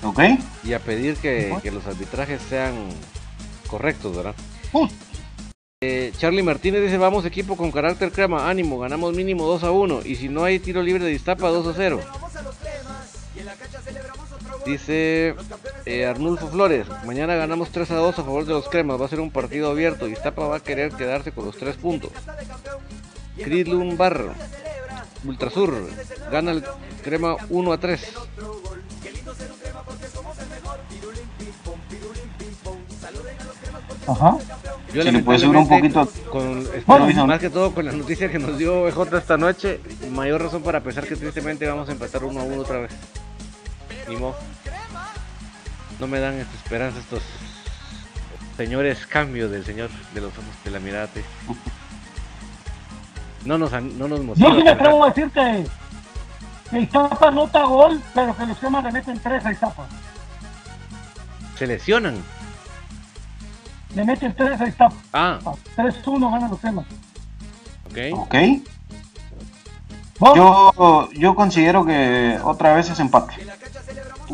Ok. 0.02 0.20
Y 0.64 0.72
a 0.72 0.78
pedir 0.78 1.16
que, 1.16 1.56
que 1.62 1.70
los 1.70 1.86
arbitrajes 1.86 2.40
sean 2.48 2.74
correctos, 3.68 4.16
¿verdad? 4.16 4.34
Eh, 5.82 6.12
Charlie 6.16 6.42
Martínez 6.42 6.82
dice, 6.82 6.96
vamos 6.96 7.26
equipo 7.26 7.56
con 7.56 7.70
carácter 7.70 8.10
crema, 8.10 8.48
ánimo, 8.48 8.78
ganamos 8.78 9.14
mínimo 9.14 9.44
2 9.44 9.64
a 9.64 9.70
1 9.70 10.00
y 10.04 10.16
si 10.16 10.30
no 10.30 10.44
hay 10.44 10.58
tiro 10.58 10.82
libre 10.82 11.04
de 11.04 11.12
Iztapa 11.12 11.48
2 11.48 11.66
a 11.66 11.74
0. 11.76 12.00
Dice 14.66 15.34
eh, 15.84 16.06
Arnulfo 16.06 16.48
Flores, 16.48 16.86
mañana 17.04 17.34
ganamos 17.34 17.70
3 17.70 17.90
a 17.90 17.96
2 17.96 18.18
a 18.18 18.22
favor 18.22 18.46
de 18.46 18.54
los 18.54 18.68
cremas, 18.68 19.00
va 19.00 19.06
a 19.06 19.08
ser 19.08 19.20
un 19.20 19.30
partido 19.30 19.70
abierto 19.70 20.08
y 20.08 20.12
Iztapa 20.12 20.46
va 20.46 20.56
a 20.56 20.60
querer 20.60 20.92
quedarse 20.92 21.32
con 21.32 21.44
los 21.44 21.56
3 21.56 21.76
puntos. 21.76 22.10
Cridlun 23.36 23.96
Barro, 23.96 24.32
Ultrasur, 25.26 25.74
gana 26.30 26.52
el 26.52 26.64
crema 27.02 27.36
1 27.50 27.72
a 27.72 27.78
3. 27.78 28.14
Ajá. 34.06 34.36
Yo 34.92 35.02
le 35.02 35.18
puede 35.22 35.38
subir 35.40 35.56
un 35.56 35.68
poquito. 35.68 36.08
Con, 36.30 36.66
más 37.26 37.40
que 37.40 37.50
todo 37.50 37.74
con 37.74 37.84
la 37.84 37.92
noticia 37.92 38.30
que 38.30 38.38
nos 38.38 38.56
dio 38.56 38.84
BJ 38.84 39.18
esta 39.18 39.36
noche, 39.36 39.80
mayor 40.10 40.42
razón 40.42 40.62
para 40.62 40.80
pensar 40.80 41.06
que 41.06 41.16
tristemente 41.16 41.66
vamos 41.66 41.88
a 41.88 41.92
empatar 41.92 42.22
uno 42.24 42.40
a 42.40 42.44
uno 42.44 42.62
otra 42.62 42.80
vez. 42.80 42.92
Ni 44.08 44.16
No 46.00 46.06
me 46.06 46.20
dan 46.20 46.34
esta 46.34 46.54
esperanza 46.56 46.98
estos 46.98 47.22
señores 48.56 49.06
cambios 49.06 49.50
del 49.50 49.64
señor 49.64 49.90
de 50.12 50.20
los 50.20 50.32
ojos 50.32 50.44
de 50.64 50.70
la 50.70 50.80
mirada. 50.80 51.08
No 53.44 53.58
nos, 53.58 53.72
no 53.72 54.08
nos 54.08 54.20
motiva. 54.24 54.48
Yo 54.48 54.56
sí 54.56 54.62
me 54.62 54.70
atrevo 54.70 55.04
a 55.04 55.08
decir 55.08 55.30
que, 55.30 55.66
que 56.70 56.80
Iztapa 56.80 57.30
nota 57.30 57.64
gol, 57.64 58.00
pero 58.14 58.36
que 58.36 58.46
los 58.46 58.58
temas 58.58 58.84
le 58.84 58.92
meten 58.92 59.18
tres 59.18 59.44
a 59.44 59.52
Iztapa. 59.52 59.86
Se 61.56 61.66
lesionan. 61.66 62.22
Le 63.94 64.04
meten 64.04 64.34
3 64.34 64.60
a 64.60 64.66
Iztapa. 64.66 64.96
Ah. 65.12 65.38
3-1 65.76 66.30
ganan 66.30 66.50
los 66.50 66.60
temas. 66.60 66.84
Ok. 67.86 67.98
Ok. 68.18 68.34
Yo, 70.34 71.10
yo 71.12 71.34
considero 71.34 71.84
que 71.84 72.38
otra 72.42 72.74
vez 72.74 72.90
es 72.90 72.98
empate. 72.98 73.34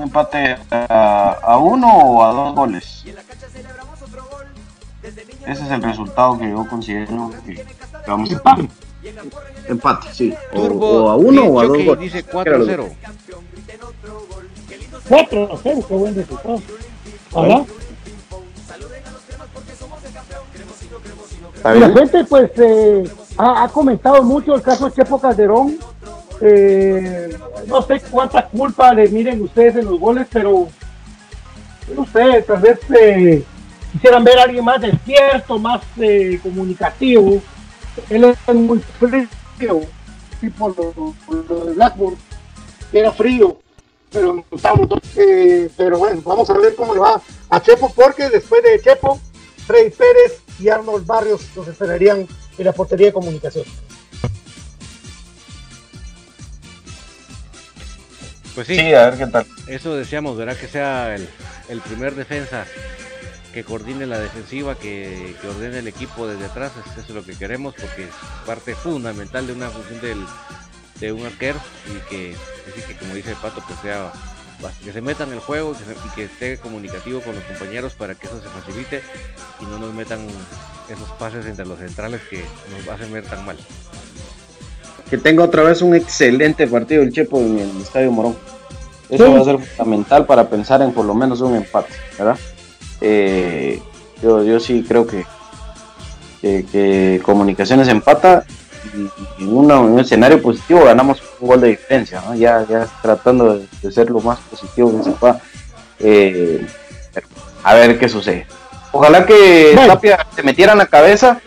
Un 0.01 0.05
empate 0.05 0.57
a, 0.70 1.38
a 1.42 1.59
uno 1.59 1.86
o 1.86 2.24
a 2.24 2.32
dos 2.32 2.55
goles. 2.55 3.05
Ese 5.46 5.62
es 5.62 5.70
el 5.70 5.82
resultado 5.82 6.38
que 6.38 6.48
yo 6.48 6.66
considero 6.66 7.30
que, 7.44 7.66
vamos 8.07 8.32
a 8.32 8.40
tener. 8.40 8.70
Empate, 9.68 10.09
sí. 10.14 10.34
Turbo 10.55 11.05
o, 11.05 11.11
a 11.11 11.16
uno 11.16 11.44
o 11.44 11.61
a 11.61 11.66
dos 11.66 11.84
goles. 11.84 12.01
dice 12.01 12.24
4-0. 12.24 12.88
4-0, 15.11 15.86
qué 15.86 15.94
buen 15.94 16.14
resultado. 16.14 16.62
¿Hola? 17.32 17.66
La 21.62 21.90
gente 21.90 22.24
pues 22.24 22.51
eh, 22.57 23.05
ha, 23.36 23.68
comentado 23.68 24.22
mucho 24.22 24.55
el 24.55 24.62
caso 24.62 24.86
de 24.86 24.92
Chepo 24.92 25.20
Calderón. 25.20 25.76
Eh, 26.41 27.36
no 27.66 27.82
sé 27.82 28.01
cuánta 28.11 28.47
culpa 28.47 28.95
le 28.95 29.09
miren 29.09 29.43
ustedes 29.43 29.76
en 29.76 29.84
los 29.84 30.01
goles, 30.01 30.26
pero 30.32 30.68
no 31.95 32.07
sé, 32.07 32.43
tal 32.43 32.61
vez 32.61 32.78
eh, 32.99 33.45
quisieran 33.93 34.24
ver 34.24 34.38
a 34.38 34.45
alguien 34.45 34.64
más 34.64 34.80
despierto, 34.80 35.59
más 35.59 35.82
comunicativo. 36.43 37.43
Él 38.09 38.24
es 38.24 38.55
muy 38.55 38.78
frío, 38.78 39.82
tipo 40.41 40.68
lo, 41.28 41.64
de 41.64 41.74
Blackburn, 41.74 42.16
era 42.93 43.12
frío, 43.12 43.59
pero 44.11 44.43
estamos, 44.51 44.88
pero 45.76 45.99
bueno, 45.99 46.22
vamos 46.24 46.49
a 46.49 46.55
ver 46.55 46.74
cómo 46.74 46.95
le 46.95 47.01
va 47.01 47.20
a 47.51 47.61
Chepo, 47.61 47.93
porque 47.95 48.30
después 48.30 48.62
de 48.62 48.80
Chepo, 48.80 49.20
Freddy 49.66 49.91
Pérez 49.91 50.41
y 50.59 50.68
Arnold 50.68 51.07
Barrios 51.07 51.43
los 51.55 51.68
esperarían 51.68 52.26
en 52.57 52.64
la 52.64 52.72
portería 52.72 53.09
de 53.09 53.12
comunicación. 53.12 53.64
Pues 58.55 58.66
sí, 58.66 58.78
a 58.94 59.11
ver 59.11 59.18
qué 59.18 59.26
tal. 59.26 59.46
Eso 59.66 59.96
deseamos, 59.96 60.36
¿verdad? 60.36 60.57
Que 60.57 60.66
sea 60.66 61.14
el, 61.14 61.80
primer 61.80 62.14
defensa 62.14 62.66
que 63.53 63.64
coordine 63.64 64.07
la 64.07 64.18
defensiva, 64.18 64.76
que, 64.76 65.34
ordene 65.48 65.78
el 65.78 65.88
equipo 65.88 66.26
desde 66.26 66.46
atrás. 66.46 66.72
Eso 66.92 67.01
es 67.01 67.11
lo 67.11 67.24
que 67.24 67.36
queremos 67.36 67.74
porque 67.74 68.05
es 68.05 68.14
parte 68.46 68.74
fundamental 68.74 69.46
de 69.46 69.53
una 69.53 69.70
función 69.70 70.01
del, 70.01 70.24
de 71.01 71.12
un 71.12 71.24
arquero 71.26 71.61
y 71.86 72.11
que, 72.11 72.34
que, 72.86 72.96
como 72.96 73.14
dice 73.14 73.30
el 73.30 73.36
Pato, 73.36 73.62
pues 73.66 73.78
sea 73.80 74.12
que 74.84 74.92
se 74.92 75.01
meta 75.01 75.24
en 75.24 75.32
el 75.32 75.40
juego 75.40 75.74
y 75.74 76.14
que 76.14 76.24
esté 76.24 76.59
comunicativo 76.59 77.20
con 77.20 77.34
los 77.34 77.44
compañeros 77.44 77.94
para 77.94 78.14
que 78.14 78.26
eso 78.26 78.42
se 78.42 78.48
facilite 78.48 79.03
y 79.61 79.64
no 79.64 79.78
nos 79.78 79.94
metan 79.94 80.26
esos 80.88 81.09
pases 81.12 81.46
entre 81.46 81.64
los 81.64 81.78
centrales 81.78 82.20
que 82.28 82.44
nos 82.70 82.86
hacen 82.88 83.12
ver 83.12 83.24
tan 83.24 83.44
mal. 83.44 83.57
Que 85.11 85.19
tenga 85.19 85.45
otra 85.45 85.63
vez 85.65 85.83
un 85.83 85.95
excelente 85.95 86.67
partido 86.67 87.03
el 87.03 87.13
Chepo 87.13 87.39
en 87.39 87.59
el 87.59 87.83
Estadio 87.83 88.13
Morón. 88.13 88.37
Eso 89.09 89.33
va 89.33 89.41
a 89.41 89.45
ser 89.45 89.59
fundamental 89.59 90.25
para 90.25 90.49
pensar 90.49 90.81
en 90.83 90.93
por 90.93 91.05
lo 91.05 91.15
menos 91.15 91.41
un 91.41 91.57
empate, 91.57 91.93
¿verdad? 92.17 92.39
Eh, 93.01 93.83
yo, 94.23 94.45
yo 94.45 94.61
sí 94.61 94.85
creo 94.87 95.07
que, 95.07 95.25
que 96.41 97.21
Comunicaciones 97.25 97.89
empata 97.89 98.45
y 99.39 99.43
en, 99.43 99.49
un 99.49 99.99
escenario 99.99 100.41
positivo 100.41 100.85
ganamos 100.85 101.23
un 101.41 101.49
gol 101.49 101.61
de 101.61 101.69
diferencia, 101.69 102.23
ya, 102.37 102.65
ya 102.69 102.87
tratando 103.03 103.59
de, 103.83 103.93
ser 103.93 104.11
lo 104.11 104.21
más 104.21 104.39
positivo 104.41 104.97
que 104.97 105.05
se 105.05 105.11
pueda. 105.11 105.41
Eh, 105.99 106.67
a 107.63 107.75
ver 107.75 107.99
qué 107.99 108.09
sucede. 108.09 108.47
Ojalá 108.93 109.27
que 109.27 109.75
Tapia 109.87 110.27
se 110.35 110.43
metiera 110.43 110.73
en 110.73 110.79
la 110.79 110.87
cabeza 110.87 111.41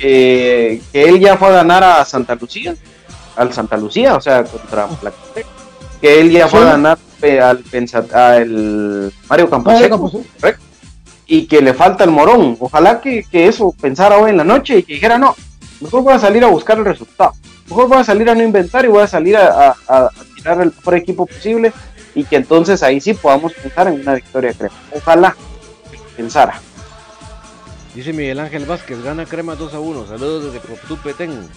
eh, 0.00 0.80
que 0.92 1.02
él 1.02 1.18
ya 1.18 1.36
fue 1.36 1.48
a 1.48 1.52
ganar 1.52 1.82
a 1.82 2.04
Santa 2.04 2.34
Lucía, 2.36 2.74
al 3.38 3.52
Santa 3.52 3.76
Lucía, 3.76 4.16
o 4.16 4.20
sea, 4.20 4.44
contra 4.44 4.88
que 6.00 6.20
él 6.20 6.30
ya 6.30 6.46
fue 6.46 6.60
a 6.60 6.72
ganar 6.72 6.98
eh, 7.22 7.40
al, 7.40 7.64
al 8.12 9.12
Mario 9.28 9.50
Camposeco, 9.50 10.22
y 11.26 11.46
que 11.46 11.60
le 11.60 11.74
falta 11.74 12.04
el 12.04 12.10
morón. 12.10 12.56
Ojalá 12.60 13.00
que, 13.00 13.24
que 13.24 13.46
eso 13.46 13.74
pensara 13.80 14.18
hoy 14.18 14.30
en 14.30 14.36
la 14.36 14.44
noche 14.44 14.78
y 14.78 14.82
que 14.82 14.94
dijera, 14.94 15.18
no, 15.18 15.34
Mejor 15.80 16.02
voy 16.02 16.12
a 16.12 16.18
salir 16.18 16.42
a 16.42 16.48
buscar 16.48 16.78
el 16.78 16.84
resultado. 16.84 17.32
Mejor 17.68 17.88
voy 17.88 17.98
a 17.98 18.04
salir 18.04 18.28
a 18.28 18.34
no 18.34 18.42
inventar 18.42 18.84
y 18.84 18.88
voy 18.88 19.02
a 19.02 19.06
salir 19.06 19.36
a, 19.36 19.76
tirar 20.34 20.60
el 20.60 20.72
mejor 20.74 20.94
equipo 20.94 21.26
posible 21.26 21.72
y 22.14 22.24
que 22.24 22.36
entonces 22.36 22.82
ahí 22.82 23.00
sí 23.00 23.14
podamos 23.14 23.52
pensar 23.52 23.88
en 23.88 24.00
una 24.00 24.14
victoria 24.14 24.52
crema. 24.52 24.74
Ojalá 24.92 25.36
pensara. 26.16 26.60
Dice 27.94 28.12
Miguel 28.12 28.40
Ángel 28.40 28.64
Vázquez, 28.64 29.02
gana 29.02 29.24
crema 29.24 29.54
2 29.54 29.74
a 29.74 29.80
1. 29.80 30.06
Saludos 30.06 30.52
desde 30.52 30.60
Petén. 31.02 31.48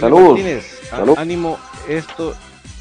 Charlie 0.00 0.10
Martínez, 0.28 0.80
ánimo, 1.16 1.58
esto, 1.88 2.34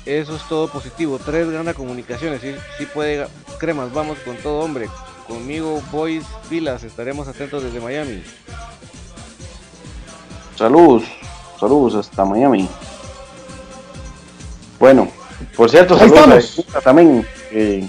eso 0.05 0.35
es 0.35 0.43
todo 0.47 0.67
positivo. 0.69 1.19
Tres 1.19 1.49
gana 1.49 1.73
comunicaciones, 1.73 2.41
sí, 2.41 2.55
sí 2.77 2.85
puede 2.85 3.27
cremas, 3.59 3.93
vamos 3.93 4.17
con 4.25 4.35
todo 4.37 4.59
hombre. 4.59 4.89
Conmigo, 5.27 5.81
boys, 5.91 6.25
pilas, 6.49 6.83
estaremos 6.83 7.27
atentos 7.27 7.63
desde 7.63 7.79
Miami. 7.79 8.23
Salud. 10.57 11.01
saludos 11.59 11.95
hasta 11.95 12.25
Miami. 12.25 12.67
Bueno, 14.79 15.07
por 15.55 15.69
cierto, 15.69 15.97
saludos 15.97 16.63
a 16.75 16.81
también. 16.81 17.25
eh, 17.51 17.87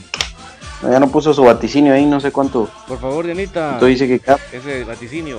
ya 0.82 0.98
no 1.00 1.08
puso 1.08 1.32
su 1.32 1.42
vaticinio 1.42 1.94
ahí, 1.94 2.04
no 2.06 2.20
sé 2.20 2.30
cuánto. 2.32 2.68
Por 2.88 2.98
favor, 3.00 3.24
Dianita. 3.24 3.74
Entonces 3.74 4.00
dice 4.00 4.08
que 4.08 4.20
cap- 4.20 4.40
Ese 4.52 4.84
vaticinio. 4.84 5.38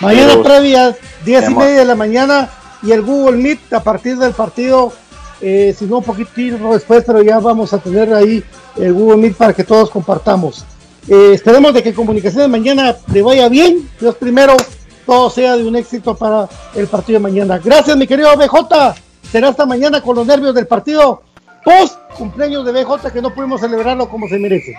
Mañana 0.00 0.28
Pero- 0.32 0.42
previa, 0.42 0.96
10 1.24 1.50
y 1.50 1.54
media 1.54 1.78
de 1.80 1.84
la 1.84 1.94
mañana 1.94 2.48
y 2.82 2.92
el 2.92 3.02
Google 3.02 3.36
Meet 3.36 3.72
a 3.74 3.82
partir 3.82 4.16
del 4.16 4.32
partido, 4.32 4.92
eh, 5.40 5.74
si 5.78 5.84
no 5.84 5.98
un 5.98 6.04
poquitito 6.04 6.72
después, 6.72 7.04
pero 7.06 7.22
ya 7.22 7.38
vamos 7.38 7.72
a 7.74 7.78
tener 7.78 8.12
ahí 8.14 8.42
el 8.76 8.92
Google 8.94 9.18
Meet 9.18 9.36
para 9.36 9.52
que 9.52 9.64
todos 9.64 9.90
compartamos. 9.90 10.64
Eh, 11.06 11.32
esperemos 11.34 11.74
de 11.74 11.82
que 11.82 11.92
comunicaciones 11.92 12.48
mañana 12.48 12.96
le 13.12 13.22
vaya 13.22 13.48
bien, 13.48 13.88
Dios 14.00 14.14
primero, 14.16 14.56
todo 15.04 15.28
sea 15.28 15.56
de 15.56 15.66
un 15.66 15.76
éxito 15.76 16.14
para 16.14 16.48
el 16.74 16.86
partido 16.86 17.18
de 17.18 17.22
mañana. 17.22 17.58
Gracias 17.58 17.96
mi 17.96 18.06
querido 18.06 18.34
BJ, 18.36 18.94
será 19.30 19.48
hasta 19.48 19.66
mañana 19.66 20.00
con 20.00 20.16
los 20.16 20.26
nervios 20.26 20.54
del 20.54 20.66
partido 20.66 21.22
post 21.62 21.98
cumpleaños 22.16 22.64
de 22.64 22.72
BJ 22.72 23.10
que 23.12 23.20
no 23.20 23.34
pudimos 23.34 23.60
celebrarlo 23.60 24.08
como 24.08 24.28
se 24.28 24.38
merece. 24.38 24.74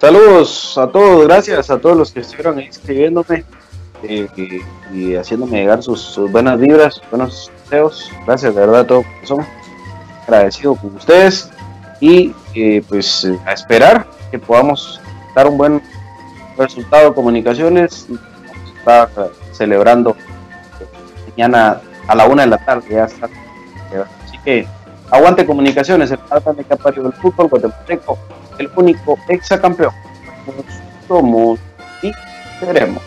Saludos 0.00 0.78
a 0.78 0.86
todos, 0.86 1.26
gracias 1.26 1.68
a 1.68 1.78
todos 1.78 1.94
los 1.94 2.10
que 2.10 2.20
estuvieron 2.20 2.56
ahí 2.56 2.68
escribiéndome 2.68 3.44
eh, 4.02 4.62
y, 4.90 5.14
haciéndome 5.14 5.58
llegar 5.58 5.82
sus, 5.82 6.00
sus 6.00 6.32
buenas 6.32 6.58
vibras, 6.58 7.02
buenos 7.10 7.52
deseos. 7.64 8.10
Gracias 8.26 8.54
de 8.54 8.60
verdad 8.62 8.80
a 8.80 8.86
todo 8.86 9.02
corazón. 9.02 9.46
Agradecido 10.22 10.74
con 10.76 10.96
ustedes 10.96 11.50
y 12.00 12.34
eh, 12.54 12.82
pues 12.88 13.28
a 13.44 13.52
esperar 13.52 14.06
que 14.30 14.38
podamos 14.38 15.02
dar 15.36 15.46
un 15.48 15.58
buen 15.58 15.82
resultado 16.56 17.10
de 17.10 17.14
comunicaciones. 17.14 18.06
eh, 18.08 19.08
celebrando 19.52 20.16
mañana 21.28 21.78
a 22.08 22.14
la 22.14 22.24
una 22.24 22.44
de 22.44 22.48
la 22.48 22.64
tarde. 22.64 23.04
Está. 23.04 23.28
Así 24.24 24.38
que 24.46 24.66
aguante 25.10 25.44
comunicaciones, 25.44 26.10
el 26.10 26.18
de 26.56 26.64
Capario 26.64 27.02
del 27.02 27.12
fútbol 27.12 27.48
guatemalteco 27.48 28.18
el 28.60 28.70
único 28.76 29.18
exacampeón. 29.28 29.92
Somos 31.08 31.58
y 32.02 32.12
seremos. 32.60 33.02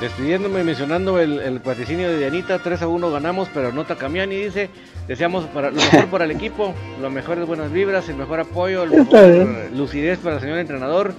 Despidiéndome 0.00 0.60
y 0.60 0.64
mencionando 0.64 1.18
el, 1.18 1.40
el 1.40 1.58
vaticinio 1.58 2.08
de 2.08 2.18
Dianita, 2.18 2.60
3 2.60 2.82
a 2.82 2.88
1 2.88 3.10
ganamos, 3.10 3.48
pero 3.52 3.72
nota 3.72 3.96
Camiani 3.96 4.36
dice, 4.36 4.70
deseamos 5.08 5.44
para, 5.46 5.70
lo 5.70 5.76
mejor 5.76 6.06
para 6.06 6.24
el 6.24 6.30
equipo, 6.30 6.72
lo 7.00 7.10
mejores 7.10 7.46
buenas 7.46 7.72
vibras, 7.72 8.08
el 8.08 8.16
mejor 8.16 8.40
apoyo, 8.40 8.84
el 8.84 8.90
mejor 8.90 9.32
bien. 9.32 9.70
lucidez 9.76 10.18
para 10.18 10.36
el 10.36 10.40
señor 10.40 10.58
entrenador 10.58 11.14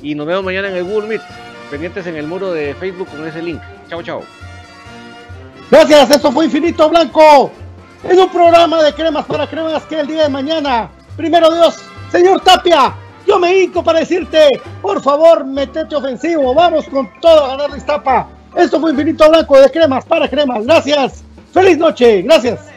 y 0.00 0.14
nos 0.14 0.26
vemos 0.26 0.44
mañana 0.44 0.68
en 0.68 0.76
el 0.76 0.84
Google 0.84 1.08
Meet, 1.08 1.22
pendientes 1.70 2.06
en 2.06 2.16
el 2.16 2.26
muro 2.26 2.52
de 2.52 2.74
Facebook 2.74 3.08
con 3.08 3.26
ese 3.26 3.42
link. 3.42 3.60
Chao, 3.88 4.02
chao. 4.02 4.22
Gracias, 5.70 6.10
esto 6.10 6.32
fue 6.32 6.46
Infinito 6.46 6.88
Blanco. 6.88 7.52
En 8.02 8.18
un 8.18 8.30
programa 8.30 8.82
de 8.82 8.92
cremas 8.94 9.26
para 9.26 9.46
cremas 9.46 9.84
que 9.84 10.00
el 10.00 10.06
día 10.06 10.24
de 10.24 10.28
mañana, 10.28 10.90
primero 11.16 11.52
Dios, 11.52 11.84
señor 12.10 12.40
Tapia, 12.40 12.94
yo 13.32 13.38
me 13.38 13.62
hinco 13.62 13.82
para 13.82 14.00
decirte, 14.00 14.46
por 14.82 15.00
favor, 15.00 15.46
metete 15.46 15.96
ofensivo, 15.96 16.54
vamos 16.54 16.84
con 16.86 17.08
todo 17.20 17.46
a 17.46 17.48
ganar 17.48 17.70
la 17.70 17.78
Iztapa. 17.78 18.28
Esto 18.54 18.78
fue 18.78 18.90
Infinito 18.90 19.26
Blanco 19.26 19.58
de 19.58 19.70
cremas 19.70 20.04
para 20.04 20.28
cremas. 20.28 20.66
Gracias. 20.66 21.24
Feliz 21.50 21.78
noche. 21.78 22.20
Gracias. 22.20 22.71